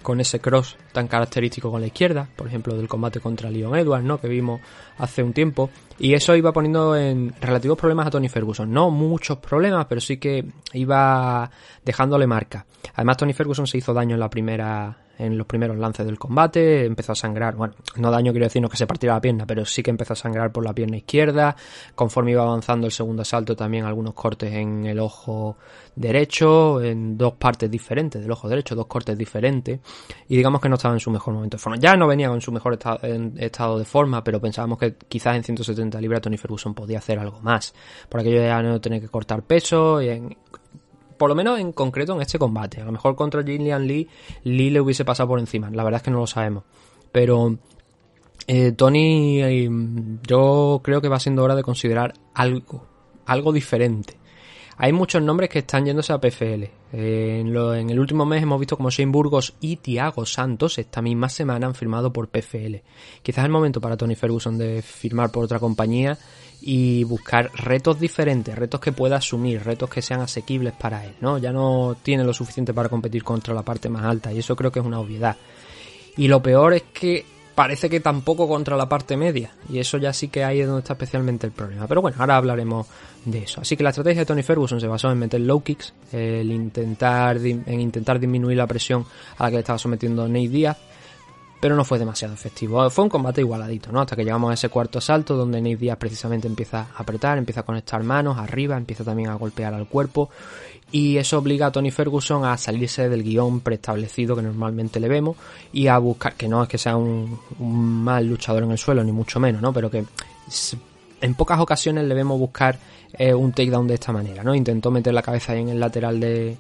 con 0.02 0.20
ese 0.20 0.40
cross 0.40 0.76
tan 0.92 1.08
característico 1.08 1.70
con 1.70 1.80
la 1.80 1.86
izquierda, 1.86 2.28
por 2.36 2.46
ejemplo 2.46 2.76
del 2.76 2.86
combate 2.86 3.20
contra 3.20 3.50
Leon 3.50 3.76
Edwards, 3.76 4.04
¿no? 4.04 4.20
que 4.20 4.28
vimos 4.28 4.60
hace 4.98 5.22
un 5.22 5.32
tiempo, 5.32 5.70
y 5.98 6.14
eso 6.14 6.36
iba 6.36 6.52
poniendo 6.52 6.94
en 6.96 7.34
relativos 7.40 7.78
problemas 7.78 8.06
a 8.06 8.10
Tony 8.10 8.28
Ferguson, 8.28 8.70
no 8.70 8.90
muchos 8.90 9.38
problemas, 9.38 9.86
pero 9.86 10.00
sí 10.00 10.18
que 10.18 10.44
iba 10.74 11.50
dejándole 11.84 12.26
marca. 12.26 12.66
Además 12.94 13.16
Tony 13.16 13.32
Ferguson 13.32 13.66
se 13.66 13.78
hizo 13.78 13.92
daño 13.92 14.14
en 14.14 14.20
la 14.20 14.30
primera 14.30 15.03
en 15.18 15.38
los 15.38 15.46
primeros 15.46 15.76
lances 15.78 16.04
del 16.06 16.18
combate, 16.18 16.84
empezó 16.84 17.12
a 17.12 17.14
sangrar, 17.14 17.54
bueno, 17.56 17.74
no 17.96 18.10
daño 18.10 18.32
quiero 18.32 18.46
decir 18.46 18.60
no 18.62 18.68
que 18.68 18.76
se 18.76 18.86
partiera 18.86 19.14
la 19.14 19.20
pierna, 19.20 19.46
pero 19.46 19.64
sí 19.64 19.82
que 19.82 19.90
empezó 19.90 20.12
a 20.12 20.16
sangrar 20.16 20.52
por 20.52 20.64
la 20.64 20.72
pierna 20.72 20.96
izquierda, 20.96 21.56
conforme 21.94 22.32
iba 22.32 22.42
avanzando 22.42 22.86
el 22.86 22.92
segundo 22.92 23.22
asalto 23.22 23.54
también 23.56 23.84
algunos 23.84 24.14
cortes 24.14 24.52
en 24.52 24.86
el 24.86 24.98
ojo 24.98 25.56
derecho, 25.96 26.82
en 26.82 27.16
dos 27.16 27.34
partes 27.34 27.70
diferentes 27.70 28.20
del 28.20 28.30
ojo 28.30 28.48
derecho, 28.48 28.74
dos 28.74 28.86
cortes 28.86 29.16
diferentes, 29.16 29.80
y 30.28 30.36
digamos 30.36 30.60
que 30.60 30.68
no 30.68 30.74
estaba 30.74 30.94
en 30.94 31.00
su 31.00 31.10
mejor 31.10 31.34
momento 31.34 31.56
de 31.56 31.60
forma. 31.62 31.78
Ya 31.78 31.96
no 31.96 32.06
venía 32.06 32.28
con 32.28 32.40
su 32.40 32.50
mejor 32.52 32.72
estado, 32.74 32.98
en- 33.02 33.34
de 33.34 33.84
forma, 33.84 34.22
pero 34.24 34.40
pensábamos 34.40 34.78
que 34.78 34.94
quizás 35.08 35.36
en 35.36 35.44
170 35.44 36.00
libras 36.00 36.20
Tony 36.20 36.36
Ferguson 36.36 36.74
podía 36.74 36.98
hacer 36.98 37.18
algo 37.18 37.40
más, 37.40 37.74
por 38.08 38.20
aquello 38.20 38.40
de 38.40 38.48
ya 38.48 38.62
no 38.62 38.80
tener 38.80 39.00
que 39.00 39.08
cortar 39.08 39.42
peso, 39.42 40.02
y 40.02 40.08
en, 40.08 40.36
por 41.16 41.28
lo 41.28 41.34
menos 41.34 41.58
en 41.58 41.72
concreto 41.72 42.14
en 42.14 42.22
este 42.22 42.38
combate. 42.38 42.80
A 42.80 42.84
lo 42.84 42.92
mejor 42.92 43.16
contra 43.16 43.42
Gillian 43.42 43.86
Lee, 43.86 44.08
Lee 44.44 44.70
le 44.70 44.80
hubiese 44.80 45.04
pasado 45.04 45.28
por 45.28 45.38
encima. 45.38 45.70
La 45.70 45.84
verdad 45.84 45.98
es 45.98 46.02
que 46.02 46.10
no 46.10 46.20
lo 46.20 46.26
sabemos. 46.26 46.64
Pero 47.12 47.58
eh, 48.46 48.72
Tony, 48.72 49.42
eh, 49.42 49.68
yo 50.26 50.80
creo 50.82 51.00
que 51.00 51.08
va 51.08 51.20
siendo 51.20 51.42
hora 51.42 51.54
de 51.54 51.62
considerar 51.62 52.14
algo, 52.34 52.86
algo 53.26 53.52
diferente. 53.52 54.18
Hay 54.76 54.92
muchos 54.92 55.22
nombres 55.22 55.50
que 55.50 55.60
están 55.60 55.86
yéndose 55.86 56.12
a 56.12 56.20
PFL. 56.20 56.64
Eh, 56.92 57.40
en, 57.40 57.56
en 57.56 57.90
el 57.90 58.00
último 58.00 58.26
mes 58.26 58.42
hemos 58.42 58.58
visto 58.58 58.76
como 58.76 58.90
Shane 58.90 59.12
Burgos 59.12 59.54
y 59.60 59.76
Thiago 59.76 60.26
Santos 60.26 60.78
esta 60.78 61.00
misma 61.00 61.28
semana 61.28 61.66
han 61.66 61.74
firmado 61.74 62.12
por 62.12 62.28
PFL. 62.28 62.76
Quizás 63.22 63.38
es 63.38 63.44
el 63.44 63.52
momento 63.52 63.80
para 63.80 63.96
Tony 63.96 64.16
Ferguson 64.16 64.58
de 64.58 64.82
firmar 64.82 65.30
por 65.30 65.44
otra 65.44 65.60
compañía 65.60 66.18
y 66.60 67.04
buscar 67.04 67.50
retos 67.54 68.00
diferentes, 68.00 68.56
retos 68.56 68.80
que 68.80 68.92
pueda 68.92 69.16
asumir, 69.16 69.62
retos 69.62 69.90
que 69.90 70.02
sean 70.02 70.20
asequibles 70.20 70.72
para 70.72 71.04
él, 71.04 71.14
¿no? 71.20 71.38
Ya 71.38 71.52
no 71.52 71.96
tiene 72.02 72.24
lo 72.24 72.32
suficiente 72.32 72.72
para 72.72 72.88
competir 72.88 73.22
contra 73.22 73.54
la 73.54 73.62
parte 73.62 73.88
más 73.88 74.04
alta 74.04 74.32
y 74.32 74.38
eso 74.38 74.56
creo 74.56 74.72
que 74.72 74.80
es 74.80 74.86
una 74.86 75.00
obviedad. 75.00 75.36
Y 76.16 76.28
lo 76.28 76.42
peor 76.42 76.74
es 76.74 76.84
que 76.92 77.24
parece 77.54 77.88
que 77.88 78.00
tampoco 78.00 78.48
contra 78.48 78.76
la 78.76 78.88
parte 78.88 79.16
media. 79.16 79.52
Y 79.68 79.78
eso 79.78 79.98
ya 79.98 80.12
sí 80.12 80.28
que 80.28 80.44
ahí 80.44 80.60
es 80.60 80.66
donde 80.66 80.80
está 80.80 80.94
especialmente 80.94 81.46
el 81.46 81.52
problema. 81.52 81.86
Pero 81.86 82.02
bueno, 82.02 82.16
ahora 82.20 82.36
hablaremos 82.36 82.86
de 83.24 83.38
eso. 83.40 83.60
Así 83.60 83.76
que 83.76 83.82
la 83.82 83.90
estrategia 83.90 84.22
de 84.22 84.26
Tony 84.26 84.42
Ferguson 84.42 84.80
se 84.80 84.86
basó 84.86 85.10
en 85.10 85.18
meter 85.18 85.40
low 85.40 85.62
kicks, 85.62 85.94
el 86.12 86.50
intentar, 86.50 87.36
en 87.38 87.80
intentar 87.80 88.18
disminuir 88.18 88.56
la 88.56 88.66
presión 88.66 89.04
a 89.38 89.44
la 89.44 89.50
que 89.50 89.56
le 89.56 89.60
estaba 89.60 89.78
sometiendo 89.78 90.26
Nate 90.28 90.48
Diaz. 90.48 90.76
Pero 91.64 91.76
no 91.76 91.84
fue 91.86 91.98
demasiado 91.98 92.34
efectivo. 92.34 92.90
Fue 92.90 93.04
un 93.04 93.08
combate 93.08 93.40
igualadito, 93.40 93.90
¿no? 93.90 94.02
Hasta 94.02 94.14
que 94.14 94.22
llegamos 94.22 94.50
a 94.50 94.52
ese 94.52 94.68
cuarto 94.68 94.98
asalto 94.98 95.34
donde 95.34 95.62
Nate 95.62 95.76
Diaz 95.76 95.96
precisamente 95.96 96.46
empieza 96.46 96.88
a 96.94 97.00
apretar, 97.00 97.38
empieza 97.38 97.60
a 97.60 97.62
conectar 97.62 98.02
manos 98.02 98.36
arriba, 98.36 98.76
empieza 98.76 99.02
también 99.02 99.30
a 99.30 99.34
golpear 99.36 99.72
al 99.72 99.88
cuerpo. 99.88 100.28
Y 100.92 101.16
eso 101.16 101.38
obliga 101.38 101.68
a 101.68 101.72
Tony 101.72 101.90
Ferguson 101.90 102.44
a 102.44 102.58
salirse 102.58 103.08
del 103.08 103.22
guion 103.22 103.60
preestablecido 103.60 104.36
que 104.36 104.42
normalmente 104.42 105.00
le 105.00 105.08
vemos 105.08 105.38
y 105.72 105.86
a 105.86 105.96
buscar, 105.96 106.34
que 106.34 106.48
no 106.48 106.62
es 106.62 106.68
que 106.68 106.76
sea 106.76 106.98
un, 106.98 107.40
mal 107.58 108.26
luchador 108.26 108.64
en 108.64 108.72
el 108.72 108.76
suelo, 108.76 109.02
ni 109.02 109.12
mucho 109.12 109.40
menos, 109.40 109.62
¿no? 109.62 109.72
Pero 109.72 109.90
que 109.90 110.04
en 111.22 111.34
pocas 111.34 111.60
ocasiones 111.60 112.04
le 112.04 112.14
vemos 112.14 112.38
buscar 112.38 112.78
eh, 113.14 113.32
un 113.32 113.52
takedown 113.52 113.88
de 113.88 113.94
esta 113.94 114.12
manera, 114.12 114.44
¿no? 114.44 114.54
Intentó 114.54 114.90
meter 114.90 115.14
la 115.14 115.22
cabeza 115.22 115.54
ahí 115.54 115.62
en 115.62 115.70
el 115.70 115.80
lateral 115.80 116.20
de, 116.20 116.58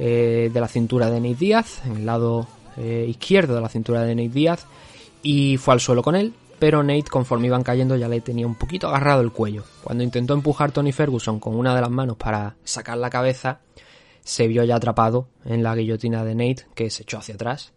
eh, 0.00 0.50
de 0.52 0.60
la 0.60 0.66
cintura 0.66 1.08
de 1.08 1.20
Nate 1.20 1.36
Díaz, 1.36 1.82
en 1.86 1.98
el 1.98 2.06
lado 2.06 2.48
eh, 2.80 3.06
izquierdo 3.08 3.54
de 3.54 3.60
la 3.60 3.68
cintura 3.68 4.02
de 4.02 4.14
Nate 4.14 4.28
Díaz, 4.30 4.66
y 5.22 5.56
fue 5.58 5.74
al 5.74 5.80
suelo 5.80 6.02
con 6.02 6.16
él, 6.16 6.32
pero 6.58 6.82
Nate, 6.82 7.04
conforme 7.10 7.46
iban 7.46 7.62
cayendo, 7.62 7.96
ya 7.96 8.08
le 8.08 8.20
tenía 8.20 8.46
un 8.46 8.54
poquito 8.54 8.88
agarrado 8.88 9.20
el 9.22 9.32
cuello. 9.32 9.64
Cuando 9.84 10.04
intentó 10.04 10.34
empujar 10.34 10.72
Tony 10.72 10.92
Ferguson 10.92 11.40
con 11.40 11.56
una 11.56 11.74
de 11.74 11.80
las 11.80 11.90
manos 11.90 12.16
para 12.16 12.56
sacar 12.64 12.98
la 12.98 13.10
cabeza, 13.10 13.60
se 14.22 14.46
vio 14.46 14.64
ya 14.64 14.76
atrapado 14.76 15.28
en 15.44 15.62
la 15.62 15.74
guillotina 15.74 16.24
de 16.24 16.34
Nate, 16.34 16.66
que 16.74 16.90
se 16.90 17.02
echó 17.02 17.18
hacia 17.18 17.34
atrás, 17.34 17.72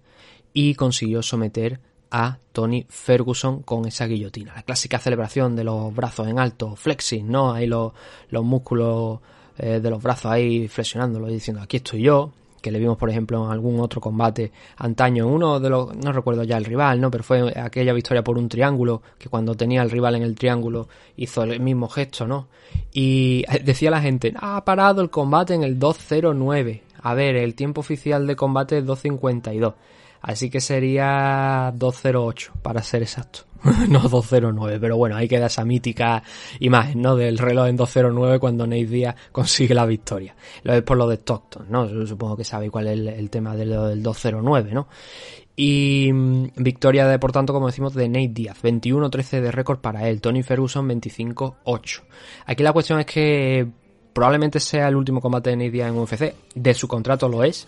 y 0.53 0.75
consiguió 0.75 1.21
someter 1.21 1.79
a 2.11 2.37
Tony 2.51 2.85
Ferguson 2.89 3.63
con 3.63 3.87
esa 3.87 4.05
guillotina. 4.05 4.53
La 4.53 4.63
clásica 4.63 4.99
celebración 4.99 5.55
de 5.55 5.63
los 5.63 5.93
brazos 5.95 6.27
en 6.27 6.37
alto, 6.37 6.75
flexing, 6.75 7.27
¿no? 7.27 7.53
Ahí 7.53 7.65
los, 7.65 7.93
los 8.29 8.43
músculos 8.43 9.19
eh, 9.57 9.79
de 9.79 9.89
los 9.89 10.01
brazos 10.01 10.31
ahí 10.31 10.67
flexionándolo 10.67 11.29
y 11.29 11.33
diciendo 11.33 11.61
aquí 11.61 11.77
estoy 11.77 12.03
yo, 12.03 12.31
que 12.63 12.71
le 12.71 12.79
vimos 12.79 12.97
por 12.97 13.09
ejemplo 13.09 13.45
en 13.45 13.51
algún 13.51 13.81
otro 13.81 13.99
combate 13.99 14.53
antaño, 14.77 15.27
uno 15.27 15.59
de 15.59 15.69
los, 15.69 15.93
no 15.97 16.13
recuerdo 16.13 16.43
ya 16.43 16.55
el 16.57 16.63
rival, 16.63 17.01
¿no? 17.01 17.11
Pero 17.11 17.25
fue 17.25 17.53
aquella 17.59 17.91
victoria 17.91 18.23
por 18.23 18.37
un 18.37 18.47
triángulo, 18.47 19.01
que 19.19 19.27
cuando 19.27 19.53
tenía 19.53 19.81
el 19.83 19.91
rival 19.91 20.15
en 20.15 20.23
el 20.23 20.33
triángulo 20.35 20.87
hizo 21.17 21.43
el 21.43 21.59
mismo 21.59 21.89
gesto, 21.89 22.25
¿no? 22.25 22.47
Y 22.93 23.43
decía 23.65 23.91
la 23.91 24.01
gente, 24.01 24.33
"Ah, 24.37 24.55
ha 24.55 24.63
parado 24.65 25.01
el 25.01 25.09
combate 25.09 25.53
en 25.53 25.63
el 25.63 25.77
209. 25.77 26.83
A 27.01 27.13
ver, 27.13 27.35
el 27.35 27.53
tiempo 27.53 27.81
oficial 27.81 28.25
de 28.25 28.37
combate 28.37 28.77
es 28.77 28.85
252. 28.85 29.73
Así 30.23 30.49
que 30.49 30.61
sería 30.61 31.73
208, 31.75 32.53
para 32.61 32.81
ser 32.81 33.01
exacto. 33.01 33.41
no 33.89 33.99
209, 33.99 34.79
pero 34.79 34.95
bueno, 34.95 35.17
ahí 35.17 35.27
queda 35.27 35.47
esa 35.47 35.65
mítica 35.65 36.23
imagen, 36.59 37.01
¿no? 37.01 37.17
Del 37.17 37.37
reloj 37.37 37.67
en 37.67 37.75
209 37.75 38.39
cuando 38.39 38.65
Nate 38.65 38.85
Diaz 38.85 39.15
consigue 39.33 39.75
la 39.75 39.85
victoria. 39.85 40.33
Lo 40.63 40.73
es 40.73 40.81
por 40.83 40.97
lo 40.97 41.09
de 41.09 41.15
Stockton, 41.15 41.65
¿no? 41.69 42.07
Supongo 42.07 42.37
que 42.37 42.45
sabéis 42.45 42.71
cuál 42.71 42.87
es 42.87 43.17
el, 43.19 43.29
tema 43.29 43.53
de 43.57 43.65
lo 43.65 43.87
del 43.87 44.01
209, 44.01 44.71
¿no? 44.73 44.87
Y 45.57 46.09
mm, 46.13 46.51
victoria 46.55 47.05
de, 47.05 47.19
por 47.19 47.33
tanto, 47.33 47.51
como 47.51 47.67
decimos, 47.67 47.93
de 47.93 48.07
Nate 48.07 48.29
Diaz. 48.29 48.57
21-13 48.63 49.41
de 49.41 49.51
récord 49.51 49.79
para 49.79 50.07
él. 50.07 50.21
Tony 50.21 50.41
Ferguson 50.41 50.87
25-8. 50.87 52.01
Aquí 52.45 52.63
la 52.63 52.71
cuestión 52.71 53.01
es 53.01 53.05
que 53.05 53.67
probablemente 54.13 54.61
sea 54.61 54.87
el 54.87 54.95
último 54.95 55.19
combate 55.19 55.49
de 55.49 55.57
Nate 55.57 55.71
Diaz 55.71 55.89
en 55.89 55.97
UFC. 55.97 56.33
De 56.55 56.73
su 56.73 56.87
contrato 56.87 57.27
lo 57.27 57.43
es, 57.43 57.67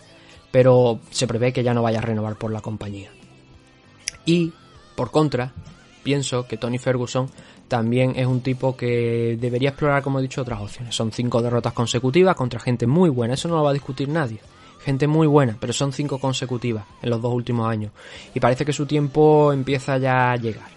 pero 0.50 1.00
se 1.10 1.26
prevé 1.26 1.52
que 1.52 1.62
ya 1.62 1.74
no 1.74 1.82
vaya 1.82 1.98
a 1.98 2.02
renovar 2.02 2.36
por 2.36 2.52
la 2.52 2.60
compañía. 2.60 3.10
Y, 4.24 4.52
por 4.94 5.10
contra, 5.10 5.52
pienso 6.02 6.46
que 6.46 6.56
Tony 6.56 6.78
Ferguson 6.78 7.28
también 7.68 8.14
es 8.16 8.26
un 8.26 8.40
tipo 8.40 8.76
que 8.76 9.36
debería 9.40 9.70
explorar, 9.70 10.02
como 10.02 10.18
he 10.18 10.22
dicho, 10.22 10.42
otras 10.42 10.60
opciones. 10.60 10.94
Son 10.94 11.12
cinco 11.12 11.42
derrotas 11.42 11.72
consecutivas 11.72 12.36
contra 12.36 12.60
gente 12.60 12.86
muy 12.86 13.10
buena, 13.10 13.34
eso 13.34 13.48
no 13.48 13.56
lo 13.56 13.64
va 13.64 13.70
a 13.70 13.74
discutir 13.74 14.08
nadie. 14.08 14.38
Gente 14.84 15.08
muy 15.08 15.26
buena, 15.26 15.56
pero 15.58 15.72
son 15.72 15.92
cinco 15.92 16.18
consecutivas 16.18 16.84
en 17.02 17.10
los 17.10 17.20
dos 17.20 17.34
últimos 17.34 17.68
años. 17.68 17.90
Y 18.34 18.40
parece 18.40 18.64
que 18.64 18.72
su 18.72 18.86
tiempo 18.86 19.52
empieza 19.52 19.98
ya 19.98 20.30
a 20.30 20.36
llegar. 20.36 20.68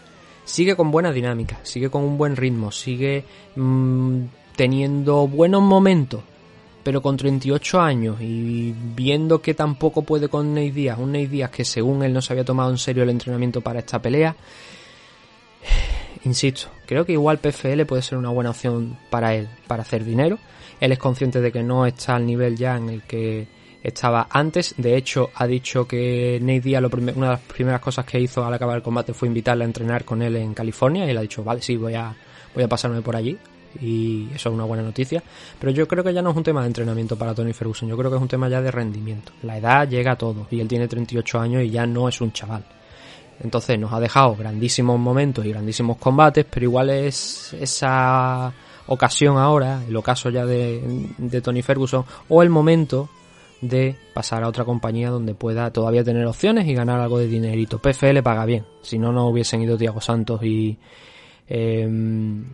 Sigue 0.45 0.75
con 0.75 0.89
buena 0.89 1.11
dinámica, 1.11 1.59
sigue 1.61 1.91
con 1.91 2.03
un 2.03 2.17
buen 2.17 2.35
ritmo, 2.35 2.71
sigue 2.71 3.23
mm, 3.55 4.21
teniendo 4.55 5.27
buenos 5.27 5.61
momentos, 5.61 6.21
pero 6.83 7.01
con 7.01 7.17
38 7.17 7.79
años 7.81 8.17
y 8.21 8.73
viendo 8.95 9.41
que 9.41 9.53
tampoco 9.53 10.01
puede 10.03 10.29
con 10.29 10.53
Nate 10.53 10.71
Díaz, 10.71 10.97
un 10.99 11.11
Nate 11.11 11.27
Díaz 11.27 11.51
que 11.51 11.65
según 11.65 12.03
él 12.03 12.13
no 12.13 12.21
se 12.21 12.33
había 12.33 12.45
tomado 12.45 12.71
en 12.71 12.77
serio 12.77 13.03
el 13.03 13.09
entrenamiento 13.09 13.61
para 13.61 13.79
esta 13.79 14.01
pelea, 14.01 14.35
insisto, 16.25 16.67
creo 16.85 17.05
que 17.05 17.13
igual 17.13 17.39
PFL 17.39 17.83
puede 17.85 18.01
ser 18.01 18.17
una 18.17 18.29
buena 18.29 18.49
opción 18.51 18.97
para 19.09 19.35
él, 19.35 19.47
para 19.67 19.83
hacer 19.83 20.03
dinero. 20.03 20.37
Él 20.79 20.91
es 20.91 20.99
consciente 20.99 21.41
de 21.41 21.51
que 21.51 21.63
no 21.63 21.85
está 21.85 22.15
al 22.15 22.25
nivel 22.25 22.55
ya 22.55 22.77
en 22.77 22.89
el 22.89 23.03
que 23.03 23.47
estaba 23.83 24.27
antes. 24.29 24.75
De 24.77 24.95
hecho, 24.95 25.29
ha 25.35 25.45
dicho 25.47 25.85
que 25.87 26.39
lo 26.81 26.89
prim- 26.89 27.13
una 27.15 27.27
de 27.27 27.31
las 27.33 27.41
primeras 27.41 27.81
cosas 27.81 28.05
que 28.05 28.19
hizo 28.19 28.45
al 28.45 28.53
acabar 28.53 28.77
el 28.77 28.83
combate 28.83 29.13
fue 29.13 29.27
invitarle 29.27 29.63
a 29.63 29.67
entrenar 29.67 30.05
con 30.05 30.21
él 30.21 30.35
en 30.37 30.53
California. 30.53 31.05
Y 31.05 31.09
él 31.09 31.17
ha 31.17 31.21
dicho, 31.21 31.43
vale, 31.43 31.61
sí, 31.61 31.75
voy 31.75 31.95
a, 31.95 32.15
voy 32.55 32.63
a 32.63 32.67
pasarme 32.69 33.01
por 33.01 33.15
allí. 33.15 33.37
Y 33.81 34.27
eso 34.33 34.49
es 34.49 34.55
una 34.55 34.65
buena 34.65 34.83
noticia. 34.83 35.23
Pero 35.59 35.71
yo 35.71 35.87
creo 35.87 36.03
que 36.03 36.13
ya 36.13 36.21
no 36.21 36.31
es 36.31 36.37
un 36.37 36.43
tema 36.43 36.61
de 36.61 36.67
entrenamiento 36.67 37.17
para 37.17 37.33
Tony 37.33 37.53
Ferguson. 37.53 37.89
Yo 37.89 37.97
creo 37.97 38.09
que 38.09 38.17
es 38.17 38.21
un 38.21 38.27
tema 38.27 38.49
ya 38.49 38.61
de 38.61 38.71
rendimiento. 38.71 39.31
La 39.43 39.57
edad 39.57 39.87
llega 39.87 40.13
a 40.13 40.17
todo. 40.17 40.47
Y 40.51 40.59
él 40.59 40.67
tiene 40.67 40.87
38 40.87 41.39
años 41.39 41.63
y 41.63 41.69
ya 41.69 41.85
no 41.85 42.09
es 42.09 42.19
un 42.21 42.31
chaval. 42.31 42.63
Entonces 43.41 43.79
nos 43.79 43.93
ha 43.93 43.99
dejado 43.99 44.35
grandísimos 44.35 44.99
momentos 44.99 45.45
y 45.45 45.49
grandísimos 45.49 45.97
combates, 45.97 46.45
pero 46.49 46.65
igual 46.65 46.89
es 46.89 47.53
esa 47.53 48.51
ocasión 48.87 49.37
ahora, 49.37 49.83
el 49.87 49.95
ocaso 49.95 50.29
ya 50.29 50.45
de, 50.45 51.07
de 51.17 51.41
Tony 51.41 51.61
Ferguson, 51.61 52.03
o 52.27 52.43
el 52.43 52.49
momento 52.49 53.07
de 53.61 53.95
pasar 54.13 54.43
a 54.43 54.47
otra 54.47 54.65
compañía 54.65 55.09
donde 55.09 55.35
pueda 55.35 55.71
todavía 55.71 56.03
tener 56.03 56.25
opciones 56.25 56.67
y 56.67 56.73
ganar 56.73 56.99
algo 56.99 57.19
de 57.19 57.27
dinerito. 57.27 57.79
PFL 57.79 58.21
paga 58.23 58.45
bien, 58.45 58.65
si 58.81 58.97
no, 58.97 59.11
no 59.11 59.27
hubiesen 59.27 59.61
ido 59.61 59.77
Tiago 59.77 60.01
Santos 60.01 60.43
y, 60.43 60.77
em, 61.47 62.45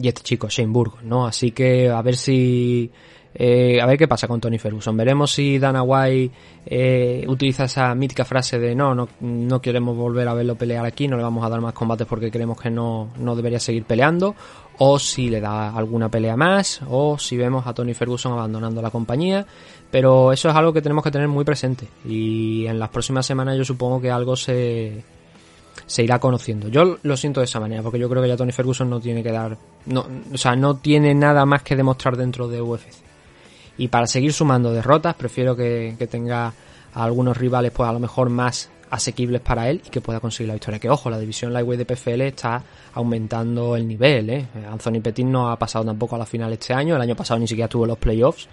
y 0.00 0.08
este 0.08 0.22
chico, 0.22 0.48
Shane 0.48 0.72
Burgos, 0.72 1.02
¿no? 1.02 1.26
Así 1.26 1.50
que 1.50 1.88
a 1.90 2.00
ver 2.02 2.16
si... 2.16 2.90
eh, 3.34 3.80
a 3.80 3.86
ver 3.86 3.98
qué 3.98 4.08
pasa 4.08 4.26
con 4.26 4.40
Tony 4.40 4.58
Ferguson. 4.58 4.96
Veremos 4.96 5.32
si 5.32 5.58
Dana 5.58 5.82
White 5.82 6.34
eh, 6.66 7.24
utiliza 7.28 7.64
esa 7.64 7.94
mítica 7.94 8.24
frase 8.24 8.58
de 8.58 8.74
no, 8.74 8.94
no, 8.94 9.08
no 9.20 9.60
queremos 9.60 9.96
volver 9.96 10.26
a 10.28 10.34
verlo 10.34 10.56
pelear 10.56 10.84
aquí, 10.86 11.08
no 11.08 11.16
le 11.16 11.22
vamos 11.22 11.44
a 11.44 11.48
dar 11.48 11.60
más 11.60 11.72
combates 11.72 12.06
porque 12.06 12.30
creemos 12.30 12.60
que 12.60 12.70
no, 12.70 13.10
no 13.18 13.36
debería 13.36 13.60
seguir 13.60 13.84
peleando, 13.84 14.34
o 14.78 14.98
si 14.98 15.28
le 15.28 15.40
da 15.40 15.70
alguna 15.70 16.08
pelea 16.08 16.36
más, 16.36 16.80
o 16.88 17.18
si 17.18 17.36
vemos 17.36 17.66
a 17.66 17.74
Tony 17.74 17.94
Ferguson 17.94 18.32
abandonando 18.32 18.80
la 18.80 18.90
compañía, 18.90 19.46
pero 19.90 20.32
eso 20.32 20.48
es 20.48 20.54
algo 20.54 20.72
que 20.72 20.82
tenemos 20.82 21.04
que 21.04 21.10
tener 21.10 21.28
muy 21.28 21.44
presente 21.44 21.86
y 22.04 22.66
en 22.66 22.78
las 22.78 22.88
próximas 22.88 23.26
semanas 23.26 23.56
yo 23.56 23.64
supongo 23.64 24.00
que 24.00 24.10
algo 24.10 24.36
se, 24.36 25.02
se 25.88 26.04
irá 26.04 26.20
conociendo. 26.20 26.68
Yo 26.68 26.98
lo 27.02 27.16
siento 27.16 27.40
de 27.40 27.44
esa 27.44 27.58
manera, 27.58 27.82
porque 27.82 27.98
yo 27.98 28.08
creo 28.08 28.22
que 28.22 28.28
ya 28.28 28.36
Tony 28.36 28.52
Ferguson 28.52 28.88
no 28.88 29.00
tiene 29.00 29.22
que 29.22 29.32
dar, 29.32 29.56
no, 29.86 30.06
o 30.32 30.38
sea, 30.38 30.54
no 30.54 30.76
tiene 30.76 31.14
nada 31.14 31.44
más 31.46 31.62
que 31.62 31.74
demostrar 31.74 32.16
dentro 32.16 32.46
de 32.46 32.60
UFC. 32.60 33.08
Y 33.78 33.88
para 33.88 34.06
seguir 34.06 34.32
sumando 34.32 34.72
derrotas, 34.72 35.14
prefiero 35.14 35.56
que, 35.56 35.96
tenga 36.10 36.52
a 36.94 37.04
algunos 37.04 37.36
rivales, 37.36 37.72
pues 37.72 37.88
a 37.88 37.92
lo 37.92 38.00
mejor 38.00 38.28
más 38.28 38.70
asequibles 38.90 39.40
para 39.40 39.68
él 39.70 39.82
y 39.84 39.88
que 39.88 40.00
pueda 40.00 40.20
conseguir 40.20 40.48
la 40.48 40.54
victoria. 40.54 40.78
Que 40.78 40.90
ojo, 40.90 41.08
la 41.08 41.18
división 41.18 41.52
Lightweight 41.52 41.78
de 41.78 41.94
PFL 41.94 42.20
está 42.22 42.62
aumentando 42.94 43.76
el 43.76 43.86
nivel, 43.86 44.30
¿eh? 44.30 44.46
Anthony 44.70 45.00
Petit 45.02 45.26
no 45.26 45.50
ha 45.50 45.56
pasado 45.56 45.84
tampoco 45.84 46.16
a 46.16 46.18
la 46.18 46.26
final 46.26 46.52
este 46.52 46.74
año, 46.74 46.96
el 46.96 47.02
año 47.02 47.14
pasado 47.14 47.40
ni 47.40 47.46
siquiera 47.46 47.68
tuvo 47.68 47.86
los 47.86 47.98
playoffs 47.98 48.48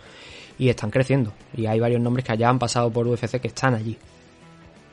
y 0.57 0.69
están 0.69 0.91
creciendo. 0.91 1.33
Y 1.55 1.65
hay 1.65 1.79
varios 1.79 2.01
nombres 2.01 2.23
que 2.23 2.33
allá 2.33 2.49
han 2.49 2.59
pasado 2.59 2.91
por 2.91 3.07
UFC 3.07 3.41
que 3.41 3.47
están 3.47 3.73
allí. 3.73 3.97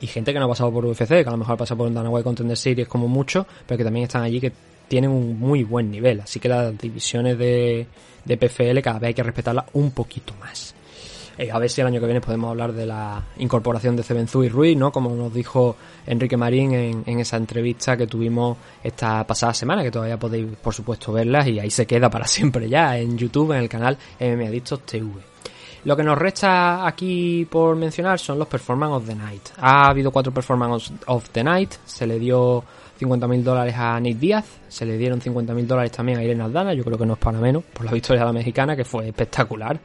Y 0.03 0.07
gente 0.07 0.33
que 0.33 0.39
no 0.39 0.45
ha 0.45 0.49
pasado 0.49 0.69
por 0.69 0.85
UFC, 0.85 1.07
que 1.07 1.23
a 1.25 1.31
lo 1.31 1.37
mejor 1.37 1.53
ha 1.53 1.57
pasado 1.57 1.77
por 1.77 1.93
Dana 1.93 2.09
White 2.09 2.25
Contender 2.25 2.57
Series 2.57 2.89
como 2.89 3.07
mucho, 3.07 3.47
pero 3.65 3.77
que 3.77 3.85
también 3.85 4.03
están 4.03 4.21
allí 4.21 4.41
que 4.41 4.51
tienen 4.89 5.09
un 5.09 5.39
muy 5.39 5.63
buen 5.63 5.89
nivel. 5.89 6.19
Así 6.19 6.41
que 6.41 6.49
las 6.49 6.77
divisiones 6.77 7.37
de, 7.37 7.87
de 8.25 8.37
PFL 8.37 8.81
cada 8.81 8.99
vez 8.99 9.07
hay 9.07 9.13
que 9.13 9.23
respetarlas 9.23 9.63
un 9.71 9.91
poquito 9.91 10.33
más. 10.41 10.75
Eh, 11.37 11.49
a 11.49 11.57
ver 11.57 11.69
si 11.69 11.79
el 11.79 11.87
año 11.87 12.01
que 12.01 12.05
viene 12.05 12.19
podemos 12.19 12.49
hablar 12.49 12.73
de 12.73 12.85
la 12.85 13.23
incorporación 13.37 13.95
de 13.95 14.03
Cebenzú 14.03 14.43
y 14.43 14.49
Ruiz, 14.49 14.75
¿no? 14.75 14.91
Como 14.91 15.15
nos 15.15 15.33
dijo 15.33 15.77
Enrique 16.05 16.35
Marín 16.35 16.73
en, 16.73 17.03
en 17.05 17.19
esa 17.21 17.37
entrevista 17.37 17.95
que 17.95 18.05
tuvimos 18.05 18.57
esta 18.83 19.25
pasada 19.25 19.53
semana, 19.53 19.83
que 19.83 19.91
todavía 19.91 20.19
podéis, 20.19 20.47
por 20.61 20.73
supuesto, 20.73 21.13
verlas 21.13 21.47
y 21.47 21.61
ahí 21.61 21.71
se 21.71 21.87
queda 21.87 22.09
para 22.09 22.27
siempre 22.27 22.67
ya 22.67 22.97
en 22.97 23.17
YouTube, 23.17 23.53
en 23.53 23.59
el 23.59 23.69
canal 23.69 23.97
MMA 24.19 24.59
TV. 24.85 25.32
Lo 25.85 25.97
que 25.97 26.03
nos 26.03 26.17
resta 26.17 26.87
aquí 26.87 27.45
por 27.49 27.75
mencionar 27.75 28.17
son 28.17 28.39
los 28.39 28.47
Performance 28.47 28.93
of 28.93 29.05
the 29.05 29.15
Night. 29.15 29.49
Ha 29.57 29.89
habido 29.89 30.11
cuatro 30.11 30.33
Performance 30.33 30.93
of 31.07 31.29
the 31.31 31.43
Night. 31.43 31.73
Se 31.85 32.07
le 32.07 32.19
dio 32.19 32.63
50.000 32.99 33.43
dólares 33.43 33.75
a 33.77 33.99
Nate 33.99 34.13
Díaz. 34.15 34.45
Se 34.69 34.85
le 34.85 34.97
dieron 34.97 35.19
50.000 35.19 35.65
dólares 35.65 35.91
también 35.91 36.19
a 36.19 36.23
Irene 36.23 36.43
Aldana. 36.43 36.73
Yo 36.73 36.85
creo 36.85 36.97
que 36.97 37.05
no 37.05 37.13
es 37.13 37.19
para 37.19 37.37
menos 37.37 37.63
por 37.65 37.85
la 37.85 37.91
victoria 37.91 38.21
de 38.21 38.27
la 38.27 38.33
mexicana, 38.33 38.77
que 38.77 38.85
fue 38.85 39.09
espectacular. 39.09 39.77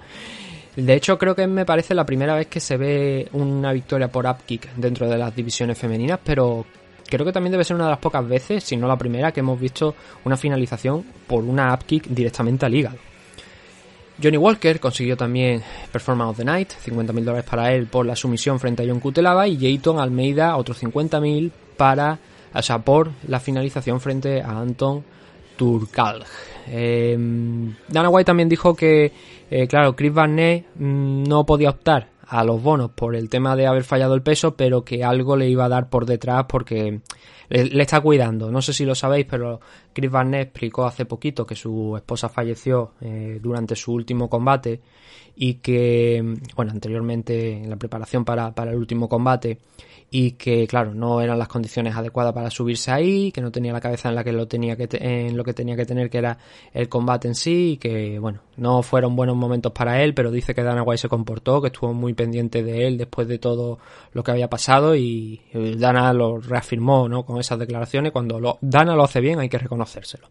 De 0.76 0.94
hecho, 0.94 1.18
creo 1.18 1.34
que 1.34 1.48
me 1.48 1.66
parece 1.66 1.92
la 1.96 2.06
primera 2.06 2.36
vez 2.36 2.46
que 2.46 2.60
se 2.60 2.76
ve 2.76 3.28
una 3.32 3.72
victoria 3.72 4.06
por 4.06 4.24
upkick 4.24 4.74
dentro 4.76 5.08
de 5.08 5.18
las 5.18 5.34
divisiones 5.34 5.76
femeninas, 5.76 6.20
pero 6.22 6.64
creo 7.08 7.26
que 7.26 7.32
también 7.32 7.50
debe 7.50 7.64
ser 7.64 7.74
una 7.74 7.86
de 7.86 7.90
las 7.90 7.98
pocas 7.98 8.26
veces, 8.28 8.62
si 8.62 8.76
no 8.76 8.86
la 8.86 8.96
primera, 8.96 9.32
que 9.32 9.40
hemos 9.40 9.58
visto 9.58 9.96
una 10.24 10.36
finalización 10.36 11.04
por 11.26 11.42
una 11.42 11.74
upkick 11.74 12.06
directamente 12.06 12.66
al 12.66 12.74
hígado. 12.76 13.07
Johnny 14.22 14.36
Walker 14.36 14.80
consiguió 14.80 15.16
también 15.16 15.62
Performance 15.92 16.30
of 16.30 16.36
the 16.38 16.44
Night, 16.44 16.70
50.000 16.84 17.24
dólares 17.24 17.44
para 17.48 17.72
él 17.72 17.86
por 17.86 18.04
la 18.04 18.16
sumisión 18.16 18.58
frente 18.58 18.82
a 18.82 18.86
John 18.86 19.00
Cutelaba 19.00 19.46
y 19.46 19.56
Jayton 19.56 20.00
Almeida 20.00 20.56
otros 20.56 20.82
50.000 20.82 21.52
para, 21.76 22.18
o 22.52 22.62
sea, 22.62 22.80
por 22.80 23.10
la 23.28 23.38
finalización 23.38 24.00
frente 24.00 24.42
a 24.42 24.58
Anton 24.58 25.04
Turkalj. 25.56 26.26
Eh, 26.66 27.16
Dana 27.88 28.08
White 28.08 28.26
también 28.26 28.48
dijo 28.48 28.74
que, 28.74 29.12
eh, 29.50 29.66
claro, 29.68 29.94
Chris 29.94 30.12
Barnett 30.12 30.66
mm, 30.74 31.22
no 31.24 31.46
podía 31.46 31.70
optar 31.70 32.17
a 32.28 32.44
los 32.44 32.62
bonos 32.62 32.90
por 32.90 33.16
el 33.16 33.28
tema 33.28 33.56
de 33.56 33.66
haber 33.66 33.84
fallado 33.84 34.14
el 34.14 34.22
peso, 34.22 34.54
pero 34.56 34.84
que 34.84 35.02
algo 35.04 35.36
le 35.36 35.48
iba 35.48 35.64
a 35.64 35.68
dar 35.68 35.88
por 35.88 36.04
detrás 36.06 36.44
porque 36.48 37.00
le, 37.48 37.82
está 37.82 38.00
cuidando. 38.00 38.50
No 38.50 38.60
sé 38.60 38.72
si 38.72 38.84
lo 38.84 38.94
sabéis, 38.94 39.26
pero 39.28 39.60
Chris 39.92 40.10
Barnett 40.10 40.48
explicó 40.48 40.84
hace 40.84 41.06
poquito 41.06 41.46
que 41.46 41.54
su 41.54 41.96
esposa 41.96 42.28
falleció 42.28 42.92
eh, 43.00 43.38
durante 43.42 43.74
su 43.76 43.92
último 43.92 44.28
combate 44.28 44.80
y 45.36 45.54
que, 45.54 46.36
bueno, 46.54 46.72
anteriormente 46.72 47.52
en 47.52 47.70
la 47.70 47.76
preparación 47.76 48.24
para, 48.24 48.54
para 48.54 48.72
el 48.72 48.76
último 48.76 49.08
combate 49.08 49.58
y 50.10 50.32
que 50.32 50.66
claro 50.66 50.94
no 50.94 51.20
eran 51.20 51.38
las 51.38 51.48
condiciones 51.48 51.94
adecuadas 51.94 52.32
para 52.32 52.48
subirse 52.50 52.90
ahí 52.90 53.30
que 53.30 53.42
no 53.42 53.52
tenía 53.52 53.74
la 53.74 53.80
cabeza 53.82 54.08
en 54.08 54.14
la 54.14 54.24
que 54.24 54.32
lo 54.32 54.48
tenía 54.48 54.74
que 54.74 54.88
te- 54.88 55.26
en 55.26 55.36
lo 55.36 55.44
que 55.44 55.52
tenía 55.52 55.76
que 55.76 55.84
tener 55.84 56.08
que 56.08 56.16
era 56.16 56.38
el 56.72 56.88
combate 56.88 57.28
en 57.28 57.34
sí 57.34 57.72
y 57.72 57.76
que 57.76 58.18
bueno 58.18 58.40
no 58.56 58.82
fueron 58.82 59.14
buenos 59.16 59.36
momentos 59.36 59.70
para 59.72 60.02
él 60.02 60.14
pero 60.14 60.30
dice 60.30 60.54
que 60.54 60.62
Dana 60.62 60.82
White 60.82 61.02
se 61.02 61.08
comportó 61.10 61.60
que 61.60 61.66
estuvo 61.66 61.92
muy 61.92 62.14
pendiente 62.18 62.62
de 62.62 62.86
él 62.86 62.98
después 62.98 63.26
de 63.26 63.38
todo 63.38 63.78
lo 64.12 64.22
que 64.22 64.32
había 64.32 64.50
pasado 64.50 64.94
y 64.94 65.40
Dana 65.54 66.12
lo 66.12 66.38
reafirmó 66.38 67.08
no 67.08 67.24
con 67.24 67.38
esas 67.38 67.58
declaraciones 67.58 68.12
cuando 68.12 68.38
lo, 68.38 68.58
Dana 68.60 68.94
lo 68.94 69.04
hace 69.04 69.20
bien 69.20 69.38
hay 69.38 69.48
que 69.48 69.58
reconocérselo 69.58 70.28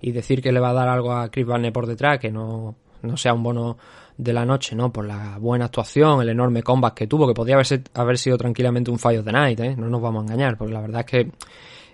y 0.00 0.12
decir 0.12 0.40
que 0.40 0.52
le 0.52 0.60
va 0.60 0.70
a 0.70 0.74
dar 0.74 0.88
algo 0.88 1.12
a 1.12 1.30
Chris 1.30 1.46
Barnett 1.46 1.74
por 1.74 1.86
detrás 1.86 2.20
que 2.20 2.30
no 2.30 2.76
no 3.02 3.16
sea 3.16 3.32
un 3.32 3.42
bono 3.42 3.78
de 4.16 4.32
la 4.34 4.44
noche, 4.44 4.76
¿no? 4.76 4.92
Por 4.92 5.06
la 5.06 5.38
buena 5.38 5.66
actuación, 5.66 6.20
el 6.20 6.28
enorme 6.28 6.62
combat 6.62 6.92
que 6.92 7.06
tuvo, 7.06 7.26
que 7.26 7.32
podría 7.32 7.54
haber, 7.54 7.66
haber 7.94 8.18
sido 8.18 8.36
tranquilamente 8.36 8.90
un 8.90 8.96
of 8.96 9.24
the 9.24 9.32
Night, 9.32 9.60
¿eh? 9.60 9.74
No 9.76 9.88
nos 9.88 10.02
vamos 10.02 10.20
a 10.20 10.24
engañar, 10.24 10.58
porque 10.58 10.74
la 10.74 10.80
verdad 10.82 11.00
es 11.00 11.06
que 11.06 11.30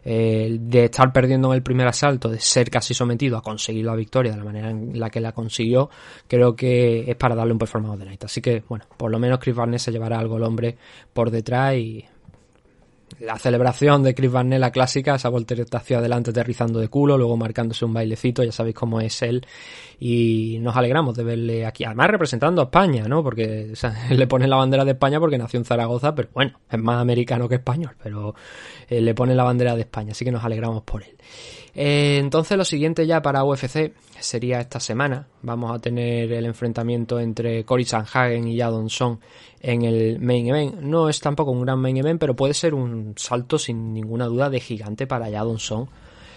eh, 0.08 0.56
de 0.60 0.84
estar 0.84 1.12
perdiendo 1.12 1.48
en 1.48 1.54
el 1.56 1.62
primer 1.64 1.88
asalto, 1.88 2.28
de 2.28 2.38
ser 2.38 2.70
casi 2.70 2.94
sometido 2.94 3.36
a 3.36 3.42
conseguir 3.42 3.84
la 3.84 3.96
victoria 3.96 4.30
de 4.30 4.38
la 4.38 4.44
manera 4.44 4.70
en 4.70 5.00
la 5.00 5.10
que 5.10 5.18
la 5.20 5.32
consiguió, 5.32 5.90
creo 6.28 6.54
que 6.54 7.10
es 7.10 7.16
para 7.16 7.34
darle 7.34 7.52
un 7.52 7.58
performance 7.58 7.98
the 7.98 8.04
night. 8.04 8.22
Así 8.22 8.40
que, 8.40 8.62
bueno, 8.68 8.84
por 8.96 9.10
lo 9.10 9.18
menos 9.18 9.40
Chris 9.40 9.56
Barnett 9.56 9.80
se 9.80 9.90
llevará 9.90 10.20
algo 10.20 10.36
el 10.36 10.44
hombre 10.44 10.76
por 11.12 11.32
detrás 11.32 11.74
y 11.74 12.04
la 13.20 13.38
celebración 13.38 14.02
de 14.02 14.14
Chris 14.14 14.30
Barnett, 14.30 14.60
la 14.60 14.70
clásica, 14.70 15.14
esa 15.14 15.28
voltereta 15.28 15.78
hacia 15.78 15.98
adelante 15.98 16.30
aterrizando 16.30 16.80
de 16.80 16.88
culo, 16.88 17.16
luego 17.16 17.36
marcándose 17.36 17.84
un 17.84 17.94
bailecito, 17.94 18.44
ya 18.44 18.52
sabéis 18.52 18.74
cómo 18.74 19.00
es 19.00 19.22
él, 19.22 19.46
y 19.98 20.58
nos 20.60 20.76
alegramos 20.76 21.16
de 21.16 21.24
verle 21.24 21.66
aquí, 21.66 21.84
además 21.84 22.08
representando 22.10 22.60
a 22.60 22.64
España, 22.64 23.08
¿no? 23.08 23.22
Porque 23.22 23.72
le 24.10 24.26
ponen 24.26 24.50
la 24.50 24.56
bandera 24.56 24.84
de 24.84 24.92
España 24.92 25.18
porque 25.18 25.38
nació 25.38 25.58
en 25.58 25.64
Zaragoza, 25.64 26.14
pero 26.14 26.28
bueno, 26.34 26.60
es 26.70 26.78
más 26.78 27.00
americano 27.00 27.48
que 27.48 27.56
español, 27.56 27.96
pero 28.02 28.34
eh, 28.88 29.00
le 29.00 29.14
ponen 29.14 29.36
la 29.36 29.44
bandera 29.44 29.74
de 29.74 29.82
España, 29.82 30.12
así 30.12 30.24
que 30.24 30.32
nos 30.32 30.44
alegramos 30.44 30.82
por 30.82 31.02
él. 31.02 31.16
Eh, 31.78 32.16
entonces 32.18 32.56
lo 32.56 32.64
siguiente 32.64 33.06
ya 33.06 33.20
para 33.20 33.44
UFC 33.44 33.92
sería 34.18 34.60
esta 34.60 34.80
semana. 34.80 35.26
Vamos 35.42 35.76
a 35.76 35.78
tener 35.78 36.32
el 36.32 36.46
enfrentamiento 36.46 37.20
entre 37.20 37.64
Cory 37.64 37.84
Sanhagen 37.84 38.48
y 38.48 38.58
Jadon 38.58 38.88
Song 38.88 39.18
en 39.60 39.82
el 39.82 40.18
main 40.18 40.48
event. 40.48 40.76
No 40.80 41.10
es 41.10 41.20
tampoco 41.20 41.50
un 41.50 41.60
gran 41.60 41.78
main 41.78 41.98
event, 41.98 42.18
pero 42.18 42.34
puede 42.34 42.54
ser 42.54 42.72
un 42.72 43.12
salto 43.16 43.58
sin 43.58 43.92
ninguna 43.92 44.24
duda 44.24 44.48
de 44.48 44.58
gigante 44.58 45.06
para 45.06 45.30
Jadon 45.30 45.58
Song 45.58 45.86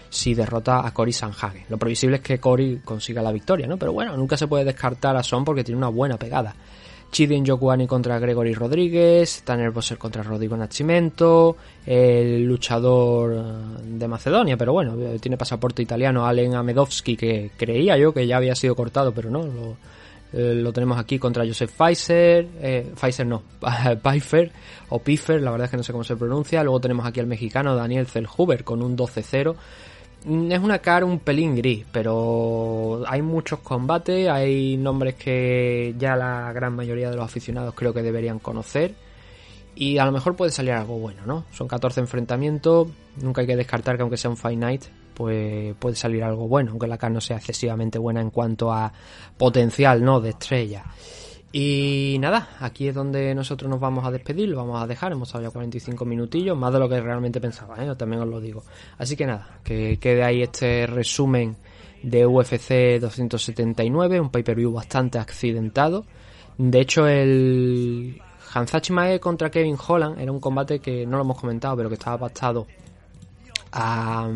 si 0.10 0.34
derrota 0.34 0.86
a 0.86 0.94
Cory 0.94 1.14
Sanhagen. 1.14 1.64
Lo 1.70 1.78
previsible 1.78 2.18
es 2.18 2.22
que 2.22 2.40
Cory 2.40 2.82
consiga 2.84 3.22
la 3.22 3.32
victoria, 3.32 3.66
¿no? 3.66 3.78
Pero 3.78 3.94
bueno, 3.94 4.18
nunca 4.18 4.36
se 4.36 4.48
puede 4.48 4.66
descartar 4.66 5.16
a 5.16 5.24
Son 5.24 5.46
porque 5.46 5.64
tiene 5.64 5.78
una 5.78 5.88
buena 5.88 6.18
pegada. 6.18 6.54
Chidin 7.12 7.44
Yokuani 7.44 7.88
contra 7.88 8.20
Gregory 8.20 8.54
Rodríguez, 8.54 9.42
Tanner 9.44 9.72
Bosser 9.72 9.98
contra 9.98 10.24
Rodrigo 10.24 10.56
Nascimento, 10.56 11.58
el 11.86 12.44
luchador 12.44 13.34
eh, 13.34 13.82
de 13.84 14.08
Macedonia, 14.08 14.58
pero 14.58 14.74
bueno, 14.74 14.96
eh, 15.00 15.20
tiene 15.20 15.38
pasaporte 15.38 15.82
italiano, 15.82 16.26
Alen 16.26 16.56
Amedovski, 16.56 17.16
que 17.16 17.52
creía 17.58 17.98
yo 17.98 18.14
que 18.14 18.28
ya 18.28 18.38
había 18.38 18.56
sido 18.56 18.76
cortado, 18.76 19.12
pero 19.14 19.30
no, 19.30 19.44
lo, 19.44 19.78
Eh, 20.32 20.64
tenemos 20.74 21.00
aquí 21.00 21.18
contra 21.18 21.46
Joseph 21.46 21.72
Pfizer, 21.72 22.48
eh, 22.62 22.92
Pfizer 23.00 23.26
no, 23.26 23.42
Pfeiffer 24.04 24.52
o 24.90 25.00
Piffer, 25.00 25.42
la 25.42 25.52
verdad 25.52 25.66
es 25.66 25.72
que 25.72 25.78
no 25.78 25.84
sé 25.84 25.92
cómo 25.92 26.04
se 26.04 26.16
pronuncia. 26.16 26.64
Luego 26.64 26.80
tenemos 26.80 27.06
aquí 27.06 27.20
al 27.20 27.28
mexicano 27.28 27.76
Daniel 27.76 28.06
Zellhuber 28.06 28.64
con 28.64 28.82
un 28.82 28.96
12-0. 28.96 29.56
Mm, 30.26 30.52
Es 30.52 30.60
una 30.60 30.80
cara 30.80 31.06
un 31.06 31.20
pelín 31.20 31.56
gris, 31.56 31.86
pero 31.92 33.04
hay 33.08 33.22
muchos 33.22 33.60
combates, 33.60 34.28
hay 34.30 34.78
nombres 34.78 35.16
que 35.16 35.96
ya 35.98 36.16
la 36.16 36.52
gran 36.54 36.76
mayoría 36.76 37.10
de 37.10 37.16
los 37.16 37.26
aficionados 37.26 37.74
creo 37.76 37.94
que 37.94 38.02
deberían 38.02 38.40
conocer. 38.40 38.96
Y 39.76 39.98
a 39.98 40.06
lo 40.06 40.12
mejor 40.12 40.36
puede 40.36 40.52
salir 40.52 40.74
algo 40.74 40.98
bueno, 41.00 41.22
¿no? 41.26 41.46
Son 41.52 41.68
14 41.68 42.02
enfrentamientos, 42.02 42.90
nunca 43.22 43.42
hay 43.42 43.48
que 43.48 43.56
descartar 43.56 43.96
que 43.96 44.02
aunque 44.02 44.18
sea 44.18 44.30
un 44.30 44.36
Fight 44.36 44.60
Night, 44.60 44.84
pues 45.14 45.74
puede 45.80 45.96
salir 45.96 46.24
algo 46.24 46.48
bueno, 46.48 46.72
aunque 46.72 46.88
la 46.88 46.98
cara 46.98 47.14
no 47.14 47.22
sea 47.22 47.38
excesivamente 47.38 47.98
buena 47.98 48.20
en 48.20 48.30
cuanto 48.30 48.74
a 48.74 48.92
potencial, 49.38 50.04
¿no? 50.04 50.20
De 50.20 50.30
estrella. 50.32 50.84
Y 51.52 52.18
nada, 52.20 52.50
aquí 52.60 52.88
es 52.88 52.96
donde 52.96 53.34
nosotros 53.34 53.70
nos 53.70 53.80
vamos 53.80 54.06
a 54.06 54.12
despedir, 54.12 54.50
lo 54.50 54.58
vamos 54.58 54.82
a 54.84 54.86
dejar, 54.86 55.12
hemos 55.12 55.30
estado 55.30 55.46
ya 55.46 55.50
45 55.50 56.06
minutillos, 56.06 56.56
más 56.56 56.72
de 56.72 56.80
lo 56.80 56.88
que 56.88 57.02
realmente 57.02 57.42
pensaba, 57.42 57.84
¿eh? 57.84 57.96
también 57.96 58.22
os 58.22 58.28
lo 58.28 58.40
digo. 58.40 58.64
Así 59.00 59.16
que 59.16 59.26
nada, 59.26 59.60
que 59.64 59.98
quede 59.98 60.24
ahí 60.24 60.44
este 60.44 60.86
resumen 60.86 61.58
de 62.04 62.28
UFC 62.28 63.00
279, 63.02 64.20
un 64.20 64.30
pay-per-view 64.30 64.72
bastante 64.72 65.18
accidentado. 65.18 66.06
De 66.58 66.82
hecho, 66.82 67.08
el 67.08 68.22
Hansachi 68.54 68.94
Mae 68.94 69.20
contra 69.20 69.50
Kevin 69.50 69.78
Holland 69.88 70.20
era 70.20 70.32
un 70.32 70.40
combate 70.40 70.80
que 70.80 71.08
no 71.08 71.18
lo 71.18 71.24
hemos 71.24 71.40
comentado, 71.40 71.76
pero 71.78 71.90
que 71.90 71.96
estaba 71.96 72.20
pactado 72.20 72.68
a, 73.72 74.30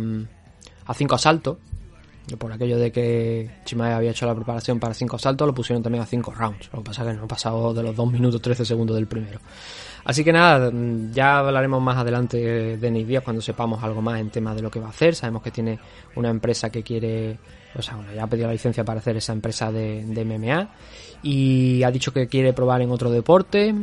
a 0.86 0.94
cinco 0.96 1.16
asaltos. 1.16 1.58
Por 2.38 2.52
aquello 2.54 2.78
de 2.78 2.92
que 2.92 3.50
Chimae 3.66 3.94
había 3.94 4.12
hecho 4.12 4.26
la 4.26 4.34
preparación 4.34 4.80
para 4.80 4.94
cinco 4.94 5.18
asaltos, 5.18 5.46
lo 5.46 5.54
pusieron 5.54 5.84
también 5.84 6.04
a 6.04 6.06
cinco 6.06 6.32
rounds. 6.32 6.70
Lo 6.72 6.80
que 6.80 6.86
pasa 6.86 7.04
es 7.04 7.10
que 7.10 7.14
no 7.18 7.26
ha 7.26 7.28
pasado 7.28 7.74
de 7.74 7.84
los 7.84 7.96
2 7.96 8.12
minutos 8.12 8.42
13 8.42 8.64
segundos 8.64 8.96
del 8.96 9.08
primero. 9.08 9.40
Así 10.06 10.24
que 10.24 10.34
nada, 10.34 10.72
ya 11.12 11.40
hablaremos 11.40 11.82
más 11.82 11.98
adelante 11.98 12.78
de 12.78 12.92
Nick 12.92 13.24
cuando 13.24 13.42
sepamos 13.42 13.82
algo 13.84 14.02
más 14.02 14.20
en 14.20 14.30
tema 14.30 14.54
de 14.54 14.62
lo 14.62 14.70
que 14.70 14.80
va 14.80 14.88
a 14.88 14.90
hacer. 14.90 15.16
Sabemos 15.16 15.42
que 15.42 15.52
tiene 15.52 15.80
una 16.16 16.30
empresa 16.30 16.70
que 16.70 16.84
quiere, 16.84 17.38
o 17.76 17.82
sea, 17.82 17.96
bueno, 17.96 18.14
ya 18.14 18.24
ha 18.24 18.28
pedido 18.28 18.48
la 18.48 18.54
licencia 18.54 18.84
para 18.84 19.00
hacer 19.00 19.18
esa 19.18 19.32
empresa 19.32 19.72
de, 19.72 20.04
de 20.06 20.26
MMA 20.26 20.70
y 21.24 21.84
ha 21.84 21.92
dicho 21.92 22.12
que 22.12 22.28
quiere 22.28 22.52
probar 22.52 22.82
en 22.82 22.92
otro 22.92 23.10
deporte, 23.12 23.74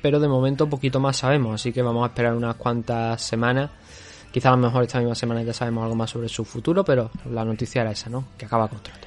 pero 0.00 0.18
de 0.18 0.28
momento 0.28 0.68
poquito 0.68 0.98
más 0.98 1.18
sabemos, 1.18 1.54
así 1.54 1.72
que 1.72 1.82
vamos 1.82 2.04
a 2.04 2.08
esperar 2.08 2.34
unas 2.34 2.56
cuantas 2.56 3.20
semanas. 3.20 3.70
Quizá 4.34 4.48
a 4.48 4.56
lo 4.56 4.56
mejor 4.56 4.82
esta 4.82 4.98
misma 4.98 5.14
semana 5.14 5.44
ya 5.44 5.52
sabemos 5.52 5.84
algo 5.84 5.94
más 5.94 6.10
sobre 6.10 6.28
su 6.28 6.44
futuro, 6.44 6.84
pero 6.84 7.08
la 7.30 7.44
noticia 7.44 7.82
era 7.82 7.92
esa, 7.92 8.10
¿no? 8.10 8.24
Que 8.36 8.46
acaba 8.46 8.66
contrato. 8.66 9.06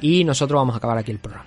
Y 0.00 0.24
nosotros 0.24 0.58
vamos 0.58 0.74
a 0.74 0.78
acabar 0.78 0.98
aquí 0.98 1.12
el 1.12 1.20
programa. 1.20 1.46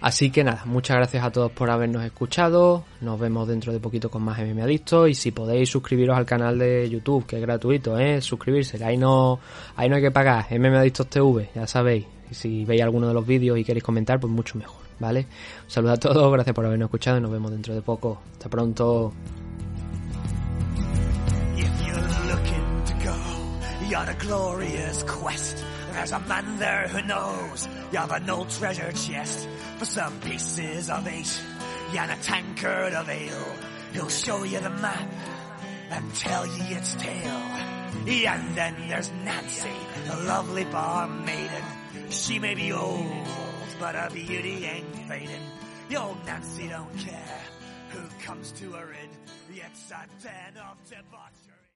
Así 0.00 0.30
que 0.30 0.42
nada, 0.42 0.62
muchas 0.64 0.96
gracias 0.96 1.22
a 1.22 1.30
todos 1.30 1.52
por 1.52 1.68
habernos 1.68 2.02
escuchado. 2.02 2.84
Nos 3.02 3.20
vemos 3.20 3.46
dentro 3.46 3.74
de 3.74 3.78
poquito 3.78 4.10
con 4.10 4.22
más 4.22 4.38
MM 4.38 4.62
Adictos. 4.62 5.10
Y 5.10 5.14
si 5.14 5.32
podéis 5.32 5.68
suscribiros 5.68 6.16
al 6.16 6.24
canal 6.24 6.58
de 6.58 6.88
YouTube, 6.88 7.26
que 7.26 7.36
es 7.36 7.42
gratuito, 7.42 7.98
¿eh? 7.98 8.22
Suscribirse. 8.22 8.82
Ahí 8.82 8.96
no, 8.96 9.38
ahí 9.76 9.90
no 9.90 9.96
hay 9.96 10.02
que 10.02 10.10
pagar. 10.10 10.46
MM 10.50 10.74
Adictos 10.74 11.08
TV, 11.08 11.50
ya 11.54 11.66
sabéis. 11.66 12.06
Y 12.30 12.34
si 12.34 12.64
veis 12.64 12.80
alguno 12.80 13.06
de 13.06 13.12
los 13.12 13.26
vídeos 13.26 13.58
y 13.58 13.64
queréis 13.64 13.84
comentar, 13.84 14.18
pues 14.18 14.32
mucho 14.32 14.56
mejor, 14.56 14.80
¿vale? 14.98 15.26
Un 15.64 15.70
saludo 15.70 15.92
a 15.92 15.98
todos, 15.98 16.32
gracias 16.32 16.56
por 16.56 16.64
habernos 16.64 16.86
escuchado 16.86 17.18
y 17.18 17.20
nos 17.20 17.32
vemos 17.32 17.50
dentro 17.50 17.74
de 17.74 17.82
poco. 17.82 18.22
Hasta 18.32 18.48
pronto. 18.48 19.12
Go 23.92 23.98
on 23.98 24.08
a 24.08 24.14
glorious 24.14 25.02
quest, 25.02 25.62
there's 25.92 26.12
a 26.12 26.20
man 26.20 26.58
there 26.58 26.88
who 26.88 27.02
knows 27.02 27.68
you 27.92 27.98
have 27.98 28.10
an 28.10 28.30
old 28.30 28.48
treasure 28.48 28.90
chest 28.92 29.46
for 29.76 29.84
some 29.84 30.18
pieces 30.20 30.88
of 30.88 31.06
eight 31.06 31.42
and 31.98 32.10
a 32.10 32.16
tankard 32.22 32.94
of 32.94 33.06
ale. 33.10 33.54
He'll 33.92 34.08
show 34.08 34.44
you 34.44 34.60
the 34.60 34.70
map 34.70 35.12
and 35.90 36.14
tell 36.14 36.46
you 36.46 36.76
its 36.76 36.94
tale. 36.94 37.42
And 38.06 38.56
then 38.56 38.76
there's 38.88 39.10
Nancy, 39.24 39.76
the 40.06 40.16
lovely 40.24 40.64
bar 40.64 41.06
maiden. 41.06 41.64
She 42.08 42.38
may 42.38 42.54
be 42.54 42.72
old, 42.72 43.26
but 43.78 43.94
her 43.94 44.08
beauty 44.08 44.64
ain't 44.64 44.96
fading. 45.06 45.46
Old 45.98 46.24
Nancy 46.24 46.68
don't 46.68 46.96
care 46.98 47.40
who 47.90 48.00
comes 48.24 48.52
to 48.52 48.72
her 48.72 48.90
in. 48.92 49.10
It's 49.54 49.90
a 49.90 50.06
den 50.22 50.56
of 50.56 50.78
debauch. 50.88 51.41